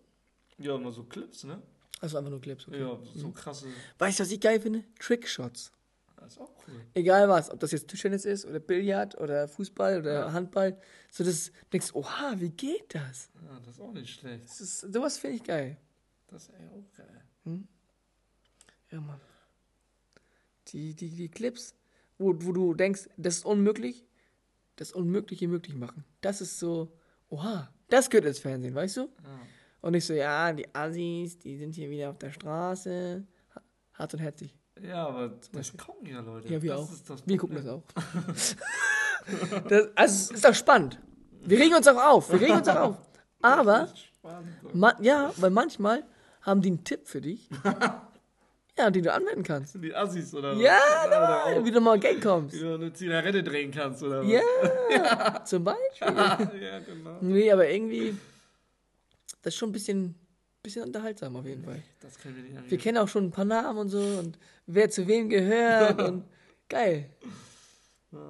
Ja, 0.58 0.76
immer 0.76 0.92
so 0.92 1.04
Clips, 1.04 1.44
ne? 1.44 1.60
Also 2.00 2.18
einfach 2.18 2.30
nur 2.30 2.40
Clips. 2.40 2.68
Okay. 2.68 2.80
Ja, 2.80 2.98
so 3.14 3.30
krasse. 3.30 3.66
Weißt 3.98 4.18
du, 4.18 4.24
was 4.24 4.30
ich 4.30 4.40
geil 4.40 4.60
finde? 4.60 4.84
Trickshots. 4.98 5.72
Das 6.16 6.32
ist 6.32 6.38
auch 6.40 6.50
cool. 6.66 6.80
Egal 6.94 7.28
was, 7.28 7.50
ob 7.50 7.60
das 7.60 7.72
jetzt 7.72 7.88
Tischtennis 7.88 8.24
ist 8.24 8.46
oder 8.46 8.58
Billard 8.58 9.18
oder 9.18 9.46
Fußball 9.46 9.98
oder 9.98 10.32
Handball. 10.32 10.78
So, 11.10 11.22
das 11.22 11.52
denkst 11.72 11.92
du, 11.92 11.98
oha, 11.98 12.34
wie 12.38 12.50
geht 12.50 12.94
das? 12.94 13.30
Ja, 13.42 13.60
das 13.60 13.74
ist 13.76 13.80
auch 13.80 13.92
nicht 13.92 14.20
schlecht. 14.20 14.44
das 14.44 14.60
ist, 14.60 14.80
sowas 14.80 15.18
finde 15.18 15.36
ich 15.36 15.42
geil. 15.42 15.76
Das 16.28 16.44
ist 16.44 16.50
ey, 16.50 16.66
auch 16.68 16.96
geil. 16.96 17.24
Ja, 18.90 19.00
Mann. 19.00 19.20
Die, 20.68 20.94
die, 20.94 21.10
die 21.10 21.28
Clips, 21.28 21.74
wo, 22.16 22.34
wo 22.38 22.52
du 22.52 22.74
denkst, 22.74 23.08
das 23.16 23.38
ist 23.38 23.44
unmöglich, 23.44 24.06
das 24.76 24.92
Unmögliche 24.92 25.48
möglich 25.48 25.76
machen. 25.76 26.04
Das 26.20 26.40
ist 26.40 26.58
so, 26.58 26.96
oha, 27.28 27.72
das 27.88 28.08
gehört 28.08 28.26
ins 28.26 28.38
Fernsehen, 28.38 28.74
weißt 28.74 28.96
du? 28.96 29.00
Ja. 29.02 29.40
Und 29.84 29.92
nicht 29.92 30.06
so, 30.06 30.14
ja, 30.14 30.50
die 30.50 30.66
Assis, 30.74 31.38
die 31.38 31.58
sind 31.58 31.74
hier 31.74 31.90
wieder 31.90 32.08
auf 32.08 32.16
der 32.18 32.30
Straße. 32.30 33.22
Ha- 33.54 33.62
Hart 33.92 34.14
und 34.14 34.20
herzig. 34.20 34.54
Ja, 34.82 35.06
aber 35.08 35.34
das 35.52 35.76
gucken 35.76 36.06
ja 36.06 36.20
Leute. 36.20 36.48
Ja, 36.48 36.62
wir 36.62 36.70
das 36.72 37.10
auch. 37.10 37.18
Wir 37.26 37.36
gucken 37.36 37.56
das 37.56 37.66
auch. 37.66 37.82
das, 39.68 39.88
also, 39.94 40.14
es 40.14 40.30
ist 40.30 40.46
auch 40.46 40.54
spannend. 40.54 40.98
Wir 41.42 41.58
regen 41.58 41.74
uns 41.74 41.86
auch 41.86 42.02
auf. 42.02 42.32
Wir 42.32 42.40
regen 42.40 42.54
uns 42.56 42.68
auch 42.68 42.76
auf. 42.80 42.96
Aber, 43.42 43.80
Das 43.80 43.92
ist 43.92 43.98
spannend. 44.06 44.74
ma 44.74 44.94
ja, 45.02 45.30
weil 45.36 45.50
manchmal 45.50 46.02
haben 46.40 46.62
die 46.62 46.70
einen 46.70 46.84
Tipp 46.84 47.06
für 47.06 47.20
dich. 47.20 47.46
ja, 48.78 48.90
den 48.90 49.02
du 49.04 49.12
anwenden 49.12 49.42
kannst. 49.42 49.72
Sind 49.72 49.82
die 49.82 49.94
Assis 49.94 50.34
oder 50.34 50.52
was? 50.56 50.62
Ja, 50.62 51.44
auch, 51.44 51.62
wie 51.64 51.70
du 51.70 51.80
mal 51.82 51.98
Geld 51.98 52.22
kommst. 52.22 52.54
wie 52.54 52.60
du 52.60 52.74
eine 52.74 52.90
Zigarette 52.92 53.42
drehen 53.42 53.70
kannst 53.70 54.02
oder 54.02 54.22
was? 54.22 54.30
Ja, 54.30 55.44
zum 55.44 55.62
Beispiel. 55.62 56.08
ja, 56.62 56.78
genau. 56.80 57.18
Nee, 57.20 57.52
aber 57.52 57.68
irgendwie, 57.68 58.16
das 59.44 59.52
ist 59.54 59.58
schon 59.58 59.68
ein 59.68 59.72
bisschen, 59.72 60.14
bisschen 60.62 60.84
unterhaltsam 60.84 61.36
auf 61.36 61.44
jeden 61.46 61.62
Fall. 61.64 61.82
Das 62.00 62.18
können 62.18 62.34
wir 62.36 62.42
nicht 62.42 62.70
Wir 62.70 62.78
kennen 62.78 62.98
auch 62.98 63.08
schon 63.08 63.24
ein 63.26 63.30
paar 63.30 63.44
Namen 63.44 63.78
und 63.78 63.88
so 63.90 64.00
und 64.00 64.38
wer 64.66 64.88
zu 64.90 65.06
wem 65.06 65.28
gehört 65.28 66.00
und 66.00 66.24
geil. 66.68 67.10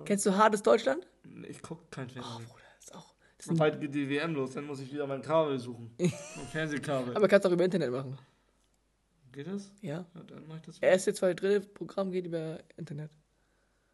Kennst 0.04 0.26
du 0.26 0.34
Hartes 0.36 0.62
Deutschland? 0.62 1.06
Ich 1.48 1.62
guck 1.62 1.90
kein 1.90 2.08
Fernsehen. 2.10 2.46
Bruder, 2.46 2.64
ist 2.80 2.94
auch. 2.94 3.14
Ist 3.38 3.48
Und 3.48 3.58
bald 3.58 3.80
geht 3.80 3.94
die 3.94 4.08
WM 4.08 4.34
los, 4.34 4.52
dann 4.52 4.66
muss 4.66 4.80
ich 4.80 4.92
wieder 4.92 5.06
mein 5.06 5.22
Kabel 5.22 5.58
suchen. 5.58 5.94
Mein 5.98 6.46
Fernsehkabel. 6.50 7.16
aber 7.16 7.28
kannst 7.28 7.46
auch 7.46 7.52
über 7.52 7.64
Internet 7.64 7.90
machen. 7.92 8.18
Geht 9.32 9.46
das? 9.46 9.70
Ja. 9.82 10.06
Ja, 10.14 10.22
dann 10.26 10.44
mach 10.48 10.56
ich 10.56 10.62
das. 10.62 10.78
Erste, 10.78 11.12
zweite, 11.14 11.34
dritte 11.36 11.66
Programm 11.68 12.10
geht 12.12 12.26
über 12.26 12.58
Internet. 12.76 13.10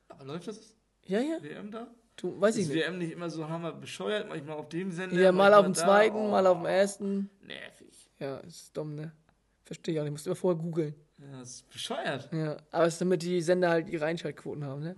Aber 0.08 0.24
läuft 0.24 0.48
das 0.48 0.74
Ja, 1.06 1.20
ja. 1.20 1.42
WM 1.42 1.70
da? 1.70 1.86
Du, 2.20 2.38
weiß 2.40 2.56
ich 2.56 2.62
Ist 2.64 2.68
nicht. 2.74 2.84
WM 2.84 2.98
nicht 2.98 3.12
immer 3.12 3.30
so 3.30 3.48
hammer 3.48 3.72
bescheuert? 3.72 4.28
Manchmal 4.28 4.56
auf 4.58 4.68
dem 4.68 4.92
Sender. 4.92 5.16
Ja, 5.18 5.32
mal 5.32 5.54
auf 5.54 5.64
dem 5.64 5.74
zweiten, 5.74 6.16
Oh, 6.16 6.28
mal 6.30 6.46
auf 6.46 6.58
dem 6.58 6.66
ersten. 6.66 7.30
Nervig. 7.42 8.10
Ja, 8.18 8.38
ist 8.38 8.76
dumm, 8.76 8.94
ne? 8.94 9.12
Verstehe 9.64 9.94
ich 9.94 10.00
auch 10.00 10.04
nicht. 10.04 10.12
Musst 10.12 10.26
immer 10.26 10.36
vorher 10.36 10.60
googeln. 10.60 10.94
Ja, 11.18 11.38
das 11.38 11.50
ist 11.50 11.70
bescheuert. 11.70 12.28
Ja, 12.32 12.56
aber 12.70 12.84
es 12.86 12.94
ist 12.94 13.00
damit 13.00 13.22
die 13.22 13.40
Sender 13.40 13.70
halt 13.70 13.88
ihre 13.88 14.04
Einschaltquoten 14.04 14.64
haben, 14.64 14.82
ne? 14.82 14.96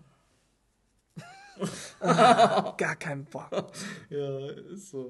Ah, 2.01 2.75
Gar 2.79 2.97
keinen 2.97 3.25
Bock. 3.25 3.51
Ja, 4.11 4.49
ist 4.51 4.91
so. 4.91 5.09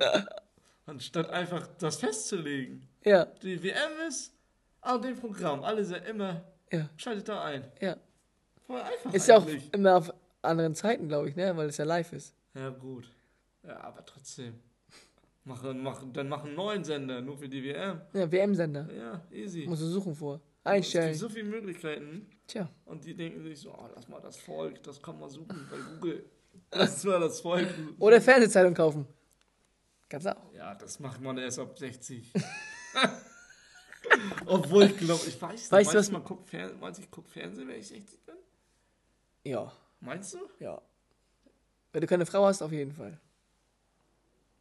Anstatt 0.87 1.31
einfach 1.31 1.67
das 1.79 1.97
festzulegen. 1.97 2.87
Ja, 3.05 3.25
Die 3.25 3.63
WM 3.63 4.07
ist 4.09 4.33
auf 4.81 5.01
dem 5.01 5.17
Programm. 5.19 5.63
Alle 5.65 5.85
sind 5.85 6.05
immer. 6.07 6.43
ja, 6.71 6.89
Schaltet 6.97 7.29
da 7.29 7.45
ein. 7.45 7.65
ja. 7.81 7.97
Voll 8.67 8.81
einfach. 8.81 9.13
Ist 9.13 9.27
ja 9.27 9.39
auch 9.39 9.47
immer 9.73 9.97
auf 9.97 10.12
anderen 10.43 10.75
Zeiten, 10.75 11.09
glaube 11.09 11.29
ich, 11.29 11.37
ne? 11.37 11.57
Weil 11.57 11.69
es 11.69 11.77
ja 11.79 11.85
live 11.85 12.13
ist. 12.13 12.35
Ja, 12.55 12.69
gut. 12.71 13.09
Ja, 13.67 13.81
aber 13.81 14.05
trotzdem. 14.05 14.55
Machen, 15.45 15.83
machen, 15.83 16.13
dann 16.13 16.29
machen 16.29 16.55
neuen 16.55 16.85
Sender, 16.85 17.21
nur 17.21 17.37
für 17.37 17.49
die 17.49 17.65
WM. 17.65 18.01
Ja, 18.13 18.31
WM-Sender. 18.31 18.89
Ja, 18.95 19.21
easy. 19.33 19.67
Musst 19.67 19.83
du 19.83 19.87
suchen 19.87 20.15
vor. 20.15 20.41
Es 20.65 20.71
Einstellen. 20.71 21.09
gibt 21.09 21.19
so 21.19 21.29
viele 21.29 21.49
Möglichkeiten. 21.49 22.29
Tja. 22.47 22.69
Und 22.85 23.05
die 23.05 23.15
denken 23.17 23.43
sich 23.43 23.59
so, 23.59 23.73
oh, 23.73 23.89
lass 23.95 24.07
mal 24.09 24.21
das 24.21 24.37
Volk, 24.37 24.81
das 24.85 25.03
kann 25.03 25.19
man 25.19 25.29
suchen 25.31 25.69
bei 25.71 25.77
Google. 25.95 26.25
Lass 26.75 27.05
mal 27.05 27.19
das 27.21 27.41
Volk. 27.41 27.69
Oder 27.99 28.21
Fernsehzeitung 28.21 28.73
kaufen. 28.75 29.07
Kannst 30.09 30.27
du 30.27 30.37
auch. 30.37 30.53
Ja, 30.55 30.75
das 30.75 31.01
macht 31.01 31.21
man 31.21 31.37
erst 31.39 31.59
ab 31.59 31.79
60. 31.79 32.33
Obwohl 34.47 34.85
ich 34.85 34.97
glaube, 34.99 35.23
ich 35.27 35.41
weiß 35.41 35.53
nicht. 35.53 35.73
Weißt 35.73 35.95
du, 35.95 35.99
was- 35.99 36.11
man 36.11 36.25
guckt 36.25 36.49
Fernsehen, 36.49 36.81
meinst 36.81 36.99
du, 37.01 37.05
ich 37.05 37.11
gucke 37.11 37.29
Fernsehen, 37.31 37.69
wenn 37.69 37.79
ich 37.81 37.89
60 37.89 38.21
bin? 38.25 38.35
Ja, 39.45 39.73
Meinst 40.03 40.35
du? 40.35 40.39
ja. 40.59 40.81
Wenn 41.93 42.01
du 42.01 42.07
keine 42.07 42.25
Frau 42.25 42.47
hast, 42.47 42.63
auf 42.63 42.73
jeden 42.73 42.93
Fall. 42.93 43.21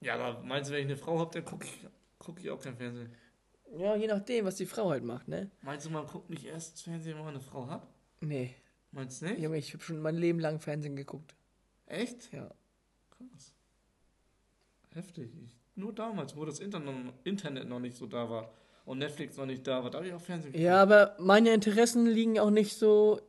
Ja, 0.01 0.15
aber 0.15 0.43
meinst 0.43 0.69
du, 0.69 0.73
wenn 0.73 0.81
ich 0.81 0.87
eine 0.87 0.97
Frau 0.97 1.17
habe, 1.19 1.31
dann 1.31 1.45
gucke 1.45 1.65
ich, 1.65 1.87
guck 2.19 2.39
ich 2.39 2.49
auch 2.49 2.61
kein 2.61 2.75
Fernsehen. 2.75 3.09
Ja, 3.77 3.95
je 3.95 4.07
nachdem, 4.07 4.45
was 4.45 4.55
die 4.55 4.65
Frau 4.65 4.89
halt 4.89 5.03
macht, 5.03 5.29
ne? 5.29 5.49
Meinst 5.61 5.85
du, 5.85 5.91
man 5.91 6.05
guckt 6.05 6.29
nicht 6.29 6.43
erst 6.43 6.83
Fernsehen, 6.83 7.15
wenn 7.15 7.23
man 7.23 7.35
eine 7.35 7.43
Frau 7.43 7.67
hat? 7.67 7.87
Nee. 8.19 8.53
Meinst 8.91 9.21
du 9.21 9.27
nicht? 9.27 9.39
Junge, 9.39 9.57
ich 9.57 9.73
habe 9.73 9.81
schon 9.81 10.01
mein 10.01 10.15
Leben 10.15 10.39
lang 10.39 10.59
Fernsehen 10.59 10.97
geguckt. 10.97 11.33
Echt? 11.85 12.33
Ja. 12.33 12.51
Krass. 13.11 13.53
Heftig. 14.93 15.31
Ich, 15.41 15.55
nur 15.75 15.93
damals, 15.93 16.35
wo 16.35 16.43
das 16.43 16.59
Internet, 16.59 17.69
noch 17.69 17.79
nicht 17.79 17.95
so 17.95 18.07
da 18.07 18.29
war 18.29 18.51
und 18.83 18.97
Netflix 18.97 19.37
noch 19.37 19.45
nicht 19.45 19.65
da 19.65 19.83
war, 19.83 19.89
da 19.89 19.99
habe 19.99 20.07
ich 20.07 20.13
auch 20.13 20.21
Fernsehen 20.21 20.53
Ja, 20.53 20.81
aber 20.81 21.15
meine 21.17 21.53
Interessen 21.53 22.05
liegen 22.07 22.39
auch 22.39 22.49
nicht 22.49 22.77
so 22.77 23.21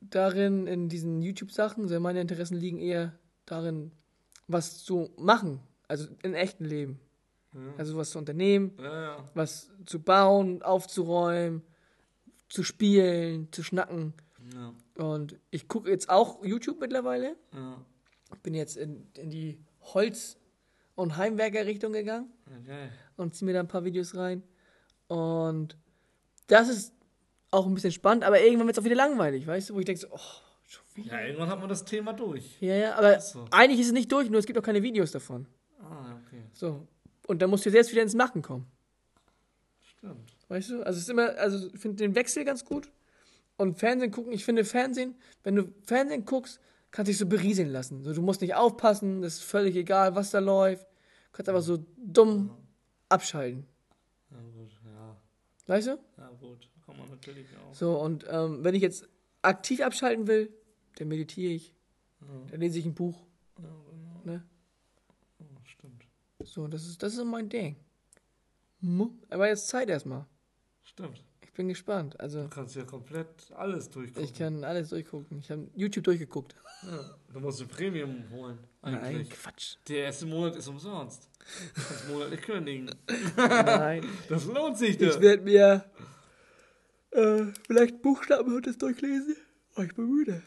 darin 0.00 0.66
in 0.66 0.88
diesen 0.88 1.22
YouTube-Sachen, 1.22 1.84
sondern 1.88 2.02
meine 2.02 2.20
Interessen 2.20 2.56
liegen 2.56 2.78
eher 2.78 3.12
darin, 3.46 3.92
was 4.48 4.82
zu 4.84 5.10
machen. 5.16 5.60
Also 5.88 6.08
im 6.22 6.34
echten 6.34 6.64
Leben. 6.64 7.00
Ja. 7.52 7.60
Also 7.78 7.96
was 7.96 8.10
zu 8.10 8.18
unternehmen, 8.18 8.72
Ja, 8.78 9.02
ja. 9.16 9.24
was 9.34 9.70
zu 9.86 10.00
bauen, 10.00 10.62
aufzuräumen, 10.62 11.62
zu 12.48 12.62
spielen, 12.62 13.50
zu 13.52 13.62
schnacken. 13.62 14.14
Und 14.96 15.38
ich 15.50 15.68
gucke 15.68 15.90
jetzt 15.90 16.08
auch 16.10 16.44
YouTube 16.44 16.80
mittlerweile. 16.80 17.36
bin 18.42 18.54
jetzt 18.54 18.76
in, 18.76 19.06
in 19.16 19.30
die 19.30 19.58
Holz- 19.80 20.36
und 20.94 21.16
Heimwerker-Richtung 21.16 21.92
gegangen 21.92 22.30
geil. 22.66 22.90
und 23.16 23.34
ziehe 23.34 23.46
mir 23.46 23.52
da 23.54 23.60
ein 23.60 23.68
paar 23.68 23.84
Videos 23.84 24.14
rein. 24.16 24.42
Und 25.08 25.76
das 26.46 26.68
ist 26.68 26.92
auch 27.50 27.66
ein 27.66 27.74
bisschen 27.74 27.92
spannend, 27.92 28.24
aber 28.24 28.40
irgendwann 28.40 28.66
wird 28.66 28.76
es 28.76 28.80
auch 28.82 28.84
wieder 28.84 28.96
langweilig, 28.96 29.46
weißt 29.46 29.70
du, 29.70 29.74
wo 29.74 29.78
ich 29.80 29.84
denke 29.84 30.00
so, 30.00 30.08
oh, 30.10 30.18
schon 30.66 30.84
wieder. 30.94 31.20
Ja, 31.20 31.26
irgendwann 31.26 31.48
hat 31.48 31.60
man 31.60 31.68
das 31.68 31.84
Thema 31.84 32.12
durch. 32.12 32.60
Ja, 32.60 32.74
ja, 32.74 32.94
aber 32.96 33.16
Ach 33.16 33.20
so. 33.20 33.44
eigentlich 33.50 33.80
ist 33.80 33.88
es 33.88 33.92
nicht 33.92 34.10
durch, 34.12 34.30
nur 34.30 34.38
es 34.38 34.46
gibt 34.46 34.58
auch 34.58 34.62
keine 34.62 34.82
Videos 34.82 35.10
davon. 35.10 35.46
Ah, 35.82 36.16
okay. 36.26 36.42
So. 36.52 36.86
Und 37.26 37.42
dann 37.42 37.50
musst 37.50 37.66
du 37.66 37.70
selbst 37.70 37.90
wieder 37.92 38.02
ins 38.02 38.14
Machen 38.14 38.42
kommen. 38.42 38.66
Stimmt. 39.80 40.36
Weißt 40.48 40.70
du? 40.70 40.82
Also 40.82 40.96
es 40.96 41.04
ist 41.04 41.10
immer, 41.10 41.36
also 41.36 41.68
ich 41.72 41.80
finde 41.80 41.96
den 41.96 42.14
Wechsel 42.14 42.44
ganz 42.44 42.64
gut. 42.64 42.90
Und 43.56 43.78
Fernsehen 43.78 44.10
gucken, 44.10 44.32
ich 44.32 44.44
finde 44.44 44.64
Fernsehen, 44.64 45.14
wenn 45.42 45.54
du 45.54 45.72
Fernsehen 45.84 46.24
guckst, 46.24 46.60
kannst 46.90 47.08
du 47.08 47.10
dich 47.10 47.18
so 47.18 47.26
berieseln 47.26 47.70
lassen. 47.70 48.02
So, 48.02 48.12
du 48.12 48.22
musst 48.22 48.40
nicht 48.40 48.54
aufpassen, 48.54 49.22
das 49.22 49.34
ist 49.34 49.42
völlig 49.44 49.76
egal, 49.76 50.14
was 50.14 50.30
da 50.30 50.38
läuft. 50.38 50.84
Du 50.84 51.32
kannst 51.32 51.48
einfach 51.48 51.62
so 51.62 51.84
dumm 51.96 52.50
abschalten. 53.08 53.66
Ja, 54.30 54.38
gut, 54.38 54.70
ja. 54.84 55.16
Weißt 55.66 55.88
du? 55.88 55.98
Ja, 56.16 56.30
gut. 56.40 56.68
Kann 56.90 56.98
man 56.98 57.10
natürlich 57.10 57.46
auch. 57.56 57.74
So, 57.74 57.98
und 58.00 58.24
ähm, 58.28 58.62
wenn 58.64 58.74
ich 58.74 58.82
jetzt 58.82 59.08
aktiv 59.42 59.80
abschalten 59.80 60.26
will, 60.26 60.52
dann 60.96 61.08
meditiere 61.08 61.52
ich, 61.52 61.74
Ja, 62.20 62.26
dann 62.50 62.60
lese 62.60 62.78
ich 62.78 62.84
ein 62.86 62.94
Buch. 62.94 63.18
ja, 63.58 63.64
genau. 63.64 64.20
Ne? 64.24 64.44
Ja, 65.38 65.46
stimmt. 65.64 66.04
So, 66.44 66.66
das 66.68 66.86
ist, 66.86 67.02
das 67.02 67.14
ist 67.14 67.24
mein 67.24 67.48
Ding. 67.48 67.76
Aber 69.28 69.48
jetzt 69.48 69.68
Zeit 69.68 69.88
erstmal. 69.88 70.26
Stimmt. 70.82 71.22
Ich 71.42 71.52
bin 71.52 71.68
gespannt. 71.68 72.18
Also, 72.18 72.44
Du 72.44 72.48
kannst 72.48 72.74
ja 72.76 72.84
komplett 72.84 73.50
alles 73.54 73.90
durchgucken. 73.90 74.24
ich 74.24 74.32
kann 74.34 74.64
alles 74.64 74.88
durchgucken. 74.90 75.38
Ich 75.40 75.50
habe 75.50 75.68
YouTube 75.74 76.04
durchgeguckt. 76.04 76.54
Ja, 76.82 77.14
du 77.32 77.40
musst 77.40 77.60
ein 77.60 77.68
Premium 77.68 78.24
holen. 78.30 78.58
Nein, 78.82 78.94
Eigentlich. 78.98 79.30
Quatsch. 79.30 79.76
Der 79.88 80.04
erste 80.04 80.24
Monat 80.26 80.56
ist 80.56 80.68
umsonst. 80.68 81.28
Du 81.74 81.82
kannst 81.82 82.08
monatlich 82.08 82.40
kündigen. 82.42 82.90
Nein. 83.36 84.06
Das 84.28 84.46
lohnt 84.46 84.78
sich 84.78 84.90
Ich 84.90 84.96
dir. 84.98 85.20
werde 85.20 85.42
mir 85.42 85.84
äh, 87.12 87.44
vielleicht 87.66 88.02
Buchstaben 88.02 88.52
heute 88.54 88.76
durchlesen. 88.76 89.36
Oh, 89.76 89.82
ich 89.82 89.94
bin 89.94 90.08
müde. 90.08 90.42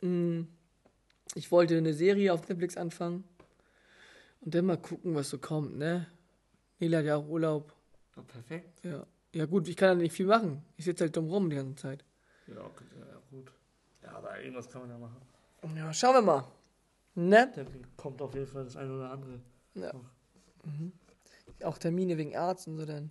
Mm, 0.00 0.42
Ich 1.34 1.50
wollte 1.50 1.76
eine 1.76 1.94
Serie 1.94 2.32
auf 2.32 2.48
Netflix 2.48 2.76
anfangen 2.76 3.24
und 4.40 4.54
dann 4.54 4.66
mal 4.66 4.76
gucken, 4.76 5.14
was 5.14 5.30
so 5.30 5.38
kommt, 5.38 5.76
ne? 5.78 6.06
Nela 6.78 6.98
hat 6.98 7.04
ja 7.04 7.16
auch 7.16 7.28
Urlaub. 7.28 7.72
Ja, 8.16 8.22
perfekt. 8.22 8.84
Ja. 8.84 9.06
Ja 9.34 9.46
gut, 9.46 9.66
ich 9.68 9.76
kann 9.76 9.88
ja 9.90 9.94
nicht 9.94 10.12
viel 10.12 10.26
machen. 10.26 10.62
Ich 10.76 10.84
sitze 10.84 11.04
halt 11.04 11.16
dumm 11.16 11.28
rum 11.30 11.48
die 11.48 11.56
ganze 11.56 11.76
Zeit. 11.76 12.04
Ja, 12.48 12.60
okay, 12.60 12.84
ja, 12.98 13.18
gut. 13.30 13.50
Ja, 14.02 14.12
aber 14.16 14.38
irgendwas 14.40 14.68
kann 14.68 14.82
man 14.82 14.90
ja 14.90 14.98
machen. 14.98 15.20
Ja, 15.76 15.92
schauen 15.94 16.14
wir 16.16 16.22
mal. 16.22 16.44
Ne? 17.14 17.50
Da 17.54 17.64
kommt 17.96 18.20
auf 18.20 18.34
jeden 18.34 18.46
Fall 18.46 18.64
das 18.64 18.76
eine 18.76 18.92
oder 18.94 19.10
andere. 19.10 19.40
Ja. 19.74 19.92
Mhm. 20.64 20.92
Auch 21.62 21.78
Termine 21.78 22.18
wegen 22.18 22.36
Arzt 22.36 22.66
und 22.68 22.76
so 22.76 22.84
dann. 22.84 23.10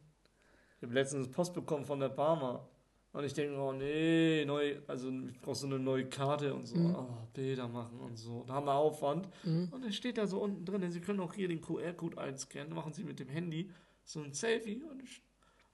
Ich 0.77 0.83
habe 0.83 0.93
letztens 0.93 1.29
Post 1.31 1.53
bekommen 1.53 1.85
von 1.85 1.99
der 1.99 2.09
Barmer. 2.09 2.67
Und 3.13 3.25
ich 3.25 3.33
denke, 3.33 3.57
oh 3.59 3.73
nee, 3.73 4.45
neu, 4.45 4.75
also 4.87 5.09
ich 5.29 5.41
brauche 5.41 5.55
so 5.55 5.67
eine 5.67 5.77
neue 5.79 6.05
Karte 6.05 6.53
und 6.53 6.65
so. 6.65 6.77
Mhm. 6.77 6.95
Oh, 6.95 7.07
Bilder 7.33 7.67
machen 7.67 7.99
und 7.99 8.17
so. 8.17 8.43
Da 8.47 8.53
haben 8.53 8.65
wir 8.65 8.73
Aufwand. 8.73 9.27
Mhm. 9.43 9.67
Und 9.71 9.83
dann 9.83 9.91
steht 9.91 10.17
da 10.17 10.25
so 10.25 10.39
unten 10.39 10.63
drin, 10.63 10.89
Sie 10.91 11.01
können 11.01 11.19
auch 11.19 11.33
hier 11.33 11.49
den 11.49 11.59
QR-Code 11.59 12.17
einscannen, 12.17 12.73
machen 12.73 12.93
Sie 12.93 13.03
mit 13.03 13.19
dem 13.19 13.27
Handy 13.27 13.69
so 14.05 14.21
ein 14.21 14.33
Selfie 14.33 14.81
und 14.89 15.03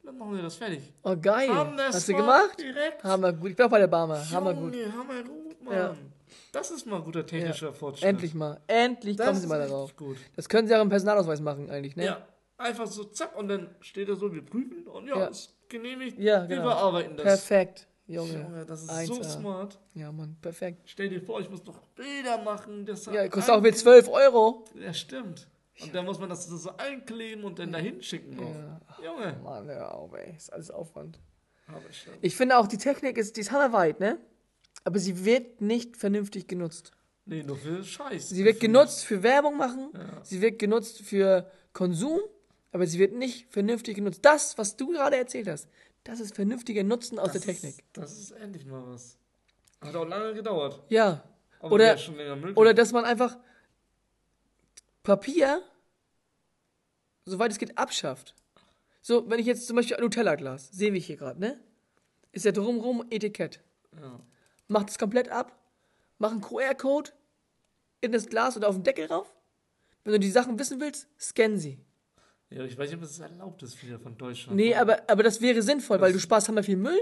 dann 0.03 0.17
machen 0.17 0.35
wir 0.35 0.41
das 0.41 0.55
fertig. 0.55 0.93
Oh, 1.03 1.15
geil. 1.15 1.49
Haben 1.53 1.77
das 1.77 1.95
Hast 1.95 2.07
du 2.09 2.15
gemacht? 2.15 2.57
Direkt. 2.59 3.03
Haben 3.03 3.23
wir 3.23 3.33
gut. 3.33 3.49
Ich 3.51 3.55
bin 3.55 3.65
auch 3.65 3.69
bei 3.69 3.79
der 3.79 3.87
Barmer. 3.87 4.29
Haben 4.31 4.45
wir 4.45 4.53
gut. 4.53 4.73
Junge, 4.73 4.93
Hammer 4.93 5.23
gut, 5.23 5.63
Mann. 5.63 5.73
Ja. 5.75 5.95
Das 6.51 6.71
ist 6.71 6.85
mal 6.87 7.01
guter 7.01 7.25
technischer 7.25 7.73
Fortschritt. 7.73 8.07
Endlich 8.07 8.33
mal. 8.33 8.59
Endlich 8.67 9.17
Das 9.17 9.27
kommen 9.27 9.39
sie 9.39 9.47
mal 9.47 9.59
darauf. 9.59 9.95
gut. 9.95 10.17
Das 10.35 10.47
können 10.49 10.67
sie 10.67 10.75
auch 10.75 10.81
im 10.81 10.89
Personalausweis 10.89 11.41
machen, 11.41 11.69
eigentlich, 11.69 11.95
ne? 11.95 12.05
Ja, 12.05 12.27
einfach 12.57 12.87
so 12.87 13.03
zack 13.05 13.35
und 13.37 13.47
dann 13.47 13.75
steht 13.81 14.09
da 14.09 14.15
so, 14.15 14.33
wir 14.33 14.45
prüfen 14.45 14.87
und 14.87 15.07
ja, 15.07 15.17
Ja. 15.17 15.25
ist 15.27 15.53
genehmigt. 15.69 16.17
Ja, 16.19 16.41
Wir 16.47 16.57
genau. 16.57 16.69
bearbeiten 16.69 17.15
das. 17.17 17.23
Perfekt, 17.25 17.87
Junge. 18.07 18.33
Junge, 18.33 18.65
das 18.65 18.83
ist 18.83 18.89
1A. 18.91 19.05
so 19.07 19.23
smart. 19.23 19.79
Ja, 19.93 20.11
Mann, 20.11 20.37
perfekt. 20.41 20.81
Stell 20.85 21.09
dir 21.09 21.21
vor, 21.21 21.39
ich 21.41 21.49
muss 21.49 21.63
noch 21.65 21.79
Bilder 21.95 22.41
machen. 22.43 22.85
Das 22.85 23.05
Ja, 23.05 23.27
kostet 23.27 23.53
auch 23.55 23.63
wieder 23.63 23.75
12 23.75 24.07
Euro. 24.09 24.65
Ja, 24.79 24.93
stimmt. 24.93 25.47
Und 25.79 25.93
dann 25.93 26.05
muss 26.05 26.17
man 26.19 26.29
das 26.29 26.47
so 26.47 26.71
einkleben 26.77 27.43
und 27.43 27.59
dann 27.59 27.71
dahin 27.71 28.01
schicken. 28.01 28.39
Ja. 28.39 28.81
Junge. 29.05 29.37
Mann, 29.43 29.67
hör 29.67 29.93
auf, 29.93 30.11
ey. 30.13 30.33
Ist 30.35 30.51
alles 30.51 30.71
Aufwand. 30.71 31.19
Aber 31.67 31.81
schon. 31.91 32.13
Ich 32.21 32.35
finde 32.35 32.57
auch, 32.57 32.65
die 32.67 32.77
Technik 32.77 33.17
ist, 33.17 33.35
die 33.37 33.41
ist 33.41 33.51
hammerweit, 33.51 33.99
ne? 33.99 34.17
Aber 34.85 34.97
sie 34.99 35.25
wird 35.25 35.59
nicht 35.61 35.97
vernünftig 35.97 36.47
genutzt. 36.47 36.93
Nee, 37.25 37.43
nur 37.43 37.57
für 37.57 37.83
Scheiß. 37.83 38.29
Sie 38.29 38.45
wird 38.45 38.59
genutzt 38.61 39.03
für 39.03 39.21
Werbung 39.21 39.57
machen, 39.57 39.89
Ja. 39.93 40.23
sie 40.23 40.41
wird 40.41 40.59
genutzt 40.59 41.01
für 41.01 41.51
Konsum, 41.73 42.21
aber 42.71 42.87
sie 42.87 42.99
wird 42.99 43.13
nicht 43.13 43.51
vernünftig 43.51 43.95
genutzt. 43.95 44.19
Das, 44.23 44.57
was 44.57 44.75
du 44.77 44.87
gerade 44.91 45.17
erzählt 45.17 45.47
hast, 45.47 45.67
das 46.03 46.19
ist 46.19 46.35
vernünftiger 46.35 46.83
Nutzen 46.83 47.19
aus 47.19 47.31
das 47.31 47.41
der 47.41 47.53
Technik. 47.53 47.79
Ist, 47.79 47.83
das 47.93 48.17
ist 48.17 48.31
endlich 48.31 48.65
mal 48.65 48.83
was. 48.87 49.17
Hat 49.81 49.95
auch 49.95 50.07
lange 50.07 50.33
gedauert. 50.33 50.81
Ja. 50.89 51.23
Aber 51.59 51.75
Oder-. 51.75 51.97
Oder 52.55 52.73
dass 52.73 52.91
man 52.91 53.05
einfach 53.05 53.37
Papier, 55.03 55.61
soweit 57.25 57.51
es 57.51 57.57
geht, 57.57 57.77
abschafft. 57.77 58.35
So, 59.01 59.29
wenn 59.29 59.39
ich 59.39 59.45
jetzt 59.45 59.67
zum 59.67 59.75
Beispiel 59.75 59.95
ein 59.95 60.03
Nutella-Glas, 60.03 60.69
sehe 60.71 60.93
ich 60.93 61.05
hier 61.05 61.17
gerade, 61.17 61.39
ne? 61.39 61.59
Ist 62.31 62.45
ja 62.45 62.51
drumrum 62.51 63.05
Etikett. 63.09 63.61
ja. 63.99 64.19
Mach 64.67 64.83
das 64.83 64.97
komplett 64.97 65.29
ab, 65.29 65.57
mach 66.17 66.31
einen 66.31 66.41
QR-Code 66.41 67.11
in 68.01 68.11
das 68.11 68.27
Glas 68.27 68.57
oder 68.57 68.67
auf 68.67 68.75
den 68.75 68.83
Deckel 68.83 69.05
rauf. 69.05 69.33
Wenn 70.03 70.11
du 70.11 70.19
die 70.19 70.29
Sachen 70.29 70.59
wissen 70.59 70.81
willst, 70.81 71.07
scan 71.17 71.57
sie. 71.57 71.79
Ja, 72.49 72.63
ich 72.63 72.77
weiß 72.77 72.89
nicht, 72.89 72.97
ob 72.97 73.03
es 73.03 73.19
erlaubt 73.19 73.61
ist 73.63 73.81
wieder 73.83 73.99
von 73.99 74.17
Deutschland. 74.17 74.55
Nee, 74.55 74.73
aber, 74.75 75.01
aber 75.07 75.23
das 75.23 75.41
wäre 75.41 75.61
sinnvoll, 75.61 75.99
weil 75.99 76.13
du 76.13 76.19
sparst 76.19 76.47
hammer 76.47 76.63
viel 76.63 76.77
Müll. 76.77 76.99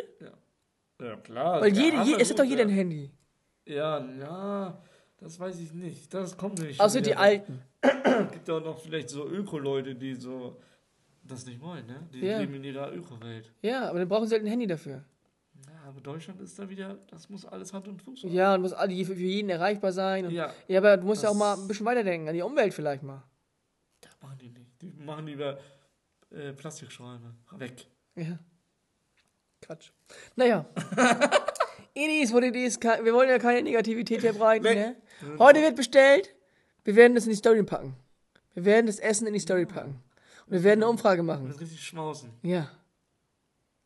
Ja, 1.00 1.16
klar. 1.18 1.62
Weil 1.62 1.76
ja, 1.76 1.84
jede, 1.84 2.02
je, 2.04 2.16
es 2.20 2.30
hat 2.32 2.40
doch 2.40 2.44
jeder 2.46 2.62
ja. 2.64 2.68
ein 2.68 2.74
Handy. 2.74 3.12
Ja, 3.66 4.06
ja, 4.20 4.82
das 5.18 5.40
weiß 5.40 5.60
ich 5.60 5.74
nicht. 5.74 6.14
Das 6.14 6.38
kommt 6.38 6.60
nicht. 6.60 6.80
Außer 6.80 7.02
die 7.02 7.16
Alten. 7.16 7.62
Es 7.82 8.32
gibt 8.32 8.50
auch 8.50 8.62
noch 8.64 8.80
vielleicht 8.80 9.10
so 9.10 9.28
Öko-Leute, 9.28 9.96
die 9.96 10.16
so 10.16 10.58
das 11.24 11.46
nicht 11.46 11.60
wollen, 11.62 11.86
ne? 11.88 12.08
Die 12.14 12.20
Ja. 12.20 12.40
leben 12.40 12.54
in 12.56 12.64
ihrer 12.64 12.94
Öko-Welt. 12.94 13.52
Ja, 13.62 13.90
aber 13.90 14.00
dann 14.00 14.08
brauchen 14.08 14.28
sie 14.28 14.34
halt 14.36 14.44
ein 14.44 14.48
Handy 14.50 14.68
dafür. 14.68 15.04
Ja, 15.68 15.90
aber 15.90 16.00
Deutschland 16.02 16.40
ist 16.42 16.58
da 16.60 16.70
wieder, 16.70 16.98
das 17.10 17.30
muss 17.30 17.46
alles 17.46 17.74
Hand 17.74 17.88
und 17.88 18.02
Fuß 18.02 18.24
haben. 18.24 18.32
Ja, 18.34 18.54
und 18.56 18.62
muss 18.62 18.74
für 18.74 19.14
jeden 19.14 19.50
erreichbar 19.50 19.92
sein. 19.92 20.30
Ja, 20.30 20.54
Ja, 20.68 20.80
aber 20.80 20.98
du 20.98 21.06
musst 21.06 21.24
ja 21.24 21.30
auch 21.30 21.34
Das- 21.34 21.40
mal 21.40 21.58
ein 21.58 21.68
bisschen 21.68 21.86
weiterdenken, 21.86 22.28
an 22.28 22.36
die 22.36 22.42
Umwelt 22.42 22.74
vielleicht 22.74 23.04
mal. 23.04 23.24
das 24.02 24.12
machen 24.22 24.38
die 24.40 24.50
nicht. 24.50 24.65
Die 24.82 24.92
machen 25.04 25.26
lieber 25.28 25.60
äh, 26.32 26.54
Plastikschäume. 26.54 27.36
Weg. 27.58 27.88
Ja. 28.16 28.40
Quatsch. 29.62 29.92
Naja. 30.36 30.66
Idis, 31.94 32.34
what 32.34 32.44
it 32.44 32.56
is. 32.56 32.80
Wir 32.82 33.14
wollen 33.14 33.30
ja 33.30 33.40
keine 33.40 33.62
Negativität 33.64 34.22
verbreiten, 34.22 34.64
ne? 34.74 34.96
Heute 35.40 35.62
wird 35.62 35.76
bestellt. 35.76 36.36
Wir 36.84 36.96
werden 36.96 37.16
das 37.16 37.24
in 37.26 37.30
die 37.32 37.36
Story 37.38 37.64
packen. 37.64 37.96
Wir 38.54 38.66
werden 38.66 38.86
das 38.88 39.00
Essen 39.00 39.28
in 39.28 39.34
die 39.34 39.40
Story 39.40 39.66
packen. 39.66 40.02
Und 40.46 40.52
wir 40.54 40.64
werden 40.64 40.84
eine 40.84 40.90
Umfrage 40.90 41.18
Das 41.18 41.26
machen. 41.26 41.50
ist 41.50 41.60
richtig 41.62 41.82
schmausen. 41.82 42.32
Ja. 42.44 42.70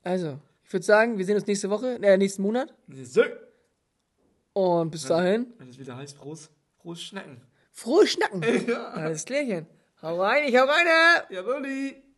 Also, 0.03 0.39
ich 0.63 0.73
würde 0.73 0.85
sagen, 0.85 1.17
wir 1.17 1.25
sehen 1.25 1.35
uns 1.35 1.45
nächste 1.47 1.69
Woche, 1.69 1.99
äh, 2.01 2.17
nächsten 2.17 2.41
Monat. 2.41 2.73
So. 3.03 3.23
Und 4.53 4.91
bis 4.91 5.05
dahin, 5.05 5.53
Wenn 5.57 5.69
es 5.69 5.77
wieder 5.79 5.95
heißt, 5.95 6.17
Prost, 6.17 6.51
Prost 6.79 7.03
Schnecken. 7.03 7.41
frohes 7.71 8.11
Schnacken. 8.11 8.43
Alles 8.75 9.23
klärchen. 9.25 9.67
Hau 10.01 10.21
rein, 10.21 10.45
ich 10.47 10.55
hau 10.55 10.63
rein. 10.65 10.87
Ja, 11.29 11.41
Lolli. 11.41 12.08